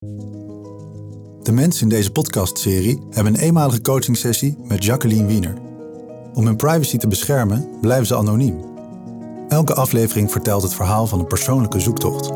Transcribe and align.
De 0.00 1.52
mensen 1.52 1.82
in 1.82 1.88
deze 1.88 2.12
podcastserie 2.12 2.98
hebben 3.10 3.34
een 3.34 3.40
eenmalige 3.40 3.80
coachingsessie 3.80 4.56
met 4.62 4.84
Jacqueline 4.84 5.26
Wiener. 5.26 5.54
Om 6.34 6.46
hun 6.46 6.56
privacy 6.56 6.96
te 6.96 7.08
beschermen 7.08 7.68
blijven 7.80 8.06
ze 8.06 8.16
anoniem. 8.16 8.64
Elke 9.48 9.74
aflevering 9.74 10.30
vertelt 10.30 10.62
het 10.62 10.74
verhaal 10.74 11.06
van 11.06 11.18
een 11.18 11.26
persoonlijke 11.26 11.80
zoektocht. 11.80 12.26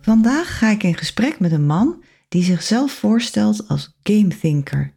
Vandaag 0.00 0.58
ga 0.58 0.70
ik 0.70 0.82
in 0.82 0.94
gesprek 0.94 1.40
met 1.40 1.52
een 1.52 1.66
man 1.66 2.02
die 2.28 2.42
zichzelf 2.42 2.92
voorstelt 2.92 3.68
als 3.68 3.96
game 4.02 4.38
thinker. 4.40 4.94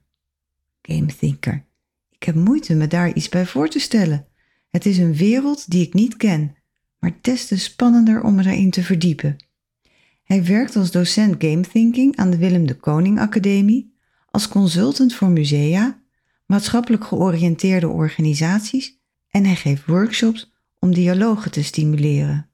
Game 0.81 1.15
thinker. 1.19 1.65
Ik 2.09 2.23
heb 2.23 2.35
moeite 2.35 2.75
me 2.75 2.87
daar 2.87 3.13
iets 3.13 3.29
bij 3.29 3.45
voor 3.45 3.69
te 3.69 3.79
stellen. 3.79 4.27
Het 4.69 4.85
is 4.85 4.97
een 4.97 5.15
wereld 5.15 5.71
die 5.71 5.85
ik 5.85 5.93
niet 5.93 6.17
ken, 6.17 6.55
maar 6.99 7.17
des 7.21 7.47
te 7.47 7.57
spannender 7.57 8.23
om 8.23 8.35
me 8.35 8.43
daarin 8.43 8.71
te 8.71 8.83
verdiepen. 8.83 9.35
Hij 10.23 10.43
werkt 10.45 10.75
als 10.75 10.91
docent 10.91 11.35
game 11.43 11.61
thinking 11.61 12.17
aan 12.17 12.29
de 12.29 12.37
Willem 12.37 12.65
de 12.65 12.75
Koning 12.75 13.19
Academie, 13.19 13.93
als 14.25 14.47
consultant 14.47 15.15
voor 15.15 15.29
musea, 15.29 16.01
maatschappelijk 16.45 17.03
georiënteerde 17.03 17.87
organisaties 17.87 18.99
en 19.29 19.45
hij 19.45 19.55
geeft 19.55 19.85
workshops 19.85 20.53
om 20.79 20.93
dialogen 20.93 21.51
te 21.51 21.63
stimuleren. 21.63 22.49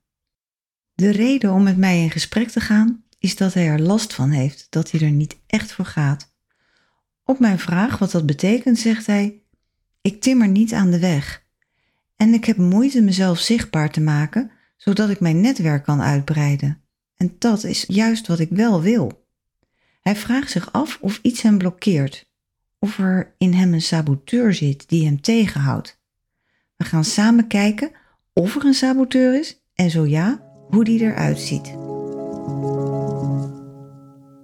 De 0.93 1.09
reden 1.09 1.51
om 1.51 1.63
met 1.63 1.77
mij 1.77 2.01
in 2.01 2.11
gesprek 2.11 2.49
te 2.49 2.59
gaan 2.59 3.03
is 3.19 3.35
dat 3.35 3.53
hij 3.53 3.67
er 3.67 3.81
last 3.81 4.13
van 4.13 4.29
heeft 4.29 4.67
dat 4.69 4.91
hij 4.91 5.01
er 5.01 5.11
niet 5.11 5.37
echt 5.47 5.71
voor 5.71 5.85
gaat. 5.85 6.33
Op 7.23 7.39
mijn 7.39 7.59
vraag 7.59 7.97
wat 7.97 8.11
dat 8.11 8.25
betekent, 8.25 8.79
zegt 8.79 9.05
hij: 9.05 9.41
Ik 10.01 10.21
timmer 10.21 10.47
niet 10.47 10.73
aan 10.73 10.91
de 10.91 10.99
weg. 10.99 11.44
En 12.15 12.33
ik 12.33 12.45
heb 12.45 12.57
moeite 12.57 13.01
mezelf 13.01 13.39
zichtbaar 13.39 13.91
te 13.91 14.01
maken, 14.01 14.51
zodat 14.77 15.09
ik 15.09 15.19
mijn 15.19 15.41
netwerk 15.41 15.83
kan 15.83 16.01
uitbreiden. 16.01 16.81
En 17.15 17.35
dat 17.39 17.63
is 17.63 17.85
juist 17.87 18.27
wat 18.27 18.39
ik 18.39 18.49
wel 18.49 18.81
wil. 18.81 19.27
Hij 20.01 20.15
vraagt 20.15 20.51
zich 20.51 20.71
af 20.71 20.97
of 21.01 21.19
iets 21.21 21.41
hem 21.41 21.57
blokkeert, 21.57 22.29
of 22.79 22.99
er 22.99 23.33
in 23.37 23.53
hem 23.53 23.73
een 23.73 23.81
saboteur 23.81 24.53
zit 24.53 24.89
die 24.89 25.05
hem 25.05 25.21
tegenhoudt. 25.21 25.99
We 26.75 26.85
gaan 26.85 27.03
samen 27.03 27.47
kijken 27.47 27.91
of 28.33 28.55
er 28.55 28.65
een 28.65 28.73
saboteur 28.73 29.39
is 29.39 29.61
en 29.75 29.89
zo 29.89 30.05
ja, 30.05 30.41
hoe 30.69 30.83
die 30.83 30.99
eruit 30.99 31.39
ziet. 31.39 31.67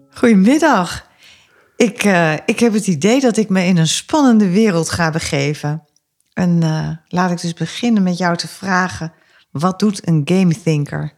Goedemiddag. 0.10 1.10
Ik, 1.76 2.04
uh, 2.04 2.34
ik 2.46 2.60
heb 2.60 2.74
het 2.74 2.88
idee 2.88 3.20
dat 3.20 3.38
ik 3.38 3.50
me 3.50 3.66
in 3.66 3.78
een 3.78 3.88
spannende 3.88 4.50
wereld 4.50 4.90
ga 4.90 5.12
begeven. 5.12 5.84
En 6.34 6.62
uh, 6.64 6.90
laat 7.08 7.32
ik 7.32 7.42
dus 7.42 7.54
beginnen 7.54 8.04
met 8.04 8.18
jou 8.18 8.38
te 8.38 8.48
vragen: 8.48 9.14
wat 9.52 9.80
doet 9.80 10.08
een 10.08 10.22
game 10.26 10.62
thinker? 10.64 11.14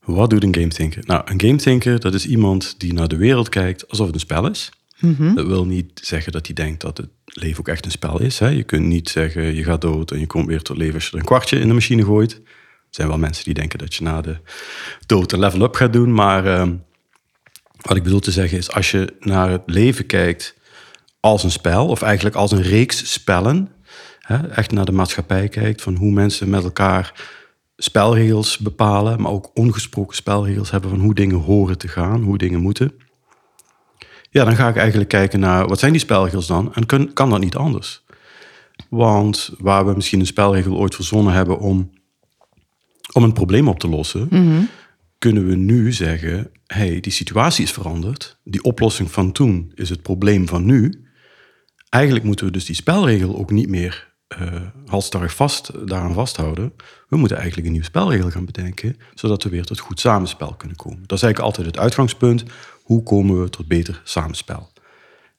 Wat 0.00 0.30
doet 0.30 0.42
een 0.42 0.54
game 0.54 0.68
thinker? 0.68 1.02
Nou, 1.06 1.22
een 1.24 1.40
game 1.40 1.56
thinker 1.56 2.00
dat 2.00 2.14
is 2.14 2.26
iemand 2.26 2.74
die 2.80 2.92
naar 2.92 3.08
de 3.08 3.16
wereld 3.16 3.48
kijkt 3.48 3.88
alsof 3.88 4.06
het 4.06 4.14
een 4.14 4.20
spel 4.20 4.50
is. 4.50 4.70
Mm 4.98 5.14
-hmm. 5.14 5.34
Dat 5.34 5.46
wil 5.46 5.66
niet 5.66 6.00
zeggen 6.02 6.32
dat 6.32 6.46
hij 6.46 6.54
denkt 6.54 6.80
dat 6.80 6.96
het 6.96 7.08
leven 7.24 7.60
ook 7.60 7.68
echt 7.68 7.84
een 7.84 7.90
spel 7.90 8.20
is. 8.20 8.38
Hè? 8.38 8.48
Je 8.48 8.62
kunt 8.62 8.86
niet 8.86 9.08
zeggen 9.08 9.54
je 9.54 9.64
gaat 9.64 9.80
dood 9.80 10.10
en 10.10 10.20
je 10.20 10.26
komt 10.26 10.46
weer 10.46 10.62
tot 10.62 10.76
leven 10.76 10.94
als 10.94 11.04
je 11.04 11.12
er 11.12 11.18
een 11.18 11.24
kwartje 11.24 11.58
in 11.58 11.68
de 11.68 11.74
machine 11.74 12.04
gooit. 12.04 12.32
Er 12.32 12.40
zijn 12.90 13.08
wel 13.08 13.18
mensen 13.18 13.44
die 13.44 13.54
denken 13.54 13.78
dat 13.78 13.94
je 13.94 14.04
na 14.04 14.20
de 14.20 14.36
dood 15.06 15.32
een 15.32 15.38
level 15.38 15.62
up 15.62 15.74
gaat 15.74 15.92
doen. 15.92 16.14
Maar 16.14 16.46
uh, 16.46 16.68
wat 17.80 17.96
ik 17.96 18.02
bedoel 18.02 18.20
te 18.20 18.30
zeggen 18.30 18.58
is, 18.58 18.70
als 18.70 18.90
je 18.90 19.16
naar 19.20 19.50
het 19.50 19.62
leven 19.66 20.06
kijkt 20.06 20.56
als 21.20 21.42
een 21.42 21.50
spel, 21.50 21.86
of 21.86 22.02
eigenlijk 22.02 22.36
als 22.36 22.50
een 22.50 22.62
reeks 22.62 23.12
spellen, 23.12 23.68
hè, 24.20 24.48
echt 24.48 24.72
naar 24.72 24.84
de 24.84 24.92
maatschappij 24.92 25.48
kijkt, 25.48 25.82
van 25.82 25.94
hoe 25.94 26.10
mensen 26.12 26.50
met 26.50 26.64
elkaar 26.64 27.12
spelregels 27.76 28.58
bepalen, 28.58 29.20
maar 29.20 29.32
ook 29.32 29.50
ongesproken 29.54 30.16
spelregels 30.16 30.70
hebben 30.70 30.90
van 30.90 31.00
hoe 31.00 31.14
dingen 31.14 31.38
horen 31.38 31.78
te 31.78 31.88
gaan, 31.88 32.22
hoe 32.22 32.38
dingen 32.38 32.60
moeten. 32.60 32.92
Ja, 34.30 34.44
dan 34.44 34.56
ga 34.56 34.68
ik 34.68 34.76
eigenlijk 34.76 35.08
kijken 35.08 35.40
naar 35.40 35.66
wat 35.66 35.78
zijn 35.78 35.92
die 35.92 36.00
spelregels 36.00 36.46
dan 36.46 36.74
en 36.74 36.86
kan, 36.86 37.12
kan 37.12 37.30
dat 37.30 37.40
niet 37.40 37.56
anders? 37.56 38.04
Want 38.88 39.50
waar 39.58 39.86
we 39.86 39.94
misschien 39.94 40.20
een 40.20 40.26
spelregel 40.26 40.76
ooit 40.76 40.94
verzonnen 40.94 41.32
hebben 41.32 41.58
om, 41.58 41.90
om 43.12 43.22
een 43.22 43.32
probleem 43.32 43.68
op 43.68 43.78
te 43.78 43.88
lossen, 43.88 44.26
mm 44.30 44.46
-hmm. 44.46 44.68
kunnen 45.18 45.46
we 45.46 45.54
nu 45.54 45.92
zeggen: 45.92 46.50
hey, 46.66 47.00
die 47.00 47.12
situatie 47.12 47.64
is 47.64 47.72
veranderd, 47.72 48.38
die 48.44 48.62
oplossing 48.62 49.10
van 49.10 49.32
toen 49.32 49.72
is 49.74 49.88
het 49.88 50.02
probleem 50.02 50.48
van 50.48 50.64
nu. 50.64 51.04
Eigenlijk 51.90 52.24
moeten 52.24 52.46
we 52.46 52.52
dus 52.52 52.64
die 52.64 52.74
spelregel 52.74 53.36
ook 53.36 53.50
niet 53.50 53.68
meer 53.68 54.08
uh, 54.38 55.28
vast 55.28 55.88
daaraan 55.88 56.14
vasthouden. 56.14 56.72
We 57.08 57.16
moeten 57.16 57.36
eigenlijk 57.36 57.66
een 57.66 57.72
nieuwe 57.72 57.88
spelregel 57.88 58.30
gaan 58.30 58.44
bedenken, 58.44 58.96
zodat 59.14 59.42
we 59.42 59.48
weer 59.48 59.64
tot 59.64 59.78
goed 59.78 60.00
samenspel 60.00 60.54
kunnen 60.54 60.76
komen. 60.76 61.02
Dat 61.06 61.18
is 61.18 61.24
eigenlijk 61.24 61.56
altijd 61.56 61.74
het 61.74 61.84
uitgangspunt. 61.84 62.44
Hoe 62.82 63.02
komen 63.02 63.42
we 63.42 63.50
tot 63.50 63.68
beter 63.68 64.00
samenspel? 64.04 64.72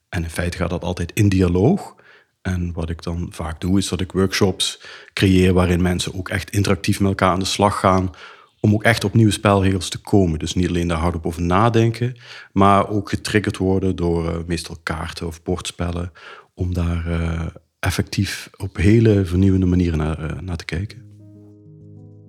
En 0.10 0.24
in 0.24 0.30
feite 0.30 0.58
gaat 0.58 0.70
dat 0.70 0.84
altijd 0.84 1.12
in 1.14 1.30
dialoog. 1.30 1.96
En 2.42 2.74
wat 2.74 2.90
ik 2.90 3.04
dan 3.04 3.28
vaak 3.30 3.62
doe, 3.62 3.78
is 3.78 3.88
dat 3.88 4.02
ik 4.02 4.12
workshops 4.12 4.82
creëer 5.14 5.54
waarin 5.54 5.82
mensen 5.82 6.14
ook 6.14 6.30
echt 6.30 6.50
interactief 6.50 7.00
met 7.00 7.10
elkaar 7.10 7.32
aan 7.32 7.40
de 7.40 7.46
slag 7.46 7.80
gaan. 7.80 8.12
Om 8.60 8.74
ook 8.74 8.84
echt 8.84 9.04
op 9.04 9.14
nieuwe 9.14 9.32
spelregels 9.32 9.90
te 9.90 10.02
komen. 10.02 10.40
Dus 10.40 10.56
niet 10.56 10.68
alleen 10.68 10.88
daar 10.88 10.98
hardop 10.98 11.26
over 11.26 11.42
nadenken, 11.42 12.18
maar 12.52 12.90
ook 12.90 13.10
getriggerd 13.10 13.58
worden 13.58 13.96
door 13.96 14.26
uh, 14.26 14.36
meestal 14.46 14.78
kaarten 14.84 15.28
of 15.28 15.44
bordspellen. 15.44 16.12
Om 16.62 16.74
daar 16.74 17.08
uh, 17.08 17.46
effectief 17.80 18.50
op 18.58 18.78
hele 18.78 19.26
vernieuwende 19.26 19.66
manieren 19.66 19.98
naar, 19.98 20.32
uh, 20.32 20.40
naar 20.40 20.56
te 20.58 20.66
kijken. 20.66 21.02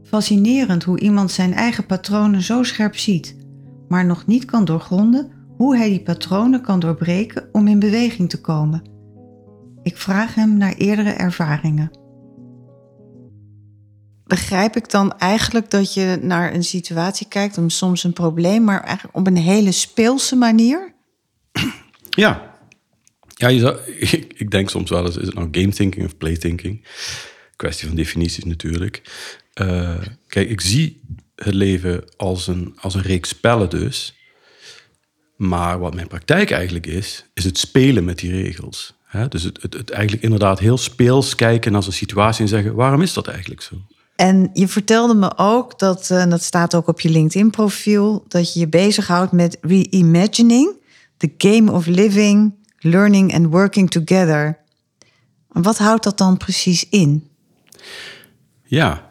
Fascinerend 0.03 0.83
hoe 0.83 1.01
iemand 1.01 1.31
zijn 1.31 1.53
eigen 1.53 1.87
patronen 1.87 2.43
zo 2.43 2.63
scherp 2.63 2.97
ziet, 2.97 3.37
maar 3.89 4.05
nog 4.07 4.27
niet 4.27 4.45
kan 4.45 4.65
doorgronden 4.65 5.31
hoe 5.57 5.77
hij 5.77 5.89
die 5.89 6.03
patronen 6.03 6.61
kan 6.61 6.81
doorbreken 6.81 7.49
om 7.53 7.69
in 7.69 7.79
beweging 7.79 8.31
te 8.31 8.41
komen. 8.41 8.83
Ik 9.83 9.97
vraag 9.97 10.35
hem 10.35 10.57
naar 10.57 10.75
eerdere 10.75 11.11
ervaringen. 11.11 11.91
Begrijp 14.25 14.77
ik 14.77 14.91
dan 14.91 15.19
eigenlijk 15.19 15.71
dat 15.71 15.95
je 15.95 16.19
naar 16.23 16.55
een 16.55 16.65
situatie 16.65 17.29
kijkt 17.29 17.59
om 17.59 17.71
soms 17.71 18.05
een 18.05 18.13
probleem, 18.13 18.65
maar 18.65 18.83
eigenlijk 18.83 19.17
op 19.17 19.27
een 19.27 19.37
hele 19.37 19.73
speelse 19.73 20.37
manier? 20.37 20.95
Ja, 22.11 22.52
ja, 23.49 23.77
ik, 23.99 24.33
ik, 24.37 24.51
denk 24.51 24.71
soms 24.71 24.91
wel 24.91 25.07
eens, 25.07 25.17
is 25.17 25.27
het 25.27 25.35
nou 25.35 25.49
game 25.51 25.73
thinking 25.73 26.07
of 26.07 26.17
play 26.17 26.37
thinking? 26.37 26.85
Kwestie 27.57 27.87
van 27.87 27.97
definities 27.97 28.45
natuurlijk. 28.45 29.03
Uh, 29.61 29.99
kijk, 30.27 30.51
ik 30.51 30.61
zie 30.61 31.01
het 31.35 31.55
leven 31.55 32.05
als 32.17 32.47
een, 32.47 32.75
als 32.81 32.95
een 32.95 33.03
reeks 33.03 33.29
spellen 33.29 33.71
dus. 33.71 34.15
Maar 35.37 35.79
wat 35.79 35.95
mijn 35.95 36.09
praktijk 36.09 36.51
eigenlijk 36.51 36.87
is, 36.87 37.25
is 37.35 37.45
het 37.45 37.59
spelen 37.59 38.05
met 38.05 38.19
die 38.19 38.33
regels. 38.33 38.95
Dus 39.29 39.43
het, 39.43 39.63
het, 39.63 39.91
eigenlijk 39.91 40.23
inderdaad 40.23 40.59
heel 40.59 40.79
speels 40.79 41.35
kijken 41.35 41.73
naar 41.73 41.83
zo'n 41.83 41.93
situatie 41.93 42.43
en 42.43 42.49
zeggen, 42.49 42.75
waarom 42.75 43.03
is 43.03 43.13
dat 43.13 43.27
eigenlijk 43.27 43.63
zo? 43.63 43.75
En 44.17 44.51
je 44.53 44.69
vertelde 44.69 45.15
me 45.15 45.33
ook, 45.37 45.79
dat, 45.79 46.11
en 46.11 46.31
dat 46.31 46.43
staat 46.43 46.75
ook 46.75 46.89
op 46.89 47.01
je 47.01 47.09
LinkedIn-profiel, 47.09 48.25
dat 48.29 48.53
je 48.53 48.61
je 48.61 48.69
bezighoudt 48.69 49.33
met 49.33 49.59
reimagining, 49.61 50.77
the 51.17 51.33
game 51.39 51.73
of 51.73 51.87
living 51.87 52.55
learning 52.83 53.35
and 53.35 53.47
working 53.47 53.91
together. 53.91 54.59
Wat 55.49 55.79
houdt 55.79 56.05
dat 56.05 56.19
dan 56.19 56.37
precies 56.37 56.89
in? 56.89 57.29
Ja, 58.65 59.11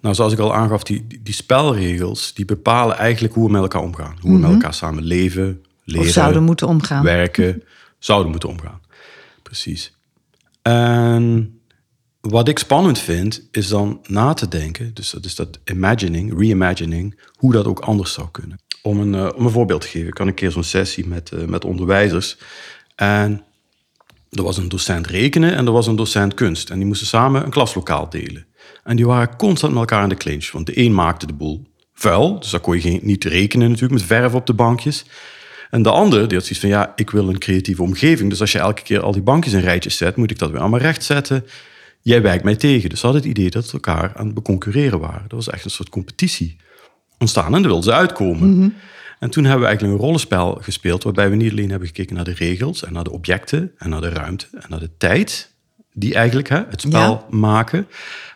nou 0.00 0.14
zoals 0.14 0.32
ik 0.32 0.38
al 0.38 0.54
aangaf, 0.54 0.82
die, 0.82 1.06
die 1.22 1.34
spelregels 1.34 2.34
die 2.34 2.44
bepalen 2.44 2.96
eigenlijk 2.96 3.34
hoe 3.34 3.46
we 3.46 3.52
met 3.52 3.62
elkaar 3.62 3.82
omgaan. 3.82 4.16
Hoe 4.20 4.32
we 4.32 4.38
met 4.38 4.50
elkaar 4.50 4.74
samen 4.74 5.02
leven, 5.02 5.64
leren, 5.84 6.06
of 6.06 6.12
zouden 6.12 6.42
moeten 6.42 6.68
omgaan. 6.68 7.04
werken, 7.04 7.62
zouden 7.98 8.30
moeten 8.30 8.48
omgaan. 8.48 8.80
Precies. 9.42 9.96
En 10.62 11.60
wat 12.28 12.48
ik 12.48 12.58
spannend 12.58 12.98
vind, 12.98 13.48
is 13.50 13.68
dan 13.68 14.00
na 14.06 14.34
te 14.34 14.48
denken, 14.48 14.94
dus 14.94 15.10
dat 15.10 15.24
is 15.24 15.34
dat 15.34 15.58
imagining, 15.64 16.38
reimagining, 16.38 17.20
hoe 17.36 17.52
dat 17.52 17.66
ook 17.66 17.80
anders 17.80 18.12
zou 18.12 18.28
kunnen. 18.30 18.60
Om 18.82 19.00
een, 19.00 19.14
uh, 19.14 19.28
om 19.36 19.44
een 19.44 19.52
voorbeeld 19.52 19.80
te 19.80 19.88
geven, 19.88 20.08
ik 20.08 20.18
had 20.18 20.26
een 20.26 20.34
keer 20.34 20.50
zo'n 20.50 20.64
sessie 20.64 21.06
met, 21.06 21.30
uh, 21.34 21.44
met 21.44 21.64
onderwijzers. 21.64 22.38
En 22.94 23.44
er 24.30 24.42
was 24.42 24.56
een 24.56 24.68
docent 24.68 25.06
rekenen 25.06 25.54
en 25.54 25.66
er 25.66 25.72
was 25.72 25.86
een 25.86 25.96
docent 25.96 26.34
kunst. 26.34 26.70
En 26.70 26.76
die 26.76 26.86
moesten 26.86 27.06
samen 27.06 27.44
een 27.44 27.50
klaslokaal 27.50 28.08
delen. 28.10 28.46
En 28.84 28.96
die 28.96 29.06
waren 29.06 29.36
constant 29.36 29.72
met 29.72 29.80
elkaar 29.80 30.02
in 30.02 30.08
de 30.08 30.14
clinch. 30.14 30.50
Want 30.50 30.66
de 30.66 30.78
een 30.78 30.94
maakte 30.94 31.26
de 31.26 31.32
boel 31.32 31.66
vuil, 31.94 32.40
dus 32.40 32.50
daar 32.50 32.60
kon 32.60 32.74
je 32.74 32.80
geen, 32.80 33.00
niet 33.02 33.24
rekenen 33.24 33.70
natuurlijk, 33.70 34.00
met 34.00 34.08
verf 34.08 34.34
op 34.34 34.46
de 34.46 34.54
bankjes. 34.54 35.04
En 35.70 35.82
de 35.82 35.90
ander 35.90 36.28
die 36.28 36.36
had 36.36 36.46
zoiets 36.46 36.60
van, 36.60 36.68
ja, 36.68 36.92
ik 36.96 37.10
wil 37.10 37.28
een 37.28 37.38
creatieve 37.38 37.82
omgeving. 37.82 38.30
Dus 38.30 38.40
als 38.40 38.52
je 38.52 38.58
elke 38.58 38.82
keer 38.82 39.00
al 39.00 39.12
die 39.12 39.22
bankjes 39.22 39.52
in 39.52 39.60
rijtjes 39.60 39.96
zet, 39.96 40.16
moet 40.16 40.30
ik 40.30 40.38
dat 40.38 40.50
weer 40.50 40.60
allemaal 40.60 40.80
recht 40.80 41.04
zetten. 41.04 41.44
Jij 42.02 42.22
wijkt 42.22 42.44
mij 42.44 42.56
tegen. 42.56 42.88
Dus 42.88 43.00
ze 43.00 43.06
hadden 43.06 43.22
het 43.22 43.30
idee 43.30 43.50
dat 43.50 43.66
ze 43.66 43.72
elkaar 43.72 44.12
aan 44.16 44.24
het 44.24 44.34
beconcurreren 44.34 45.00
waren. 45.00 45.22
Dat 45.22 45.44
was 45.44 45.48
echt 45.48 45.64
een 45.64 45.70
soort 45.70 45.88
competitie 45.88 46.56
ontstaan 47.18 47.46
en 47.46 47.52
daar 47.52 47.62
wilden 47.62 47.82
ze 47.82 47.92
uitkomen. 47.92 48.48
Mm 48.48 48.60
-hmm. 48.60 48.74
En 49.18 49.30
toen 49.30 49.44
hebben 49.44 49.60
we 49.62 49.66
eigenlijk 49.66 49.96
een 49.96 50.04
rollenspel 50.04 50.58
gespeeld 50.60 51.02
waarbij 51.02 51.30
we 51.30 51.36
niet 51.36 51.50
alleen 51.50 51.70
hebben 51.70 51.88
gekeken 51.88 52.14
naar 52.14 52.24
de 52.24 52.34
regels 52.34 52.84
en 52.84 52.92
naar 52.92 53.04
de 53.04 53.12
objecten 53.12 53.72
en 53.76 53.90
naar 53.90 54.00
de 54.00 54.08
ruimte 54.08 54.46
en 54.52 54.66
naar 54.68 54.80
de 54.80 54.90
tijd 54.98 55.54
die 55.92 56.14
eigenlijk 56.14 56.48
hè, 56.48 56.62
het 56.68 56.80
spel 56.80 57.26
maken, 57.30 57.86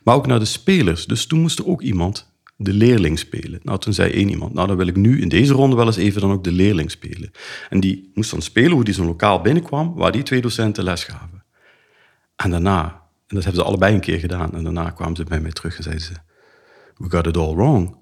maar 0.02 0.14
ook 0.14 0.26
naar 0.26 0.38
de 0.38 0.44
spelers. 0.44 1.06
Dus 1.06 1.26
toen 1.26 1.40
moest 1.40 1.58
er 1.58 1.66
ook 1.66 1.82
iemand 1.82 2.30
de 2.56 2.72
leerling 2.72 3.18
spelen. 3.18 3.60
Nou, 3.62 3.78
toen 3.78 3.92
zei 3.92 4.12
één 4.12 4.28
iemand, 4.28 4.54
nou 4.54 4.66
dan 4.66 4.76
wil 4.76 4.86
ik 4.86 4.96
nu 4.96 5.20
in 5.20 5.28
deze 5.28 5.52
ronde 5.52 5.76
wel 5.76 5.86
eens 5.86 5.96
even 5.96 6.20
dan 6.20 6.30
ook 6.30 6.44
de 6.44 6.52
leerling 6.52 6.90
spelen. 6.90 7.30
En 7.68 7.80
die 7.80 8.10
moest 8.14 8.30
dan 8.30 8.42
spelen 8.42 8.72
hoe 8.72 8.84
die 8.84 8.94
zo'n 8.94 9.06
lokaal 9.06 9.40
binnenkwam, 9.40 9.94
waar 9.94 10.12
die 10.12 10.22
twee 10.22 10.40
docenten 10.40 10.84
les 10.84 11.04
gaven. 11.04 11.44
En 12.36 12.50
daarna, 12.50 13.02
en 13.26 13.34
dat 13.34 13.44
hebben 13.44 13.62
ze 13.62 13.68
allebei 13.68 13.94
een 13.94 14.00
keer 14.00 14.18
gedaan, 14.18 14.54
en 14.54 14.62
daarna 14.62 14.90
kwamen 14.90 15.16
ze 15.16 15.24
bij 15.24 15.40
mij 15.40 15.52
terug 15.52 15.76
en 15.76 15.82
zeiden 15.82 16.04
ze, 16.04 16.12
we 16.96 17.10
got 17.10 17.26
it 17.26 17.36
all 17.36 17.54
wrong. 17.54 17.96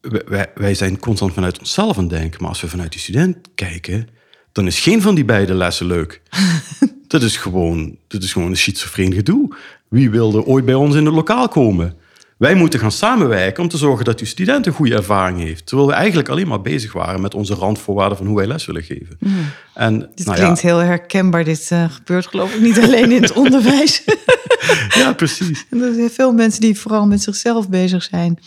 Wij, 0.00 0.52
wij 0.54 0.74
zijn 0.74 0.98
constant 0.98 1.32
vanuit 1.32 1.58
onszelf 1.58 1.96
aan 1.96 2.04
het 2.04 2.12
denken, 2.12 2.40
maar 2.40 2.48
als 2.48 2.60
we 2.60 2.68
vanuit 2.68 2.92
die 2.92 3.00
student 3.00 3.48
kijken, 3.54 4.08
dan 4.52 4.66
is 4.66 4.80
geen 4.80 5.02
van 5.02 5.14
die 5.14 5.24
beide 5.24 5.54
lessen 5.54 5.86
leuk. 5.86 6.22
dat, 7.08 7.22
is 7.22 7.36
gewoon, 7.36 7.98
dat 8.06 8.22
is 8.22 8.32
gewoon 8.32 8.50
een 8.50 8.56
schizofreen 8.56 9.12
gedoe. 9.12 9.56
Wie 9.88 10.10
wilde 10.10 10.44
ooit 10.44 10.64
bij 10.64 10.74
ons 10.74 10.94
in 10.94 11.04
het 11.04 11.14
lokaal 11.14 11.48
komen? 11.48 11.96
Wij 12.44 12.54
moeten 12.54 12.80
gaan 12.80 12.92
samenwerken 12.92 13.62
om 13.62 13.68
te 13.68 13.76
zorgen 13.76 14.04
dat 14.04 14.18
die 14.18 14.26
student 14.26 14.66
een 14.66 14.72
goede 14.72 14.94
ervaring 14.94 15.40
heeft. 15.40 15.66
Terwijl 15.66 15.88
we 15.88 15.94
eigenlijk 15.94 16.28
alleen 16.28 16.48
maar 16.48 16.60
bezig 16.60 16.92
waren 16.92 17.20
met 17.20 17.34
onze 17.34 17.54
randvoorwaarden 17.54 18.16
van 18.16 18.26
hoe 18.26 18.36
wij 18.36 18.46
les 18.46 18.66
willen 18.66 18.82
geven. 18.82 19.16
Mm. 19.18 19.50
En, 19.74 20.10
dit 20.14 20.26
nou 20.26 20.38
klinkt 20.38 20.60
heel 20.60 20.78
herkenbaar. 20.78 21.44
Dit 21.44 21.70
uh, 21.72 21.84
gebeurt 21.90 22.26
geloof 22.26 22.54
ik 22.54 22.60
niet 22.60 22.78
alleen 22.78 23.12
in 23.12 23.22
het 23.22 23.32
onderwijs. 23.42 24.02
ja, 25.00 25.12
precies. 25.12 25.66
En 25.70 25.80
er 25.82 25.94
zijn 25.94 26.10
veel 26.10 26.32
mensen 26.32 26.60
die 26.60 26.78
vooral 26.78 27.06
met 27.06 27.22
zichzelf 27.22 27.68
bezig 27.68 28.02
zijn. 28.02 28.38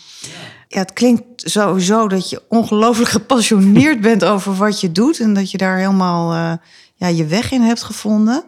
Ja, 0.68 0.80
het 0.80 0.94
klinkt 0.94 1.24
sowieso 1.36 2.08
dat 2.08 2.30
je 2.30 2.42
ongelooflijk 2.50 3.10
gepassioneerd 3.10 4.02
bent 4.02 4.26
over 4.26 4.56
wat 4.56 4.82
je 4.82 4.92
doet. 4.92 5.20
En 5.20 5.34
dat 5.34 5.52
je 5.52 5.58
daar 5.58 5.78
helemaal 5.78 6.34
uh, 6.34 6.54
ja, 6.96 7.08
je 7.08 7.26
weg 7.26 7.52
in 7.52 7.62
hebt 7.62 7.84
gevonden. 7.84 8.44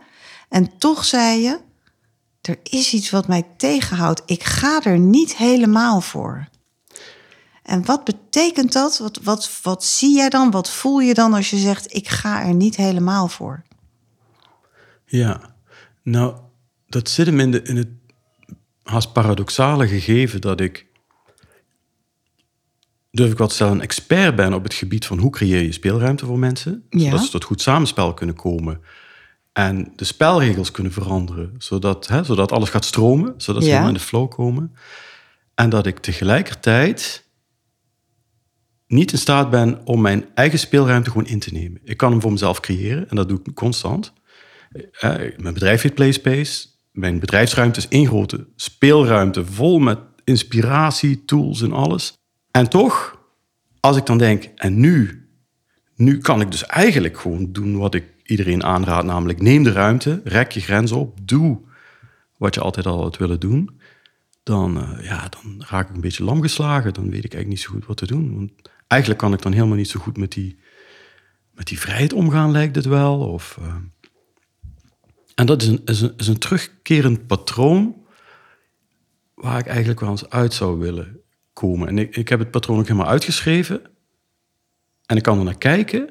En 0.50 0.72
toch 0.78 1.06
zei 1.06 1.42
je, 1.42 1.58
er 2.50 2.58
is 2.64 2.94
iets 2.94 3.10
wat 3.10 3.28
mij 3.28 3.44
tegenhoudt. 3.58 4.22
Ik 4.26 4.44
ga 4.44 4.84
er 4.84 5.00
niet 5.00 5.36
helemaal 5.36 6.02
voor. 6.02 6.48
En 7.64 7.86
wat 7.86 8.04
betekent 8.04 8.74
dat? 8.74 8.98
Wat, 8.98 9.20
wat, 9.24 9.60
wat 9.64 9.84
zie 9.84 10.16
jij 10.16 10.30
dan? 10.30 10.52
Wat 10.52 10.70
voel 10.70 11.00
je 11.00 11.14
dan 11.14 11.34
als 11.34 11.50
je 11.50 11.58
zegt: 11.58 11.96
Ik 11.96 12.08
ga 12.08 12.44
er 12.44 12.54
niet 12.54 12.76
helemaal 12.76 13.28
voor? 13.28 13.64
Ja, 15.06 15.56
nou, 16.04 16.36
dat 16.88 17.10
zit 17.10 17.26
hem 17.26 17.40
in, 17.40 17.52
de, 17.52 17.62
in 17.62 17.78
het 17.78 17.90
haast 18.84 19.14
paradoxale 19.14 19.88
gegeven 19.88 20.42
dat 20.42 20.60
ik, 20.62 20.86
durf 23.12 23.32
ik 23.32 23.38
wat 23.38 23.52
stellen, 23.52 23.74
een 23.74 23.82
expert 23.82 24.36
ben 24.36 24.54
op 24.54 24.64
het 24.64 24.74
gebied 24.74 25.06
van 25.06 25.18
hoe 25.18 25.32
creëer 25.32 25.62
je 25.62 25.72
speelruimte 25.72 26.26
voor 26.26 26.40
mensen, 26.40 26.86
ja. 26.90 27.00
zodat 27.00 27.24
ze 27.24 27.32
tot 27.32 27.44
goed 27.44 27.62
samenspel 27.62 28.14
kunnen 28.14 28.36
komen 28.36 28.82
en 29.60 29.92
de 29.96 30.04
spelregels 30.04 30.72
kunnen 30.72 30.92
veranderen, 30.92 31.56
zodat, 31.58 32.08
hè, 32.08 32.24
zodat 32.24 32.52
alles 32.52 32.70
gaat 32.70 32.86
stromen, 32.86 33.34
zodat 33.38 33.64
ze 33.64 33.70
in 33.70 33.94
de 33.94 34.00
flow 34.00 34.30
komen. 34.30 34.76
En 35.56 35.70
dat 35.70 35.86
ik 35.86 36.00
tegelijkertijd 36.00 37.28
niet 38.88 39.12
in 39.12 39.18
staat 39.18 39.50
ben 39.50 39.86
om 39.86 40.02
mijn 40.02 40.26
eigen 40.34 40.60
speelruimte 40.60 41.10
gewoon 41.12 41.28
in 41.28 41.40
te 41.40 41.54
nemen. 41.54 41.82
Ik 41.84 41.98
kan 41.98 42.12
hem 42.12 42.22
voor 42.22 42.32
mezelf 42.32 42.60
creëren 42.60 43.10
en 43.10 43.16
dat 43.16 43.30
doe 43.30 43.40
ik 43.44 43.54
constant. 43.56 44.14
Eh, 44.92 45.16
mijn 45.38 45.54
bedrijf 45.54 45.82
heet 45.82 45.94
PlaySpace. 45.94 46.68
Mijn 46.92 47.20
bedrijfsruimte 47.20 47.80
is 47.80 47.88
één 47.88 48.08
grote 48.08 48.48
speelruimte 48.56 49.46
vol 49.46 49.80
met 49.80 50.00
inspiratie, 50.24 51.26
tools 51.26 51.62
en 51.62 51.72
alles. 51.72 52.14
En 52.52 52.70
toch, 52.70 53.20
als 53.80 53.98
ik 53.98 54.06
dan 54.06 54.18
denk, 54.18 54.44
en 54.56 54.80
nu, 54.80 55.28
nu 55.96 56.18
kan 56.18 56.42
ik 56.42 56.52
dus 56.52 56.66
eigenlijk 56.66 57.20
gewoon 57.20 57.52
doen 57.52 57.78
wat 57.78 57.94
ik 57.96 58.04
iedereen 58.30 58.64
aanraadt, 58.64 59.06
namelijk 59.06 59.42
neem 59.42 59.64
de 59.64 59.72
ruimte, 59.72 60.22
rek 60.24 60.52
je 60.52 60.62
grens 60.62 60.92
op, 60.92 61.20
doe 61.24 61.60
wat 62.38 62.56
je 62.56 62.62
altijd 62.62 62.86
al 62.86 63.02
had 63.02 63.18
willen 63.18 63.40
doen, 63.40 63.80
dan, 64.44 64.78
uh, 64.78 65.06
ja, 65.06 65.30
dan 65.30 65.64
raak 65.68 65.90
ik 65.90 65.96
een 65.96 66.02
beetje 66.02 66.24
lam 66.24 66.42
geslagen. 66.42 66.94
Dan 66.94 67.10
weet 67.10 67.26
ik 67.26 67.34
eigenlijk 67.34 67.48
niet 67.48 67.60
zo 67.60 67.72
goed 67.72 67.86
wat 67.86 67.98
te 67.98 68.08
doen. 68.08 68.36
Want 68.36 68.52
eigenlijk 68.88 69.22
kan 69.22 69.34
ik 69.34 69.42
dan 69.42 69.52
helemaal 69.52 69.76
niet 69.76 69.90
zo 69.90 70.00
goed 70.00 70.18
met 70.18 70.32
die, 70.32 70.60
met 71.54 71.68
die 71.68 71.80
vrijheid 71.80 72.14
omgaan, 72.14 72.52
lijkt 72.52 72.76
het 72.76 72.86
wel. 72.86 73.20
Of, 73.20 73.58
uh... 73.62 73.76
En 75.36 75.46
dat 75.46 75.62
is 75.62 75.68
een, 75.68 75.82
is, 75.86 76.02
een, 76.02 76.14
is 76.18 76.28
een 76.28 76.38
terugkerend 76.38 77.28
patroon 77.28 77.96
waar 79.34 79.60
ik 79.60 79.68
eigenlijk 79.68 80.00
wel 80.00 80.10
eens 80.10 80.30
uit 80.30 80.54
zou 80.54 80.80
willen 80.80 81.22
komen. 81.54 81.88
En 81.88 81.98
ik, 81.98 82.16
ik 82.16 82.30
heb 82.30 82.40
het 82.40 82.52
patroon 82.52 82.80
ook 82.80 82.88
helemaal 82.88 83.12
uitgeschreven. 83.12 83.82
En 85.06 85.18
ik 85.18 85.24
kan 85.24 85.38
er 85.38 85.44
naar 85.44 85.58
kijken 85.58 86.10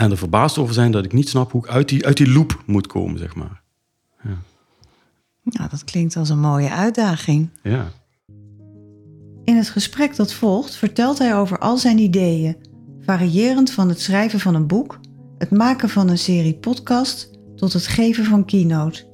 en 0.00 0.10
er 0.10 0.16
verbaasd 0.16 0.58
over 0.58 0.74
zijn 0.74 0.92
dat 0.92 1.04
ik 1.04 1.12
niet 1.12 1.28
snap 1.28 1.52
hoe 1.52 1.64
ik 1.64 1.70
uit 1.70 1.88
die, 1.88 2.06
uit 2.06 2.16
die 2.16 2.32
loop 2.32 2.62
moet 2.66 2.86
komen, 2.86 3.18
zeg 3.18 3.34
maar. 3.34 3.62
Ja. 4.22 4.36
Nou, 5.42 5.70
dat 5.70 5.84
klinkt 5.84 6.16
als 6.16 6.28
een 6.28 6.40
mooie 6.40 6.70
uitdaging. 6.70 7.48
Ja. 7.62 7.86
In 9.44 9.56
het 9.56 9.68
gesprek 9.68 10.16
dat 10.16 10.32
volgt 10.32 10.76
vertelt 10.76 11.18
hij 11.18 11.36
over 11.36 11.58
al 11.58 11.76
zijn 11.76 11.98
ideeën, 11.98 12.56
variërend 13.00 13.70
van 13.70 13.88
het 13.88 14.00
schrijven 14.00 14.40
van 14.40 14.54
een 14.54 14.66
boek, 14.66 15.00
het 15.38 15.50
maken 15.50 15.88
van 15.88 16.08
een 16.08 16.18
serie 16.18 16.54
podcast 16.54 17.30
tot 17.56 17.72
het 17.72 17.86
geven 17.86 18.24
van 18.24 18.44
keynote. 18.44 19.08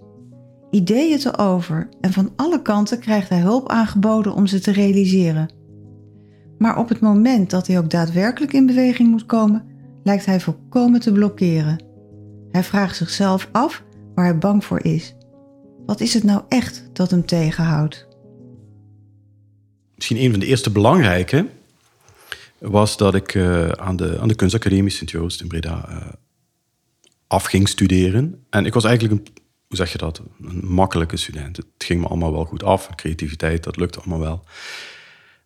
Ideeën 0.70 1.18
te 1.18 1.38
over 1.38 1.88
en 2.00 2.12
van 2.12 2.32
alle 2.36 2.62
kanten 2.62 2.98
krijgt 2.98 3.28
hij 3.28 3.40
hulp 3.40 3.68
aangeboden 3.68 4.34
om 4.34 4.46
ze 4.46 4.60
te 4.60 4.72
realiseren. 4.72 5.50
Maar 6.58 6.78
op 6.78 6.88
het 6.88 7.00
moment 7.00 7.50
dat 7.50 7.66
hij 7.66 7.78
ook 7.78 7.90
daadwerkelijk 7.90 8.52
in 8.52 8.66
beweging 8.66 9.10
moet 9.10 9.26
komen, 9.26 9.74
lijkt 10.06 10.26
hij 10.26 10.40
volkomen 10.40 11.00
te 11.00 11.12
blokkeren. 11.12 11.82
Hij 12.50 12.64
vraagt 12.64 12.96
zichzelf 12.96 13.48
af 13.52 13.82
waar 14.14 14.24
hij 14.24 14.38
bang 14.38 14.64
voor 14.64 14.84
is. 14.84 15.14
Wat 15.86 16.00
is 16.00 16.14
het 16.14 16.24
nou 16.24 16.42
echt 16.48 16.90
dat 16.92 17.10
hem 17.10 17.26
tegenhoudt? 17.26 18.06
Misschien 19.94 20.16
een 20.16 20.30
van 20.30 20.40
de 20.40 20.46
eerste 20.46 20.70
belangrijke 20.70 21.46
was 22.58 22.96
dat 22.96 23.14
ik 23.14 23.34
uh, 23.34 23.68
aan, 23.68 23.96
de, 23.96 24.18
aan 24.20 24.28
de 24.28 24.34
kunstacademie 24.34 24.90
Sint-Joost 24.90 25.40
in 25.40 25.48
Breda 25.48 25.88
uh, 25.88 25.96
af 27.26 27.44
ging 27.44 27.68
studeren. 27.68 28.44
En 28.50 28.66
ik 28.66 28.74
was 28.74 28.84
eigenlijk 28.84 29.20
een, 29.20 29.34
hoe 29.66 29.76
zeg 29.76 29.92
je 29.92 29.98
dat, 29.98 30.22
een 30.40 30.66
makkelijke 30.66 31.16
student. 31.16 31.56
Het 31.56 31.66
ging 31.78 32.00
me 32.00 32.06
allemaal 32.06 32.32
wel 32.32 32.44
goed 32.44 32.62
af. 32.62 32.94
Creativiteit, 32.94 33.64
dat 33.64 33.76
lukte 33.76 33.98
allemaal 33.98 34.20
wel. 34.20 34.44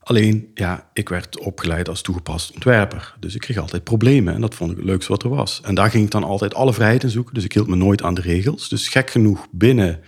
Alleen, 0.03 0.51
ja, 0.55 0.91
ik 0.93 1.09
werd 1.09 1.39
opgeleid 1.39 1.89
als 1.89 2.03
toegepast 2.03 2.55
ontwerper. 2.55 3.15
Dus 3.19 3.35
ik 3.35 3.41
kreeg 3.41 3.57
altijd 3.57 3.85
problemen 3.85 4.35
en 4.35 4.41
dat 4.41 4.55
vond 4.55 4.71
ik 4.71 4.77
het 4.77 4.87
leukste 4.87 5.13
wat 5.13 5.23
er 5.23 5.29
was. 5.29 5.61
En 5.65 5.75
daar 5.75 5.91
ging 5.91 6.05
ik 6.05 6.11
dan 6.11 6.25
altijd 6.25 6.55
alle 6.55 6.73
vrijheid 6.73 7.03
in 7.03 7.11
zoeken. 7.11 7.35
Dus 7.35 7.45
ik 7.45 7.53
hield 7.53 7.67
me 7.67 7.77
nooit 7.77 8.03
aan 8.03 8.15
de 8.15 8.21
regels. 8.21 8.69
Dus 8.69 8.89
gek 8.89 9.11
genoeg, 9.11 9.47
binnen 9.51 10.01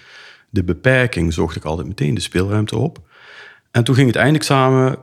de 0.51 0.65
beperking 0.65 1.33
zocht 1.33 1.57
ik 1.57 1.65
altijd 1.65 1.89
meteen 1.89 2.15
de 2.15 2.21
speelruimte 2.21 2.77
op. 2.77 3.01
En 3.71 3.85
toen 3.85 3.95
ging 3.95 4.07
het 4.07 4.17
eindexamen 4.17 4.99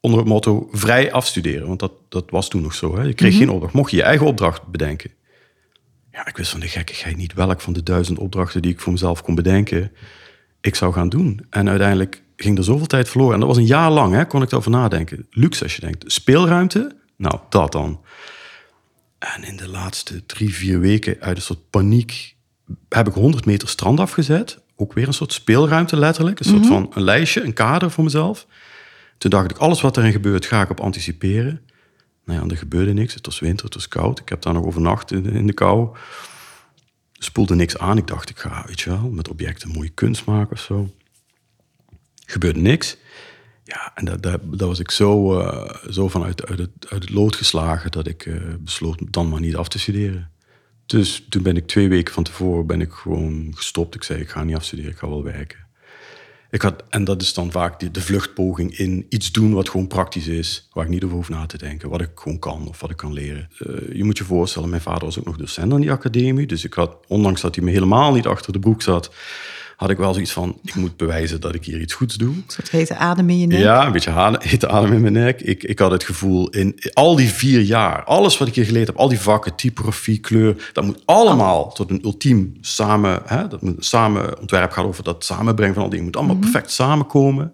onder 0.00 0.18
het 0.18 0.28
motto 0.28 0.68
vrij 0.72 1.12
afstuderen. 1.12 1.66
Want 1.66 1.80
dat, 1.80 1.92
dat 2.08 2.30
was 2.30 2.48
toen 2.48 2.62
nog 2.62 2.74
zo. 2.74 2.96
Hè? 2.96 3.02
Je 3.02 3.14
kreeg 3.14 3.30
mhm. 3.30 3.40
geen 3.40 3.50
opdracht. 3.50 3.74
Mocht 3.74 3.90
je 3.90 3.96
je 3.96 4.02
eigen 4.02 4.26
opdracht 4.26 4.66
bedenken. 4.66 5.10
Ja, 6.12 6.26
ik 6.26 6.36
wist 6.36 6.50
van 6.50 6.60
de 6.60 6.68
gekkigheid 6.68 7.16
niet 7.16 7.34
welk 7.34 7.60
van 7.60 7.72
de 7.72 7.82
duizend 7.82 8.18
opdrachten 8.18 8.62
die 8.62 8.72
ik 8.72 8.80
voor 8.80 8.92
mezelf 8.92 9.22
kon 9.22 9.34
bedenken, 9.34 9.92
ik 10.60 10.74
zou 10.74 10.92
gaan 10.92 11.08
doen. 11.08 11.46
En 11.50 11.68
uiteindelijk 11.68 12.22
ging 12.42 12.58
er 12.58 12.64
zoveel 12.64 12.86
tijd 12.86 13.08
verloren. 13.08 13.34
En 13.34 13.40
dat 13.40 13.48
was 13.48 13.58
een 13.58 13.66
jaar 13.66 13.90
lang, 13.90 14.14
hè, 14.14 14.26
kon 14.26 14.42
ik 14.42 14.50
erover 14.50 14.70
nadenken. 14.70 15.26
Luxe 15.30 15.62
als 15.62 15.74
je 15.74 15.80
denkt. 15.80 16.12
Speelruimte? 16.12 16.96
Nou, 17.16 17.38
dat 17.48 17.72
dan. 17.72 18.00
En 19.18 19.44
in 19.44 19.56
de 19.56 19.68
laatste 19.68 20.26
drie, 20.26 20.54
vier 20.54 20.80
weken, 20.80 21.16
uit 21.20 21.36
een 21.36 21.42
soort 21.42 21.70
paniek, 21.70 22.36
heb 22.88 23.08
ik 23.08 23.14
100 23.14 23.44
meter 23.44 23.68
strand 23.68 24.00
afgezet. 24.00 24.60
Ook 24.76 24.92
weer 24.92 25.06
een 25.06 25.14
soort 25.14 25.32
speelruimte, 25.32 25.96
letterlijk. 25.96 26.38
Een 26.38 26.44
soort 26.44 26.60
mhm. 26.60 26.72
van 26.72 26.90
een 26.94 27.02
lijstje, 27.02 27.44
een 27.44 27.52
kader 27.52 27.90
voor 27.90 28.04
mezelf. 28.04 28.46
Toen 29.18 29.30
dacht 29.30 29.50
ik, 29.50 29.56
alles 29.56 29.80
wat 29.80 29.96
erin 29.96 30.12
gebeurt, 30.12 30.46
ga 30.46 30.62
ik 30.62 30.70
op 30.70 30.80
anticiperen. 30.80 31.60
Nou 32.24 32.40
ja, 32.40 32.50
er 32.50 32.56
gebeurde 32.56 32.92
niks. 32.92 33.14
Het 33.14 33.26
was 33.26 33.40
winter, 33.40 33.64
het 33.64 33.74
was 33.74 33.88
koud. 33.88 34.18
Ik 34.18 34.28
heb 34.28 34.42
daar 34.42 34.52
nog 34.52 34.64
overnacht 34.64 35.12
in, 35.12 35.24
in 35.24 35.46
de 35.46 35.52
kou. 35.52 35.96
spoelde 37.12 37.54
niks 37.54 37.78
aan. 37.78 37.98
Ik 37.98 38.06
dacht, 38.06 38.30
ik 38.30 38.38
ga, 38.38 38.64
weet 38.66 38.80
je 38.80 38.90
wel, 38.90 39.10
met 39.10 39.28
objecten 39.28 39.68
mooie 39.68 39.88
kunst 39.88 40.24
maken 40.24 40.52
of 40.52 40.60
zo 40.60 40.90
gebeurde 42.32 42.60
niks. 42.60 42.96
Ja, 43.64 43.92
en 43.94 44.04
daar, 44.04 44.20
daar, 44.20 44.38
was 44.56 44.78
ik 44.78 44.90
zo, 44.90 45.40
uh, 45.40 45.74
zo 45.90 46.08
van 46.08 46.24
uit, 46.24 46.42
het, 46.48 46.70
uit 46.88 47.02
het 47.02 47.10
lood 47.10 47.36
geslagen 47.36 47.90
dat 47.90 48.06
ik 48.06 48.26
uh, 48.26 48.54
besloot 48.60 49.12
dan 49.12 49.28
maar 49.28 49.40
niet 49.40 49.56
af 49.56 49.68
te 49.68 49.78
studeren. 49.78 50.30
Dus 50.86 51.26
toen 51.28 51.42
ben 51.42 51.56
ik 51.56 51.66
twee 51.66 51.88
weken 51.88 52.14
van 52.14 52.22
tevoren 52.22 52.66
ben 52.66 52.80
ik 52.80 52.92
gewoon 52.92 53.52
gestopt. 53.54 53.94
Ik 53.94 54.02
zei, 54.02 54.20
ik 54.20 54.28
ga 54.28 54.44
niet 54.44 54.56
afstuderen, 54.56 54.90
ik 54.90 54.98
ga 54.98 55.08
wel 55.08 55.22
werken. 55.22 55.58
Ik 56.50 56.62
had, 56.62 56.82
en 56.88 57.04
dat 57.04 57.22
is 57.22 57.34
dan 57.34 57.50
vaak 57.50 57.80
de, 57.80 57.90
de 57.90 58.00
vluchtpoging 58.00 58.78
in 58.78 59.06
iets 59.08 59.32
doen 59.32 59.52
wat 59.52 59.68
gewoon 59.68 59.86
praktisch 59.86 60.26
is, 60.26 60.68
waar 60.72 60.84
ik 60.84 60.90
niet 60.90 61.04
over 61.04 61.16
hoef 61.16 61.28
na 61.28 61.46
te 61.46 61.58
denken, 61.58 61.88
wat 61.88 62.00
ik 62.00 62.10
gewoon 62.14 62.38
kan 62.38 62.68
of 62.68 62.80
wat 62.80 62.90
ik 62.90 62.96
kan 62.96 63.12
leren. 63.12 63.48
Uh, 63.58 63.96
je 63.96 64.04
moet 64.04 64.18
je 64.18 64.24
voorstellen, 64.24 64.68
mijn 64.68 64.82
vader 64.82 65.04
was 65.04 65.18
ook 65.18 65.24
nog 65.24 65.36
docent 65.36 65.72
aan 65.72 65.80
die 65.80 65.90
academie, 65.90 66.46
dus 66.46 66.64
ik 66.64 66.74
had, 66.74 66.96
ondanks 67.08 67.40
dat 67.40 67.54
hij 67.54 67.64
me 67.64 67.70
helemaal 67.70 68.12
niet 68.12 68.26
achter 68.26 68.52
de 68.52 68.58
broek 68.58 68.82
zat, 68.82 69.10
had 69.82 69.90
ik 69.90 69.96
wel 69.96 70.12
zoiets 70.12 70.32
van, 70.32 70.58
ik 70.64 70.74
moet 70.74 70.96
bewijzen 70.96 71.40
dat 71.40 71.54
ik 71.54 71.64
hier 71.64 71.80
iets 71.80 71.94
goeds 71.94 72.16
doe. 72.16 72.34
Een 72.34 72.44
soort 72.46 72.70
hete 72.70 72.96
adem 72.96 73.30
in 73.30 73.38
je 73.38 73.46
nek. 73.46 73.58
Ja, 73.58 73.86
een 73.86 73.92
beetje 73.92 74.38
hete 74.38 74.68
adem 74.68 74.92
in 74.92 75.00
mijn 75.00 75.12
nek. 75.12 75.40
Ik, 75.40 75.62
ik 75.62 75.78
had 75.78 75.90
het 75.90 76.04
gevoel, 76.04 76.48
in 76.48 76.78
al 76.92 77.16
die 77.16 77.28
vier 77.28 77.60
jaar, 77.60 78.04
alles 78.04 78.38
wat 78.38 78.48
ik 78.48 78.54
hier 78.54 78.64
geleerd 78.64 78.86
heb, 78.86 78.96
al 78.96 79.08
die 79.08 79.20
vakken, 79.20 79.54
typografie, 79.54 80.18
kleur, 80.18 80.70
dat 80.72 80.84
moet 80.84 81.02
allemaal 81.04 81.72
tot 81.72 81.90
een 81.90 82.00
ultiem 82.04 82.56
samen, 82.60 83.22
hè, 83.24 83.48
dat 83.48 83.62
moet 83.62 83.84
samen 83.84 84.40
ontwerp 84.40 84.70
gaat 84.70 84.84
over 84.84 85.04
dat 85.04 85.24
samenbrengen 85.24 85.74
van 85.74 85.82
al 85.82 85.88
die 85.88 85.98
dingen, 85.98 86.12
moet 86.12 86.22
allemaal 86.22 86.42
mhm. 86.42 86.50
perfect 86.50 86.72
samenkomen. 86.72 87.52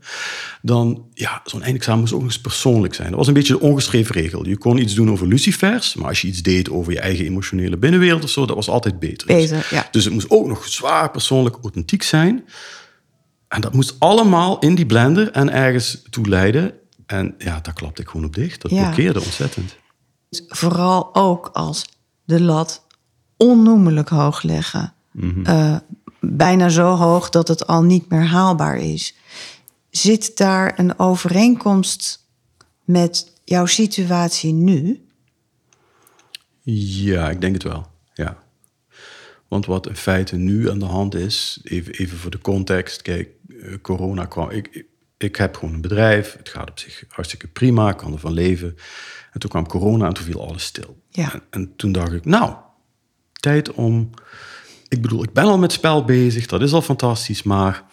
Dan, 0.62 1.04
ja, 1.14 1.40
zo'n 1.44 1.62
eindexamen 1.62 2.00
moest 2.00 2.12
ook 2.12 2.22
eens 2.22 2.40
persoonlijk 2.40 2.94
zijn. 2.94 3.08
Dat 3.08 3.18
was 3.18 3.26
een 3.28 3.34
beetje 3.34 3.52
de 3.52 3.60
ongeschreven 3.60 4.14
regel. 4.14 4.46
Je 4.46 4.56
kon 4.56 4.78
iets 4.78 4.94
doen 4.94 5.10
over 5.10 5.26
lucifers, 5.26 5.94
maar 5.94 6.08
als 6.08 6.20
je 6.20 6.28
iets 6.28 6.42
deed 6.42 6.70
over 6.70 6.92
je 6.92 7.00
eigen 7.00 7.24
emotionele 7.24 7.76
binnenwereld 7.76 8.24
of 8.24 8.30
zo, 8.30 8.46
dat 8.46 8.56
was 8.56 8.68
altijd 8.68 8.98
beter. 8.98 9.26
Beter, 9.26 9.66
ja. 9.70 9.88
Dus 9.90 10.04
het 10.04 10.12
moest 10.12 10.30
ook 10.30 10.46
nog 10.46 10.68
zwaar 10.68 11.10
persoonlijk 11.10 11.56
authentiek 11.62 12.02
zijn. 12.02 12.17
En 13.48 13.60
dat 13.60 13.72
moest 13.72 13.94
allemaal 13.98 14.58
in 14.58 14.74
die 14.74 14.86
blender 14.86 15.30
en 15.30 15.52
ergens 15.52 16.02
toe 16.10 16.28
leiden. 16.28 16.72
En 17.06 17.34
ja, 17.38 17.60
daar 17.60 17.74
klapte 17.74 18.02
ik 18.02 18.08
gewoon 18.08 18.26
op 18.26 18.34
dicht. 18.34 18.62
Dat 18.62 18.70
blokkeerde 18.70 19.20
ontzettend. 19.20 19.76
Vooral 20.48 21.14
ook 21.14 21.50
als 21.52 21.84
de 22.24 22.40
lat 22.40 22.86
onnoemelijk 23.36 24.08
hoog 24.08 24.42
leggen. 24.42 24.92
Mhm. 25.12 25.44
Eh, 25.44 25.76
bijna 26.20 26.68
zo 26.68 26.94
hoog 26.94 27.30
dat 27.30 27.48
het 27.48 27.66
al 27.66 27.82
niet 27.82 28.08
meer 28.08 28.26
haalbaar 28.26 28.76
is. 28.76 29.14
Zit 29.90 30.36
daar 30.36 30.78
een 30.78 30.98
overeenkomst 30.98 32.26
met 32.84 33.32
jouw 33.44 33.66
situatie 33.66 34.52
nu? 34.52 35.06
Ja, 37.02 37.30
ik 37.30 37.40
denk 37.40 37.54
het 37.54 37.62
wel. 37.62 37.86
Ja. 38.14 38.36
Want 39.48 39.66
wat 39.66 39.88
in 39.88 39.96
feite 39.96 40.36
nu 40.36 40.70
aan 40.70 40.78
de 40.78 40.84
hand 40.84 41.14
is, 41.14 41.60
even, 41.62 41.92
even 41.92 42.18
voor 42.18 42.30
de 42.30 42.38
context, 42.38 43.02
kijk, 43.02 43.28
eh, 43.48 43.74
corona 43.82 44.24
kwam. 44.24 44.50
Ik, 44.50 44.86
ik 45.16 45.36
heb 45.36 45.56
gewoon 45.56 45.74
een 45.74 45.80
bedrijf, 45.80 46.36
het 46.36 46.48
gaat 46.48 46.70
op 46.70 46.78
zich 46.78 47.04
hartstikke 47.08 47.46
prima, 47.48 47.90
ik 47.90 47.96
kan 47.96 48.12
ervan 48.12 48.32
leven. 48.32 48.76
En 49.32 49.40
toen 49.40 49.50
kwam 49.50 49.66
corona 49.66 50.06
en 50.06 50.14
toen 50.14 50.24
viel 50.24 50.48
alles 50.48 50.64
stil. 50.64 51.02
Ja. 51.10 51.32
En, 51.32 51.42
en 51.50 51.76
toen 51.76 51.92
dacht 51.92 52.12
ik, 52.12 52.24
nou, 52.24 52.54
tijd 53.32 53.72
om. 53.72 54.10
Ik 54.88 55.02
bedoel, 55.02 55.22
ik 55.22 55.32
ben 55.32 55.44
al 55.44 55.58
met 55.58 55.72
spel 55.72 56.04
bezig, 56.04 56.46
dat 56.46 56.62
is 56.62 56.72
al 56.72 56.82
fantastisch, 56.82 57.42
maar 57.42 57.84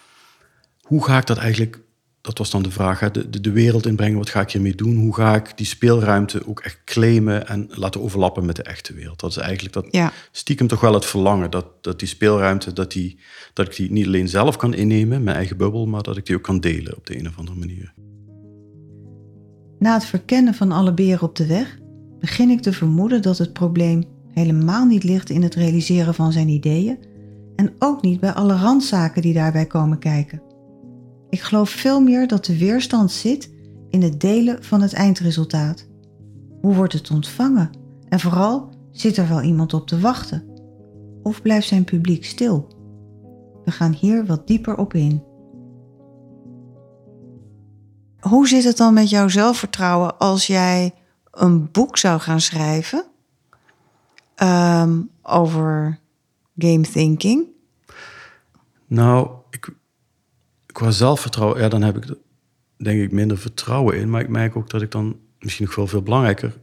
hoe 0.82 1.06
ga 1.06 1.18
ik 1.18 1.26
dat 1.26 1.38
eigenlijk 1.38 1.80
dat 2.26 2.38
was 2.38 2.50
dan 2.50 2.64
de 2.64 2.72
vraag, 2.72 3.00
hè, 3.00 3.12
de, 3.12 3.30
de, 3.30 3.42
de, 3.42 3.52
wereld 3.52 3.86
inbrengen, 3.86 4.18
wat 4.18 4.30
ga 4.30 4.42
ik 4.42 4.52
hiermee 4.52 4.76
doen? 4.76 4.98
Hoe 4.98 5.16
ga 5.16 5.36
ik 5.36 5.58
die 5.58 5.66
speelruimte 5.66 6.48
ook 6.48 6.60
echt 6.60 6.80
claimen 6.86 7.48
en 7.48 7.68
laten 7.70 8.02
overlappen 8.02 8.46
met 8.46 8.56
de 8.56 8.64
echte 8.64 8.94
wereld? 8.94 9.20
Dat 9.20 9.30
is 9.30 9.38
eigenlijk 9.38 9.74
dat 9.74 9.88
ja. 9.90 10.12
stiekem 10.32 10.68
toch 10.68 10.80
wel 10.82 10.94
het 10.94 11.06
verlangen, 11.06 11.52
dat, 11.52 11.66
dat 11.82 12.00
die 12.00 12.08
speelruimte, 12.08 12.74
dat, 12.74 12.92
die, 12.92 13.20
dat 13.54 13.68
ik 13.68 13.76
die 13.76 13.92
niet 13.92 14.06
alleen 14.06 14.28
zelf 14.28 14.56
kan 14.56 14.74
innemen, 14.74 15.24
mijn 15.24 15.36
eigen 15.36 15.58
bubbel, 15.58 15.86
maar 15.86 16.04
dat 16.04 16.18
ik 16.18 16.26
die 16.26 16.36
ook 16.36 16.44
kan 16.44 16.60
delen 16.60 16.98
op 16.98 17.06
de 17.06 17.20
een 17.20 17.28
of 17.28 17.38
andere 17.38 17.58
manier. 17.58 17.94
Na 19.80 19.94
het 19.94 20.06
verkennen 20.06 20.54
van 20.54 20.72
alle 20.72 20.94
beren 20.94 21.28
op 21.28 21.36
de 21.36 21.46
weg, 21.46 21.78
begin 22.20 22.50
ik 22.50 22.62
te 22.62 22.74
vermoeden 22.74 23.22
dat 23.22 23.38
het 23.38 23.54
probleem 23.54 24.04
helemaal 24.34 24.86
niet 24.86 25.04
ligt 25.04 25.30
in 25.30 25.44
het 25.44 25.56
realiseren 25.56 26.14
van 26.14 26.32
zijn 26.32 26.48
ideeën 26.48 26.98
en 27.56 27.74
ook 27.80 28.02
niet 28.02 28.20
bij 28.20 28.32
alle 28.32 28.56
randzaken 28.56 29.22
die 29.22 29.34
daarbij 29.34 29.66
komen 29.66 30.00
kijken. 30.00 30.45
Ik 31.30 31.42
geloof 31.42 31.70
veel 31.70 32.02
meer 32.02 32.28
dat 32.28 32.46
de 32.46 32.58
weerstand 32.58 33.12
zit 33.12 33.54
in 33.90 34.02
het 34.02 34.22
delen 34.22 34.64
van 34.64 34.82
het 34.82 34.94
eindresultaat. 34.94 35.88
Hoe 36.62 36.76
wordt 36.76 36.94
het 36.94 37.12
ontvangen? 37.12 37.70
En 38.10 38.20
vooral, 38.20 38.70
zit 38.92 39.18
er 39.18 39.28
wel 39.28 39.42
iemand 39.42 39.74
op 39.74 39.88
te 39.88 40.00
wachten? 40.00 40.44
Of 41.24 41.42
blijft 41.42 41.68
zijn 41.68 41.84
publiek 41.84 42.26
stil? 42.26 42.68
We 43.66 43.72
gaan 43.72 43.92
hier 43.92 44.26
wat 44.26 44.48
dieper 44.48 44.78
op 44.78 44.94
in. 44.94 45.24
Hoe 48.20 48.48
zit 48.48 48.64
het 48.64 48.78
dan 48.78 48.94
met 48.94 49.10
jouw 49.10 49.28
zelfvertrouwen 49.28 50.18
als 50.18 50.48
jij 50.48 50.94
een 51.32 51.72
boek 51.72 51.98
zou 51.98 52.20
gaan 52.20 52.42
schrijven 52.42 53.06
ehm, 54.36 55.02
over 55.22 56.00
game 56.58 56.82
thinking? 56.82 57.46
Nou, 58.88 59.30
qua 60.76 60.92
zelfvertrouwen, 60.92 61.62
ja, 61.62 61.70
dan 61.70 61.82
heb 61.82 61.98
ik 61.98 62.04
denk 62.78 63.02
ik 63.02 63.12
minder 63.12 63.38
vertrouwen 63.38 63.98
in. 63.98 64.10
Maar 64.10 64.22
ik 64.22 64.30
merk 64.30 64.56
ook 64.56 64.70
dat 64.70 64.82
ik 64.82 64.92
dan 64.92 65.20
misschien 65.40 65.66
nog 65.66 65.76
wel 65.76 65.88
veel 65.88 66.02
belangrijker. 66.02 66.54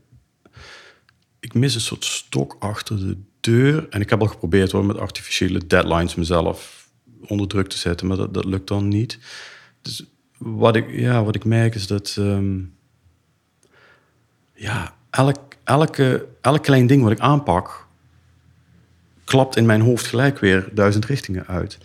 Ik 1.40 1.54
mis 1.54 1.74
een 1.74 1.80
soort 1.80 2.04
stok 2.04 2.56
achter 2.58 2.96
de 2.96 3.16
deur. 3.40 3.86
En 3.90 4.00
ik 4.00 4.10
heb 4.10 4.20
al 4.20 4.26
geprobeerd 4.26 4.72
hoor, 4.72 4.84
met 4.84 4.98
artificiële 4.98 5.66
deadlines 5.66 6.14
mezelf 6.14 6.88
onder 7.26 7.48
druk 7.48 7.68
te 7.68 7.78
zetten, 7.78 8.06
maar 8.06 8.16
dat, 8.16 8.34
dat 8.34 8.44
lukt 8.44 8.68
dan 8.68 8.88
niet. 8.88 9.18
Dus 9.82 10.04
wat 10.38 10.76
ik, 10.76 10.90
ja, 10.90 11.24
wat 11.24 11.34
ik 11.34 11.44
merk 11.44 11.74
is 11.74 11.86
dat. 11.86 12.16
Ehm, 12.18 12.58
ja, 14.54 14.94
elk, 15.10 15.38
elke, 15.64 16.26
elk 16.40 16.62
klein 16.62 16.86
ding 16.86 17.02
wat 17.02 17.12
ik 17.12 17.20
aanpak, 17.20 17.86
klapt 19.24 19.56
in 19.56 19.66
mijn 19.66 19.80
hoofd 19.80 20.06
gelijk 20.06 20.38
weer 20.38 20.68
duizend 20.72 21.04
richtingen 21.04 21.46
uit 21.46 21.78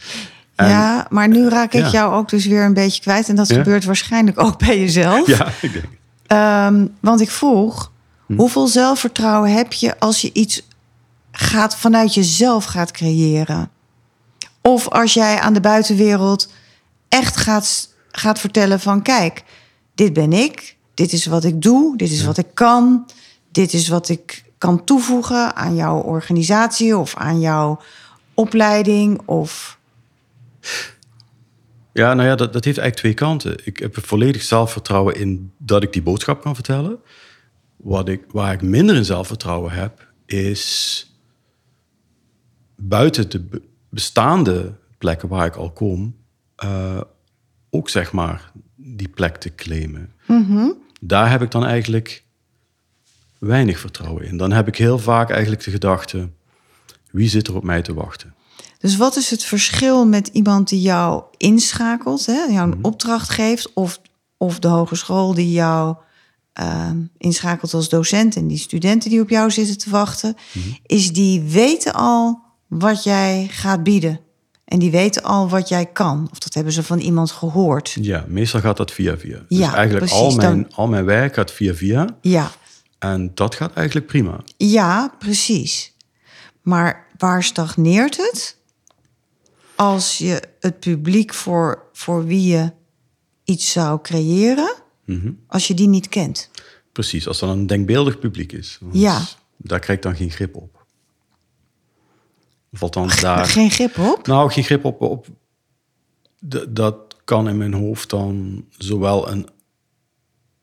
ja, 0.65 1.07
maar 1.09 1.27
nu 1.27 1.49
raak 1.49 1.73
ik 1.73 1.85
jou 1.85 2.13
ook 2.13 2.29
dus 2.29 2.45
weer 2.45 2.63
een 2.63 2.73
beetje 2.73 3.01
kwijt. 3.01 3.29
En 3.29 3.35
dat 3.35 3.51
gebeurt 3.51 3.85
waarschijnlijk 3.85 4.39
ook 4.41 4.59
bij 4.59 4.79
jezelf. 4.79 5.27
Ja, 5.37 5.47
ik 5.61 5.73
denk. 5.73 5.85
Um, 6.27 6.95
want 6.99 7.21
ik 7.21 7.31
vroeg, 7.31 7.91
hm. 8.25 8.35
hoeveel 8.35 8.67
zelfvertrouwen 8.67 9.51
heb 9.51 9.73
je 9.73 9.99
als 9.99 10.21
je 10.21 10.29
iets 10.33 10.61
gaat 11.31 11.75
vanuit 11.75 12.13
jezelf 12.13 12.65
gaat 12.65 12.91
creëren? 12.91 13.69
Of 14.61 14.89
als 14.89 15.13
jij 15.13 15.39
aan 15.39 15.53
de 15.53 15.59
buitenwereld 15.59 16.51
echt 17.09 17.37
gaat, 17.37 17.89
gaat 18.11 18.39
vertellen 18.39 18.79
van 18.79 19.01
kijk, 19.01 19.43
dit 19.95 20.13
ben 20.13 20.33
ik, 20.33 20.75
dit 20.93 21.13
is 21.13 21.25
wat 21.25 21.43
ik 21.43 21.61
doe, 21.61 21.97
dit 21.97 22.11
is 22.11 22.23
wat 22.23 22.37
ik 22.37 22.47
kan, 22.53 23.05
dit 23.51 23.73
is 23.73 23.87
wat 23.87 24.09
ik 24.09 24.43
kan 24.57 24.83
toevoegen 24.83 25.55
aan 25.55 25.75
jouw 25.75 25.99
organisatie 25.99 26.97
of 26.97 27.15
aan 27.15 27.39
jouw 27.39 27.79
opleiding 28.33 29.21
of 29.25 29.76
ja, 31.93 32.13
nou 32.13 32.27
ja, 32.27 32.35
dat, 32.35 32.53
dat 32.53 32.65
heeft 32.65 32.77
eigenlijk 32.77 32.95
twee 32.95 33.13
kanten. 33.13 33.65
Ik 33.65 33.77
heb 33.77 34.05
volledig 34.05 34.41
zelfvertrouwen 34.41 35.15
in 35.15 35.51
dat 35.57 35.83
ik 35.83 35.93
die 35.93 36.01
boodschap 36.01 36.41
kan 36.41 36.55
vertellen. 36.55 36.99
Wat 37.75 38.09
ik, 38.09 38.23
waar 38.31 38.53
ik 38.53 38.61
minder 38.61 38.95
in 38.95 39.05
zelfvertrouwen 39.05 39.71
heb, 39.71 40.11
is 40.25 41.05
buiten 42.75 43.29
de 43.29 43.61
bestaande 43.89 44.73
plekken 44.97 45.29
waar 45.29 45.45
ik 45.45 45.55
al 45.55 45.71
kom, 45.71 46.15
uh, 46.63 47.01
ook 47.69 47.89
zeg 47.89 48.11
maar 48.11 48.51
die 48.75 49.09
plek 49.09 49.37
te 49.37 49.55
claimen. 49.55 50.13
Mhm. 50.27 50.71
Daar 51.01 51.29
heb 51.31 51.41
ik 51.41 51.51
dan 51.51 51.65
eigenlijk 51.65 52.23
weinig 53.39 53.79
vertrouwen 53.79 54.23
in. 54.25 54.37
Dan 54.37 54.51
heb 54.51 54.67
ik 54.67 54.75
heel 54.75 54.99
vaak 54.99 55.29
eigenlijk 55.29 55.63
de 55.63 55.71
gedachte: 55.71 56.29
wie 57.11 57.29
zit 57.29 57.47
er 57.47 57.55
op 57.55 57.63
mij 57.63 57.81
te 57.81 57.93
wachten? 57.93 58.35
Dus 58.77 58.97
wat 58.97 59.15
is 59.15 59.29
het 59.29 59.43
verschil 59.43 60.07
met 60.07 60.27
iemand 60.27 60.69
die 60.69 60.81
jou 60.81 61.23
inschakelt, 61.37 62.25
hè, 62.25 62.33
jou 62.33 62.59
een 62.59 62.69
mhm. 62.69 62.85
opdracht 62.85 63.29
geeft, 63.29 63.73
of, 63.73 64.01
of 64.37 64.59
de 64.59 64.67
hogeschool 64.67 65.33
die 65.33 65.51
jou 65.51 65.95
ehm, 66.53 66.97
inschakelt 67.17 67.73
als 67.73 67.89
docent 67.89 68.35
en 68.35 68.47
die 68.47 68.57
studenten 68.57 69.09
die 69.09 69.21
op 69.21 69.29
jou 69.29 69.51
zitten 69.51 69.77
te 69.77 69.89
wachten, 69.89 70.35
mhm. 70.51 70.67
is 70.85 71.13
die 71.13 71.41
weten 71.41 71.93
al 71.93 72.39
wat 72.67 73.03
jij 73.03 73.47
gaat 73.51 73.83
bieden. 73.83 74.19
En 74.65 74.79
die 74.79 74.91
weten 74.91 75.23
al 75.23 75.49
wat 75.49 75.69
jij 75.69 75.85
kan. 75.85 76.27
Of 76.31 76.39
dat 76.39 76.53
hebben 76.53 76.73
ze 76.73 76.83
van 76.83 76.99
iemand 76.99 77.31
gehoord. 77.31 77.97
Ja, 78.01 78.25
meestal 78.27 78.59
gaat 78.61 78.77
dat 78.77 78.91
via 78.91 79.17
via. 79.17 79.45
Dus 79.47 79.57
ja, 79.57 79.75
eigenlijk 79.75 80.11
al, 80.11 80.35
mijn, 80.35 80.73
al 80.73 80.87
mijn 80.87 81.05
werk 81.05 81.33
gaat 81.33 81.51
via 81.51 81.73
via. 81.73 82.17
Ja. 82.21 82.51
En 82.99 83.31
dat 83.33 83.55
gaat 83.55 83.73
eigenlijk 83.73 84.07
prima. 84.07 84.43
Ja, 84.57 85.13
precies. 85.19 85.93
Maar 86.61 87.05
waar 87.17 87.43
stagneert 87.43 88.17
het? 88.17 88.56
Als 89.77 90.17
je 90.17 90.41
het 90.59 90.79
publiek 90.79 91.33
voor, 91.33 91.89
voor 91.93 92.25
wie 92.25 92.47
je 92.47 92.71
iets 93.43 93.71
zou 93.71 94.01
creëren, 94.01 94.73
mhm. 95.05 95.31
als 95.47 95.67
je 95.67 95.73
die 95.73 95.87
niet 95.87 96.09
kent. 96.09 96.49
Precies, 96.91 97.27
als 97.27 97.39
dat 97.39 97.49
een 97.49 97.67
denkbeeldig 97.67 98.19
publiek 98.19 98.51
is. 98.51 98.79
Ja. 98.91 99.21
Daar 99.57 99.79
krijg 99.79 99.97
ik 99.97 100.03
dan 100.03 100.15
geen 100.15 100.31
grip 100.31 100.55
op. 100.55 100.85
Of 102.71 102.81
althans 102.81 103.21
daar... 103.21 103.45
Geen 103.45 103.71
grip 103.71 103.97
op? 103.97 104.27
Nou, 104.27 104.51
geen 104.51 104.63
grip 104.63 104.85
op... 104.85 105.01
op 105.01 105.27
dat 106.69 107.15
kan 107.23 107.49
in 107.49 107.57
mijn 107.57 107.73
hoofd 107.73 108.09
dan 108.09 108.65
zowel 108.77 109.29
een, 109.29 109.47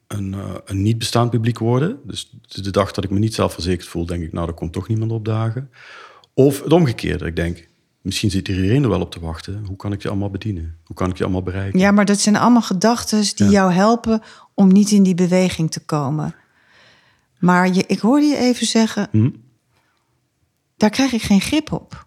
een, 0.06 0.34
eh, 0.34 0.54
een 0.64 0.82
niet 0.82 0.98
bestaand 0.98 1.30
publiek 1.30 1.58
worden. 1.58 2.00
Dus 2.04 2.30
de 2.46 2.70
dag 2.70 2.92
dat 2.92 3.04
ik 3.04 3.10
me 3.10 3.18
niet 3.18 3.34
zelfverzekerd 3.34 3.88
voel, 3.88 4.06
denk 4.06 4.22
ik, 4.22 4.32
nou, 4.32 4.48
er 4.48 4.54
komt 4.54 4.72
toch 4.72 4.88
niemand 4.88 5.12
opdagen. 5.12 5.70
Of 6.34 6.62
het 6.62 6.72
omgekeerde. 6.72 7.26
Ik 7.26 7.36
denk, 7.36 7.68
misschien 8.04 8.30
zit 8.30 8.48
iedereen 8.48 8.82
er 8.82 8.88
wel 8.88 9.00
op 9.00 9.10
te 9.10 9.20
wachten. 9.20 9.64
Hoe 9.66 9.76
kan 9.76 9.92
ik 9.92 10.02
je 10.02 10.08
allemaal 10.08 10.30
bedienen? 10.30 10.78
Hoe 10.84 10.96
kan 10.96 11.10
ik 11.10 11.16
je 11.16 11.24
allemaal 11.24 11.42
bereiken? 11.42 11.78
Ja, 11.78 11.90
maar 11.90 12.04
dat 12.04 12.20
zijn 12.20 12.36
allemaal 12.36 12.62
gedachten 12.62 13.20
die 13.34 13.48
jou 13.48 13.72
helpen 13.72 14.22
om 14.54 14.68
niet 14.68 14.90
in 14.90 15.02
die 15.02 15.14
beweging 15.14 15.70
te 15.70 15.80
komen. 15.80 16.34
Maar 17.38 17.72
je, 17.74 17.84
ik 17.86 17.98
hoorde 17.98 18.26
je 18.26 18.36
even 18.36 18.66
zeggen, 18.66 19.08
hm? 19.10 19.30
daar 20.76 20.90
krijg 20.90 21.12
ik 21.12 21.22
geen 21.22 21.40
grip 21.40 21.72
op. 21.72 22.06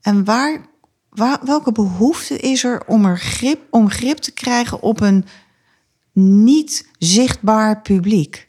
En 0.00 0.24
waar, 0.24 0.66
Waar, 1.16 1.38
welke 1.44 1.72
behoefte 1.72 2.38
is 2.38 2.64
er 2.64 2.82
om, 2.86 3.04
er 3.04 3.18
grip, 3.18 3.60
om 3.70 3.90
grip 3.90 4.16
te 4.16 4.32
krijgen 4.32 4.80
op 4.80 5.00
een 5.00 5.24
niet 6.12 6.88
zichtbaar 6.98 7.82
publiek? 7.82 8.48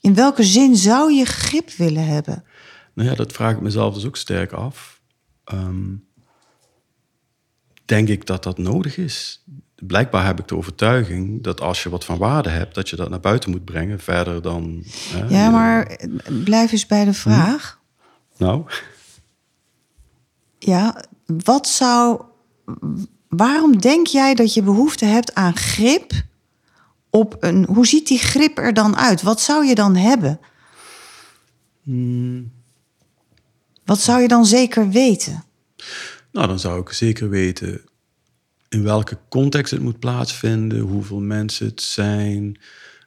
In 0.00 0.14
welke 0.14 0.42
zin 0.42 0.76
zou 0.76 1.12
je 1.12 1.24
grip 1.24 1.70
willen 1.70 2.06
hebben? 2.06 2.44
Nou 2.94 3.08
ja, 3.08 3.14
dat 3.14 3.32
vraag 3.32 3.52
ik 3.52 3.60
mezelf 3.60 3.94
dus 3.94 4.06
ook 4.06 4.16
sterk 4.16 4.52
af. 4.52 4.97
Ehm, 5.48 5.94
denk 7.84 8.08
ik 8.08 8.26
dat 8.26 8.42
dat 8.42 8.58
nodig 8.58 8.96
is? 8.96 9.44
Blijkbaar 9.74 10.26
heb 10.26 10.38
ik 10.38 10.48
de 10.48 10.56
overtuiging 10.56 11.42
dat 11.42 11.60
als 11.60 11.82
je 11.82 11.88
wat 11.88 12.04
van 12.04 12.18
waarde 12.18 12.48
hebt, 12.48 12.74
dat 12.74 12.88
je 12.88 12.96
dat 12.96 13.10
naar 13.10 13.20
buiten 13.20 13.50
moet 13.50 13.64
brengen, 13.64 14.00
verder 14.00 14.42
dan. 14.42 14.82
Hè, 14.86 15.26
Ja, 15.28 15.50
maar 15.50 15.98
blijf 16.44 16.72
eens 16.72 16.86
bij 16.86 17.04
de 17.04 17.14
vraag. 17.14 17.80
Nou, 18.36 18.64
Ja, 20.58 21.04
wat 21.26 21.68
zou. 21.68 22.22
Waarom 23.28 23.78
denk 23.78 24.06
jij 24.06 24.34
dat 24.34 24.54
je 24.54 24.62
behoefte 24.62 25.04
hebt 25.04 25.34
aan 25.34 25.56
grip 25.56 26.12
op 27.10 27.36
een. 27.40 27.64
Hoe 27.64 27.86
ziet 27.86 28.06
die 28.06 28.18
grip 28.18 28.58
er 28.58 28.74
dan 28.74 28.96
uit? 28.96 29.22
Wat 29.22 29.40
zou 29.40 29.66
je 29.66 29.74
dan 29.74 29.96
hebben? 29.96 30.40
Wat 33.88 34.00
zou 34.00 34.20
je 34.22 34.28
dan 34.28 34.46
zeker 34.46 34.88
weten? 34.90 35.44
nou, 36.32 36.46
dan 36.46 36.58
zou 36.58 36.80
ik 36.80 36.90
zeker 36.92 37.28
weten 37.28 37.80
in 38.68 38.82
welke 38.82 39.18
context 39.28 39.70
het 39.70 39.80
moet 39.82 39.98
plaatsvinden, 39.98 40.80
hoeveel 40.80 41.20
mensen 41.20 41.66
het 41.66 41.82
zijn, 41.82 42.58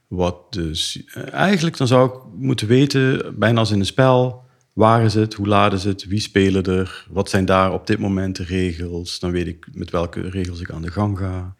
wat 0.07 0.53
dus. 0.53 1.03
eh, 1.13 1.33
Eigenlijk 1.33 1.77
dan 1.77 1.87
zou 1.87 2.09
ik 2.09 2.13
moeten 2.35 2.67
weten, 2.67 3.35
bijna 3.39 3.59
als 3.59 3.71
in 3.71 3.79
een 3.79 3.85
spel, 3.85 4.43
waar 4.73 5.03
is 5.03 5.13
het, 5.13 5.33
hoe 5.33 5.47
laat 5.47 5.73
is 5.73 5.83
het, 5.83 6.05
wie 6.05 6.19
spelen 6.19 6.63
er, 6.63 7.05
wat 7.09 7.29
zijn 7.29 7.45
daar 7.45 7.73
op 7.73 7.87
dit 7.87 7.99
moment 7.99 8.35
de 8.35 8.43
regels. 8.43 9.19
Dan 9.19 9.31
weet 9.31 9.47
ik 9.47 9.67
met 9.71 9.89
welke 9.91 10.21
regels 10.29 10.59
ik 10.59 10.71
aan 10.71 10.81
de 10.81 10.91
gang 10.91 11.17
ga. 11.17 11.55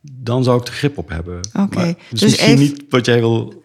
Dan 0.00 0.44
zou 0.44 0.60
ik 0.60 0.66
er 0.66 0.72
grip 0.72 0.98
op 0.98 1.08
hebben. 1.08 1.40
Oké, 1.58 1.84
dus 1.84 1.96
dus 2.10 2.20
misschien 2.22 2.48
even- 2.52 2.58
niet 2.64 2.84
wat 2.88 3.06
jij 3.06 3.18
wil 3.18 3.64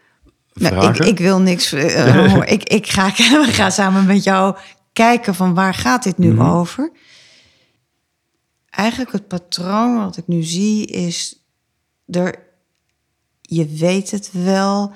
Nou, 0.53 0.87
ik, 0.87 0.97
ik 0.97 1.19
wil 1.19 1.39
niks. 1.39 1.71
eh, 1.71 2.25
hoor. 2.33 2.45
ik, 2.45 2.63
ik, 2.63 2.87
ga, 2.87 3.11
we 3.45 3.49
gaan 3.51 3.71
samen 3.71 4.05
met 4.05 4.23
jou 4.23 4.57
kijken 4.93 5.35
van 5.35 5.53
waar 5.53 5.73
gaat 5.73 6.03
dit 6.03 6.17
nu 6.17 6.39
over. 6.39 6.91
Eigenlijk 8.69 9.11
het 9.11 9.27
patroon 9.27 9.97
wat 9.97 10.17
ik 10.17 10.27
nu 10.27 10.43
zie 10.43 10.85
is... 10.85 11.37
Er, 12.07 12.39
je 13.41 13.67
weet 13.67 14.11
het 14.11 14.29
wel. 14.31 14.91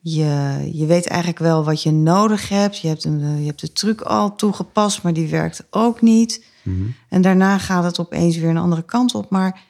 Je, 0.00 0.60
je 0.72 0.86
weet 0.86 1.06
eigenlijk 1.06 1.40
wel 1.40 1.64
wat 1.64 1.82
je 1.82 1.90
nodig 1.92 2.48
hebt. 2.48 2.78
Je 2.78 2.88
hebt, 2.88 3.04
een, 3.04 3.22
eh, 3.22 3.40
je 3.40 3.46
hebt 3.46 3.60
de 3.60 3.72
truc 3.72 4.00
al 4.00 4.34
toegepast, 4.36 5.02
maar 5.02 5.12
die 5.12 5.28
werkt 5.28 5.66
ook 5.70 6.00
niet. 6.00 6.44
En 7.08 7.22
daarna 7.22 7.58
gaat 7.58 7.84
het 7.84 7.98
opeens 7.98 8.36
weer 8.36 8.48
een 8.50 8.56
andere 8.56 8.84
kant 8.84 9.14
op. 9.14 9.30
Maar 9.30 9.60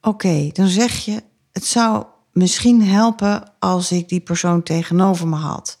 Oké, 0.00 0.48
dan 0.52 0.66
zeg 0.66 1.04
je, 1.04 1.22
het 1.52 1.64
zou 1.64 2.04
misschien 2.36 2.82
helpen 2.82 3.52
als 3.58 3.92
ik 3.92 4.08
die 4.08 4.20
persoon 4.20 4.62
tegenover 4.62 5.28
me 5.28 5.36
had. 5.36 5.78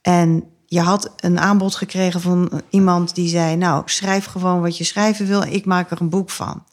En 0.00 0.44
je 0.66 0.80
had 0.80 1.12
een 1.16 1.38
aanbod 1.38 1.74
gekregen 1.74 2.20
van 2.20 2.62
iemand 2.70 3.14
die 3.14 3.28
zei, 3.28 3.56
nou, 3.56 3.82
schrijf 3.84 4.24
gewoon 4.24 4.60
wat 4.60 4.76
je 4.76 4.84
schrijven 4.84 5.26
wil, 5.26 5.42
ik 5.42 5.64
maak 5.64 5.90
er 5.90 6.00
een 6.00 6.08
boek 6.08 6.30
van. 6.30 6.64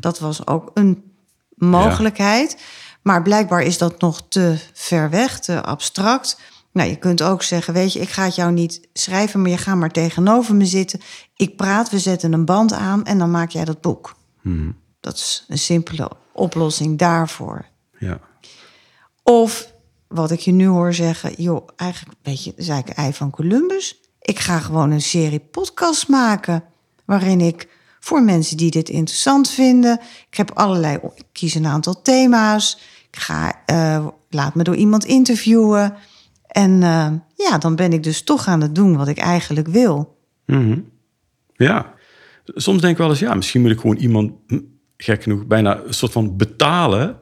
Dat 0.00 0.18
was 0.18 0.46
ook 0.46 0.70
een 0.74 1.12
mogelijkheid. 1.54 2.62
Maar 3.02 3.22
blijkbaar 3.22 3.62
is 3.62 3.78
dat 3.78 4.00
nog 4.00 4.22
te 4.28 4.58
ver 4.72 5.10
weg, 5.10 5.40
te 5.40 5.62
abstract. 5.62 6.40
Nou, 6.72 6.88
je 6.88 6.96
kunt 6.96 7.22
ook 7.22 7.42
zeggen, 7.42 7.74
weet 7.74 7.92
je, 7.92 8.00
ik 8.00 8.08
ga 8.08 8.24
het 8.24 8.34
jou 8.34 8.52
niet 8.52 8.88
schrijven, 8.92 9.42
maar 9.42 9.50
je 9.50 9.56
gaat 9.56 9.76
maar 9.76 9.90
tegenover 9.90 10.54
me 10.54 10.66
zitten. 10.66 11.00
Ik 11.36 11.56
praat, 11.56 11.90
we 11.90 11.98
zetten 11.98 12.32
een 12.32 12.44
band 12.44 12.72
aan 12.72 13.04
en 13.04 13.18
dan 13.18 13.30
maak 13.30 13.50
jij 13.50 13.64
dat 13.64 13.80
boek. 13.80 14.16
Dat 15.00 15.14
is 15.14 15.44
een 15.48 15.58
simpele 15.58 16.10
oplossing 16.32 16.98
daarvoor. 16.98 17.69
Ja. 18.00 18.20
Of 19.22 19.72
wat 20.08 20.30
ik 20.30 20.40
je 20.40 20.52
nu 20.52 20.66
hoor 20.66 20.94
zeggen, 20.94 21.32
joh, 21.36 21.68
eigenlijk 21.76 22.18
weet 22.22 22.44
je, 22.44 22.52
is 22.56 22.68
eigenlijk 22.68 22.98
ei 22.98 23.12
van 23.12 23.30
Columbus. 23.30 24.00
Ik 24.20 24.38
ga 24.38 24.58
gewoon 24.58 24.90
een 24.90 25.00
serie 25.00 25.40
podcast 25.40 26.08
maken 26.08 26.64
waarin 27.04 27.40
ik 27.40 27.68
voor 28.00 28.22
mensen 28.22 28.56
die 28.56 28.70
dit 28.70 28.88
interessant 28.88 29.50
vinden, 29.50 30.00
ik 30.30 30.36
heb 30.36 30.50
allerlei, 30.50 30.98
ik 31.14 31.24
kies 31.32 31.54
een 31.54 31.66
aantal 31.66 32.02
thema's, 32.02 32.78
ik 33.10 33.18
ga, 33.18 33.62
eh, 33.66 34.06
laat 34.30 34.54
me 34.54 34.62
door 34.62 34.76
iemand 34.76 35.04
interviewen 35.04 35.94
en 36.46 36.82
eh, 36.82 37.12
ja, 37.34 37.58
dan 37.58 37.76
ben 37.76 37.92
ik 37.92 38.02
dus 38.02 38.22
toch 38.22 38.46
aan 38.46 38.60
het 38.60 38.74
doen 38.74 38.96
wat 38.96 39.08
ik 39.08 39.18
eigenlijk 39.18 39.68
wil. 39.68 40.18
Mhm. 40.46 40.80
Ja. 41.52 41.94
Soms 42.44 42.80
denk 42.80 42.92
ik 42.92 42.98
wel 42.98 43.08
eens, 43.08 43.18
ja, 43.18 43.34
misschien 43.34 43.60
moet 43.60 43.70
ik 43.70 43.80
gewoon 43.80 43.96
iemand, 43.96 44.32
hm, 44.46 44.60
gek 44.96 45.22
genoeg, 45.22 45.46
bijna 45.46 45.80
een 45.86 45.94
soort 45.94 46.12
van 46.12 46.36
betalen. 46.36 47.19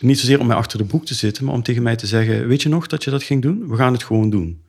Niet 0.00 0.18
zozeer 0.18 0.40
om 0.40 0.46
mij 0.46 0.56
achter 0.56 0.78
de 0.78 0.84
boek 0.84 1.06
te 1.06 1.14
zitten, 1.14 1.44
maar 1.44 1.54
om 1.54 1.62
tegen 1.62 1.82
mij 1.82 1.96
te 1.96 2.06
zeggen, 2.06 2.46
weet 2.46 2.62
je 2.62 2.68
nog 2.68 2.86
dat 2.86 3.04
je 3.04 3.10
dat 3.10 3.22
ging 3.22 3.42
doen? 3.42 3.68
We 3.68 3.76
gaan 3.76 3.92
het 3.92 4.04
gewoon 4.04 4.30
doen. 4.30 4.62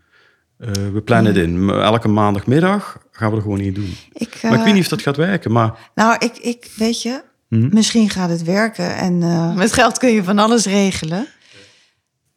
Eh, 0.58 0.72
we 0.94 1.02
plannen 1.02 1.34
het 1.34 1.44
in. 1.44 1.70
Elke 1.70 2.08
maandagmiddag 2.08 2.98
gaan 3.12 3.30
we 3.30 3.36
er 3.36 3.42
gewoon 3.42 3.60
in 3.60 3.74
doen. 3.74 3.96
Ik, 4.14 4.40
maar 4.42 4.52
ik 4.52 4.58
eh, 4.58 4.64
weet 4.64 4.74
niet 4.74 4.84
of 4.84 4.90
dat 4.90 5.02
gaat 5.02 5.18
werken, 5.18 5.52
maar 5.52 5.92
Nou, 5.96 6.16
ik, 6.20 6.38
ik 6.38 6.72
weet 6.76 7.02
je, 7.02 7.24
misschien 7.48 8.10
gaat 8.10 8.30
het 8.30 8.44
werken 8.44 8.96
en 8.96 9.24
eh, 9.24 9.56
met 9.56 9.74
geld 9.74 9.98
kun 9.98 10.10
je 10.10 10.24
van 10.24 10.40
alles 10.40 10.66
regelen. 10.66 11.28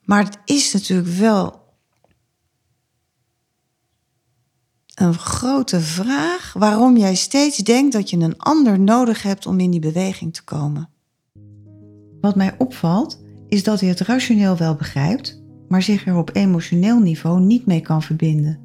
Maar 0.02 0.24
het 0.24 0.38
is 0.44 0.72
natuurlijk 0.72 1.08
wel 1.08 1.62
een 4.94 5.14
grote 5.14 5.80
vraag 5.80 6.52
waarom 6.52 6.96
jij 6.96 7.14
steeds 7.14 7.56
denkt 7.56 7.92
dat 7.92 8.10
je 8.10 8.16
een 8.16 8.38
ander 8.38 8.80
nodig 8.80 9.22
hebt 9.22 9.46
om 9.46 9.60
in 9.60 9.70
die 9.70 9.80
beweging 9.80 10.34
te 10.34 10.44
komen. 10.44 10.88
Wat 12.24 12.36
mij 12.36 12.54
opvalt, 12.58 13.24
is 13.48 13.62
dat 13.62 13.80
hij 13.80 13.88
het 13.88 14.00
rationeel 14.00 14.56
wel 14.56 14.74
begrijpt, 14.74 15.42
maar 15.68 15.82
zich 15.82 16.06
er 16.06 16.16
op 16.16 16.30
emotioneel 16.32 16.98
niveau 16.98 17.40
niet 17.40 17.66
mee 17.66 17.80
kan 17.80 18.02
verbinden. 18.02 18.58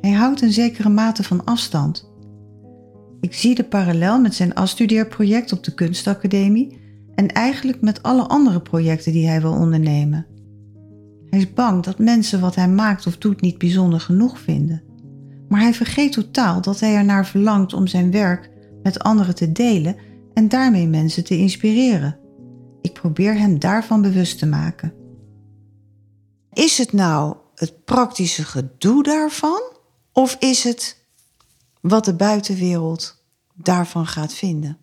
Hij 0.00 0.12
houdt 0.12 0.40
een 0.40 0.52
zekere 0.52 0.88
mate 0.88 1.22
van 1.22 1.44
afstand. 1.44 2.10
Ik 3.20 3.34
zie 3.34 3.54
de 3.54 3.64
parallel 3.64 4.20
met 4.20 4.34
zijn 4.34 4.54
afstudeerproject 4.54 5.52
op 5.52 5.64
de 5.64 5.74
kunstacademie 5.74 6.78
en 7.14 7.32
eigenlijk 7.32 7.80
met 7.80 8.02
alle 8.02 8.22
andere 8.22 8.60
projecten 8.60 9.12
die 9.12 9.26
hij 9.26 9.40
wil 9.40 9.52
ondernemen. 9.52 10.26
Hij 11.30 11.38
is 11.38 11.52
bang 11.52 11.82
dat 11.82 11.98
mensen 11.98 12.40
wat 12.40 12.54
hij 12.54 12.68
maakt 12.68 13.06
of 13.06 13.18
doet 13.18 13.40
niet 13.40 13.58
bijzonder 13.58 14.00
genoeg 14.00 14.40
vinden. 14.40 14.82
Maar 15.48 15.60
hij 15.60 15.74
vergeet 15.74 16.12
totaal 16.12 16.60
dat 16.60 16.80
hij 16.80 16.94
ernaar 16.94 17.26
verlangt 17.26 17.72
om 17.72 17.86
zijn 17.86 18.10
werk 18.10 18.50
met 18.82 18.98
anderen 18.98 19.34
te 19.34 19.52
delen 19.52 19.96
en 20.34 20.48
daarmee 20.48 20.88
mensen 20.88 21.24
te 21.24 21.38
inspireren. 21.38 22.24
Ik 22.86 22.92
probeer 22.92 23.38
hem 23.38 23.58
daarvan 23.58 24.02
bewust 24.02 24.38
te 24.38 24.46
maken. 24.46 24.92
Is 26.52 26.78
het 26.78 26.92
nou 26.92 27.36
het 27.54 27.84
praktische 27.84 28.44
gedoe 28.44 29.02
daarvan? 29.02 29.62
Of 30.12 30.36
is 30.38 30.62
het 30.64 31.04
wat 31.80 32.04
de 32.04 32.14
buitenwereld 32.14 33.24
daarvan 33.54 34.06
gaat 34.06 34.34
vinden? 34.34 34.78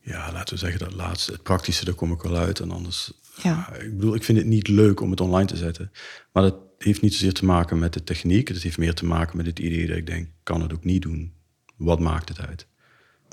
ja, 0.00 0.32
laten 0.32 0.54
we 0.54 0.60
zeggen 0.60 0.78
dat 0.78 0.92
laatste, 0.94 1.32
het 1.32 1.42
praktische, 1.42 1.84
daar 1.84 1.94
kom 1.94 2.12
ik 2.12 2.22
wel 2.22 2.36
uit. 2.36 2.60
En 2.60 2.70
anders, 2.70 3.12
Ja. 3.42 3.72
ik 3.72 3.96
bedoel, 3.96 4.14
ik 4.14 4.24
vind 4.24 4.38
het 4.38 4.46
niet 4.46 4.68
leuk 4.68 5.00
om 5.00 5.10
het 5.10 5.20
online 5.20 5.46
te 5.48 5.56
zetten. 5.56 5.90
Maar 6.32 6.42
dat 6.42 6.56
heeft 6.78 7.02
niet 7.02 7.12
zozeer 7.12 7.32
te 7.32 7.44
maken 7.44 7.78
met 7.78 7.92
de 7.92 8.04
techniek. 8.04 8.48
Het 8.48 8.62
heeft 8.62 8.78
meer 8.78 8.94
te 8.94 9.04
maken 9.04 9.36
met 9.36 9.46
het 9.46 9.58
idee 9.58 9.86
dat 9.86 9.96
ik 9.96 10.06
denk, 10.06 10.28
kan 10.42 10.60
het 10.62 10.72
ook 10.72 10.84
niet 10.84 11.02
doen. 11.02 11.32
Wat 11.76 12.00
maakt 12.00 12.28
het 12.28 12.40
uit? 12.40 12.66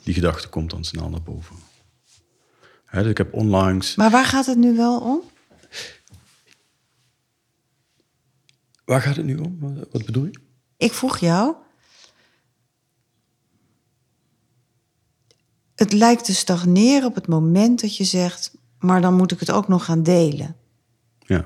Die 0.04 0.14
gedachte 0.14 0.50
komt 0.50 0.70
dan 0.70 0.84
snel 0.84 1.10
naar 1.10 1.24
boven. 1.24 1.56
Hè, 2.94 3.02
dus 3.02 3.12
ik 3.12 3.18
heb 3.18 3.34
onlangs... 3.34 3.96
Maar 3.96 4.12
waar 4.12 4.26
gaat 4.26 4.46
het 4.46 4.58
nu 4.58 4.76
wel 4.76 5.00
om? 5.00 5.22
Waar 8.86 9.02
gaat 9.02 9.16
het 9.16 9.26
nu 9.26 9.38
om? 9.38 9.58
Wat- 9.92 10.06
bedoel 10.06 10.26
je? 10.26 10.40
Ik 10.78 10.94
vroeg 10.94 11.18
jou. 11.18 11.56
Het 15.76 15.94
lijkt 15.94 16.26
te 16.26 16.34
stagneren 16.34 17.08
op 17.08 17.16
het 17.16 17.28
moment 17.28 17.82
dat 17.82 17.98
je 17.98 18.04
zegt, 18.04 18.58
maar 18.80 19.02
dan 19.02 19.14
moet 19.14 19.32
ik 19.32 19.40
het 19.40 19.52
ook 19.52 19.68
nog 19.68 19.86
gaan 19.86 20.04
delen. 20.04 20.56
Ja. 21.20 21.46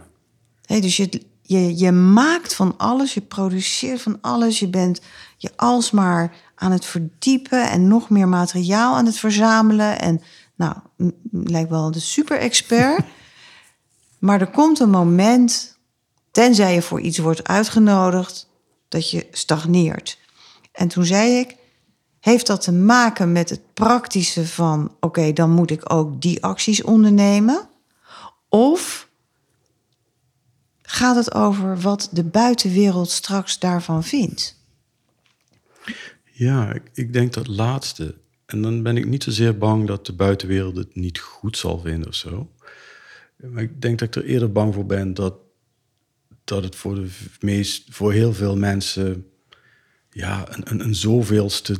Hé, 0.65 0.79
dus 0.79 0.97
je, 0.97 1.21
je, 1.41 1.77
je 1.77 1.91
maakt 1.91 2.55
van 2.55 2.77
alles, 2.77 3.13
je 3.13 3.21
produceert 3.21 4.01
van 4.01 4.21
alles, 4.21 4.59
je 4.59 4.69
bent 4.69 5.01
je 5.37 5.51
alsmaar 5.55 6.35
aan 6.55 6.71
het 6.71 6.85
verdiepen 6.85 7.69
en 7.69 7.87
nog 7.87 8.09
meer 8.09 8.27
materiaal 8.27 8.95
aan 8.95 9.05
het 9.05 9.17
verzamelen. 9.17 9.99
En 9.99 10.21
nou, 10.55 10.75
lijkt 11.31 11.69
wel 11.69 11.91
de 11.91 11.99
super-expert. 11.99 13.05
maar 14.19 14.41
er 14.41 14.51
komt 14.51 14.79
een 14.79 14.89
moment, 14.89 15.77
tenzij 16.31 16.73
je 16.73 16.81
voor 16.81 17.01
iets 17.01 17.17
wordt 17.17 17.47
uitgenodigd, 17.47 18.49
dat 18.87 19.09
je 19.09 19.27
stagneert. 19.31 20.19
En 20.71 20.87
toen 20.87 21.05
zei 21.05 21.31
ik, 21.31 21.55
heeft 22.19 22.47
dat 22.47 22.61
te 22.61 22.71
maken 22.71 23.31
met 23.31 23.49
het 23.49 23.73
praktische 23.73 24.47
van, 24.47 24.95
oké, 24.99 25.33
dan 25.33 25.51
moet 25.51 25.71
ik 25.71 25.93
ook 25.93 26.21
die 26.21 26.43
acties 26.43 26.83
ondernemen? 26.83 27.69
Of 28.49 29.07
gaat 30.81 31.15
het 31.15 31.33
over 31.33 31.79
wat 31.79 32.09
de 32.11 32.23
buitenwereld 32.23 33.09
straks 33.09 33.59
daarvan 33.59 34.03
vindt? 34.03 34.55
Ja, 36.31 36.73
ik, 36.73 36.89
ik 36.93 37.13
denk 37.13 37.33
dat 37.33 37.47
laatste. 37.47 38.15
En 38.47 38.61
dan 38.61 38.83
ben 38.83 38.97
ik 38.97 39.05
niet 39.05 39.23
zozeer 39.23 39.57
bang 39.57 39.87
dat 39.87 40.05
de 40.05 40.13
buitenwereld 40.13 40.75
het 40.75 40.95
niet 40.95 41.19
goed 41.19 41.57
zal 41.57 41.79
vinden 41.79 42.07
of 42.07 42.15
zo. 42.15 42.51
Maar 43.35 43.63
ik 43.63 43.81
denk 43.81 43.99
dat 43.99 44.07
ik 44.07 44.15
er 44.15 44.29
eerder 44.29 44.51
bang 44.51 44.73
voor 44.73 44.85
ben 44.85 45.13
dat, 45.13 45.33
dat 46.43 46.63
het 46.63 46.75
voor, 46.75 46.95
de 46.95 47.07
meest, 47.39 47.83
voor 47.89 48.13
heel 48.13 48.33
veel 48.33 48.57
mensen 48.57 49.25
ja, 50.11 50.45
een, 50.49 50.63
een, 50.71 50.79
een 50.79 50.95
zoveelste 50.95 51.75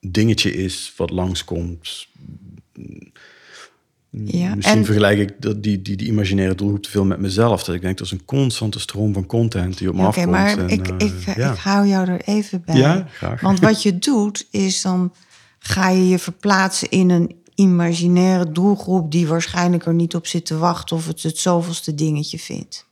dingetje 0.00 0.54
is 0.54 0.92
wat 0.96 1.10
langskomt. 1.10 2.06
Ja, 4.10 4.54
Misschien 4.54 4.78
en- 4.78 4.84
vergelijk 4.84 5.18
ik 5.18 5.42
dat 5.42 5.62
die, 5.62 5.82
die, 5.82 5.96
die 5.96 6.06
imaginaire 6.08 6.54
doelgroep 6.54 6.82
te 6.82 6.90
veel 6.90 7.04
met 7.04 7.18
mezelf. 7.18 7.64
Dat 7.64 7.74
ik 7.74 7.80
denk, 7.80 7.98
dat 7.98 8.06
is 8.06 8.12
een 8.12 8.24
constante 8.24 8.78
stroom 8.80 9.12
van 9.12 9.26
content 9.26 9.78
die 9.78 9.88
op 9.88 9.94
me 9.94 10.00
Oké, 10.00 10.08
afkomt. 10.08 10.30
maar 10.30 10.58
en, 10.58 10.68
ik, 10.68 10.88
eh, 10.88 11.06
ik, 11.06 11.36
ja. 11.36 11.52
ik 11.52 11.58
hou 11.58 11.86
jou 11.86 12.08
er 12.08 12.20
even 12.20 12.62
bij. 12.64 12.76
Ja, 12.76 13.06
graag. 13.12 13.40
Want 13.40 13.60
wat 13.68 13.82
je 13.82 13.98
doet, 13.98 14.46
is 14.50 14.82
dan 14.82 15.12
ga 15.62 15.88
je 15.88 16.08
je 16.08 16.18
verplaatsen 16.18 16.90
in 16.90 17.10
een 17.10 17.40
imaginaire 17.54 18.52
doelgroep 18.52 19.10
die 19.10 19.28
waarschijnlijk 19.28 19.86
er 19.86 19.94
niet 19.94 20.14
op 20.14 20.26
zit 20.26 20.46
te 20.46 20.58
wachten 20.58 20.96
of 20.96 21.06
het 21.06 21.22
het 21.22 21.38
zoveelste 21.38 21.94
dingetje 21.94 22.38
vindt. 22.38 22.86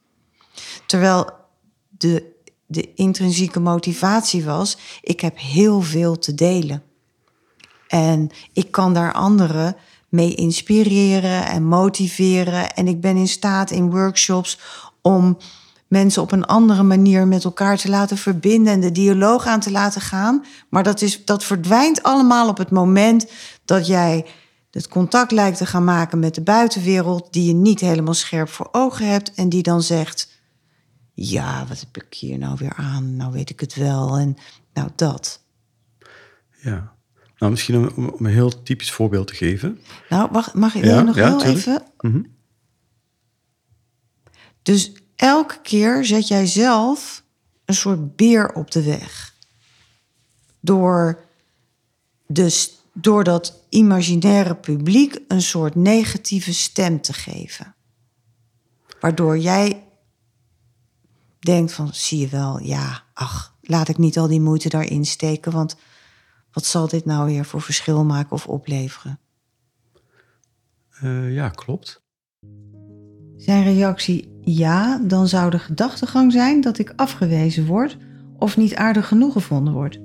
Terwijl 0.86 1.30
de, 1.88 2.24
de 2.66 2.94
intrinsieke 2.94 3.60
motivatie 3.60 4.44
was, 4.44 4.76
ik 5.02 5.20
heb 5.20 5.38
heel 5.38 5.80
veel 5.80 6.18
te 6.18 6.34
delen. 6.34 6.82
En 7.88 8.30
ik 8.52 8.70
kan 8.70 8.94
daar 8.94 9.12
anderen 9.12 9.76
mee 10.08 10.34
inspireren 10.34 11.46
en 11.46 11.64
motiveren. 11.64 12.74
En 12.74 12.88
ik 12.88 13.00
ben 13.00 13.16
in 13.16 13.28
staat 13.28 13.70
in 13.70 13.90
workshops 13.90 14.58
om 15.02 15.38
mensen 15.90 16.22
op 16.22 16.32
een 16.32 16.44
andere 16.44 16.82
manier 16.82 17.26
met 17.26 17.44
elkaar 17.44 17.76
te 17.76 17.88
laten 17.88 18.16
verbinden 18.16 18.72
en 18.72 18.80
de 18.80 18.92
dialoog 18.92 19.46
aan 19.46 19.60
te 19.60 19.70
laten 19.70 20.00
gaan. 20.00 20.44
Maar 20.68 20.82
dat, 20.82 21.02
is, 21.02 21.24
dat 21.24 21.44
verdwijnt 21.44 22.02
allemaal 22.02 22.48
op 22.48 22.58
het 22.58 22.70
moment 22.70 23.30
dat 23.64 23.86
jij 23.86 24.26
het 24.70 24.88
contact 24.88 25.30
lijkt 25.30 25.58
te 25.58 25.66
gaan 25.66 25.84
maken 25.84 26.18
met 26.18 26.34
de 26.34 26.40
buitenwereld, 26.40 27.32
die 27.32 27.46
je 27.46 27.52
niet 27.54 27.80
helemaal 27.80 28.14
scherp 28.14 28.48
voor 28.48 28.68
ogen 28.72 29.08
hebt 29.08 29.34
en 29.34 29.48
die 29.48 29.62
dan 29.62 29.82
zegt: 29.82 30.28
Ja, 31.14 31.66
wat 31.68 31.80
heb 31.80 32.04
ik 32.04 32.14
hier 32.14 32.38
nou 32.38 32.56
weer 32.58 32.74
aan? 32.76 33.16
Nou 33.16 33.32
weet 33.32 33.50
ik 33.50 33.60
het 33.60 33.74
wel. 33.74 34.16
En 34.16 34.36
nou 34.72 34.88
dat. 34.96 35.44
Ja. 36.62 36.92
Nou, 37.38 37.52
misschien 37.52 37.76
om, 37.76 38.08
om, 38.08 38.26
een 38.26 38.32
heel 38.32 38.62
typisch 38.62 38.92
voorbeeld 38.92 39.26
te 39.26 39.34
geven. 39.34 39.78
Nou, 40.08 40.28
wacht, 40.32 40.54
mag 40.54 40.74
ik 40.74 40.84
Ja, 40.84 41.02
nog 41.02 41.16
ja, 41.16 41.28
heel 41.28 41.38
tuurlijk. 41.38 41.58
even? 41.58 41.82
Mhm. 42.00 42.22
Dus 44.62 44.92
elke 45.20 45.60
keer 45.60 46.04
zet 46.04 46.28
jij 46.28 46.46
zelf 46.46 47.24
een 47.64 47.74
soort 47.74 48.16
beer 48.16 48.52
op 48.52 48.70
de 48.70 48.82
weg. 48.82 49.34
Door, 50.60 51.24
dus, 52.26 52.78
door 52.92 53.24
dat 53.24 53.62
imaginaire 53.68 54.56
publiek 54.56 55.18
een 55.28 55.42
soort 55.42 55.74
negatieve 55.74 56.54
stem 56.54 57.00
te 57.00 57.12
geven. 57.12 57.74
Waardoor 59.00 59.38
jij 59.38 59.84
denkt 61.38 61.72
van, 61.72 61.94
zie 61.94 62.18
je 62.18 62.28
wel, 62.28 62.60
ja, 62.60 63.02
ach, 63.12 63.56
laat 63.60 63.88
ik 63.88 63.98
niet 63.98 64.18
al 64.18 64.26
die 64.26 64.40
moeite 64.40 64.68
daarin 64.68 65.04
steken, 65.04 65.52
want 65.52 65.76
wat 66.52 66.64
zal 66.64 66.88
dit 66.88 67.04
nou 67.04 67.26
weer 67.26 67.44
voor 67.44 67.62
verschil 67.62 68.04
maken 68.04 68.32
of 68.32 68.46
opleveren? 68.46 69.18
Eh, 70.90 71.34
ja, 71.34 71.48
klopt. 71.48 72.02
Zijn 73.40 73.64
reactie 73.64 74.28
ja, 74.42 74.98
dan 75.02 75.28
zou 75.28 75.50
de 75.50 75.58
gedachtegang 75.58 76.32
zijn 76.32 76.60
dat 76.60 76.78
ik 76.78 76.92
afgewezen 76.96 77.66
word 77.66 77.96
of 78.38 78.56
niet 78.56 78.74
aardig 78.74 79.08
genoeg 79.08 79.32
gevonden 79.32 79.72
word. 79.72 80.00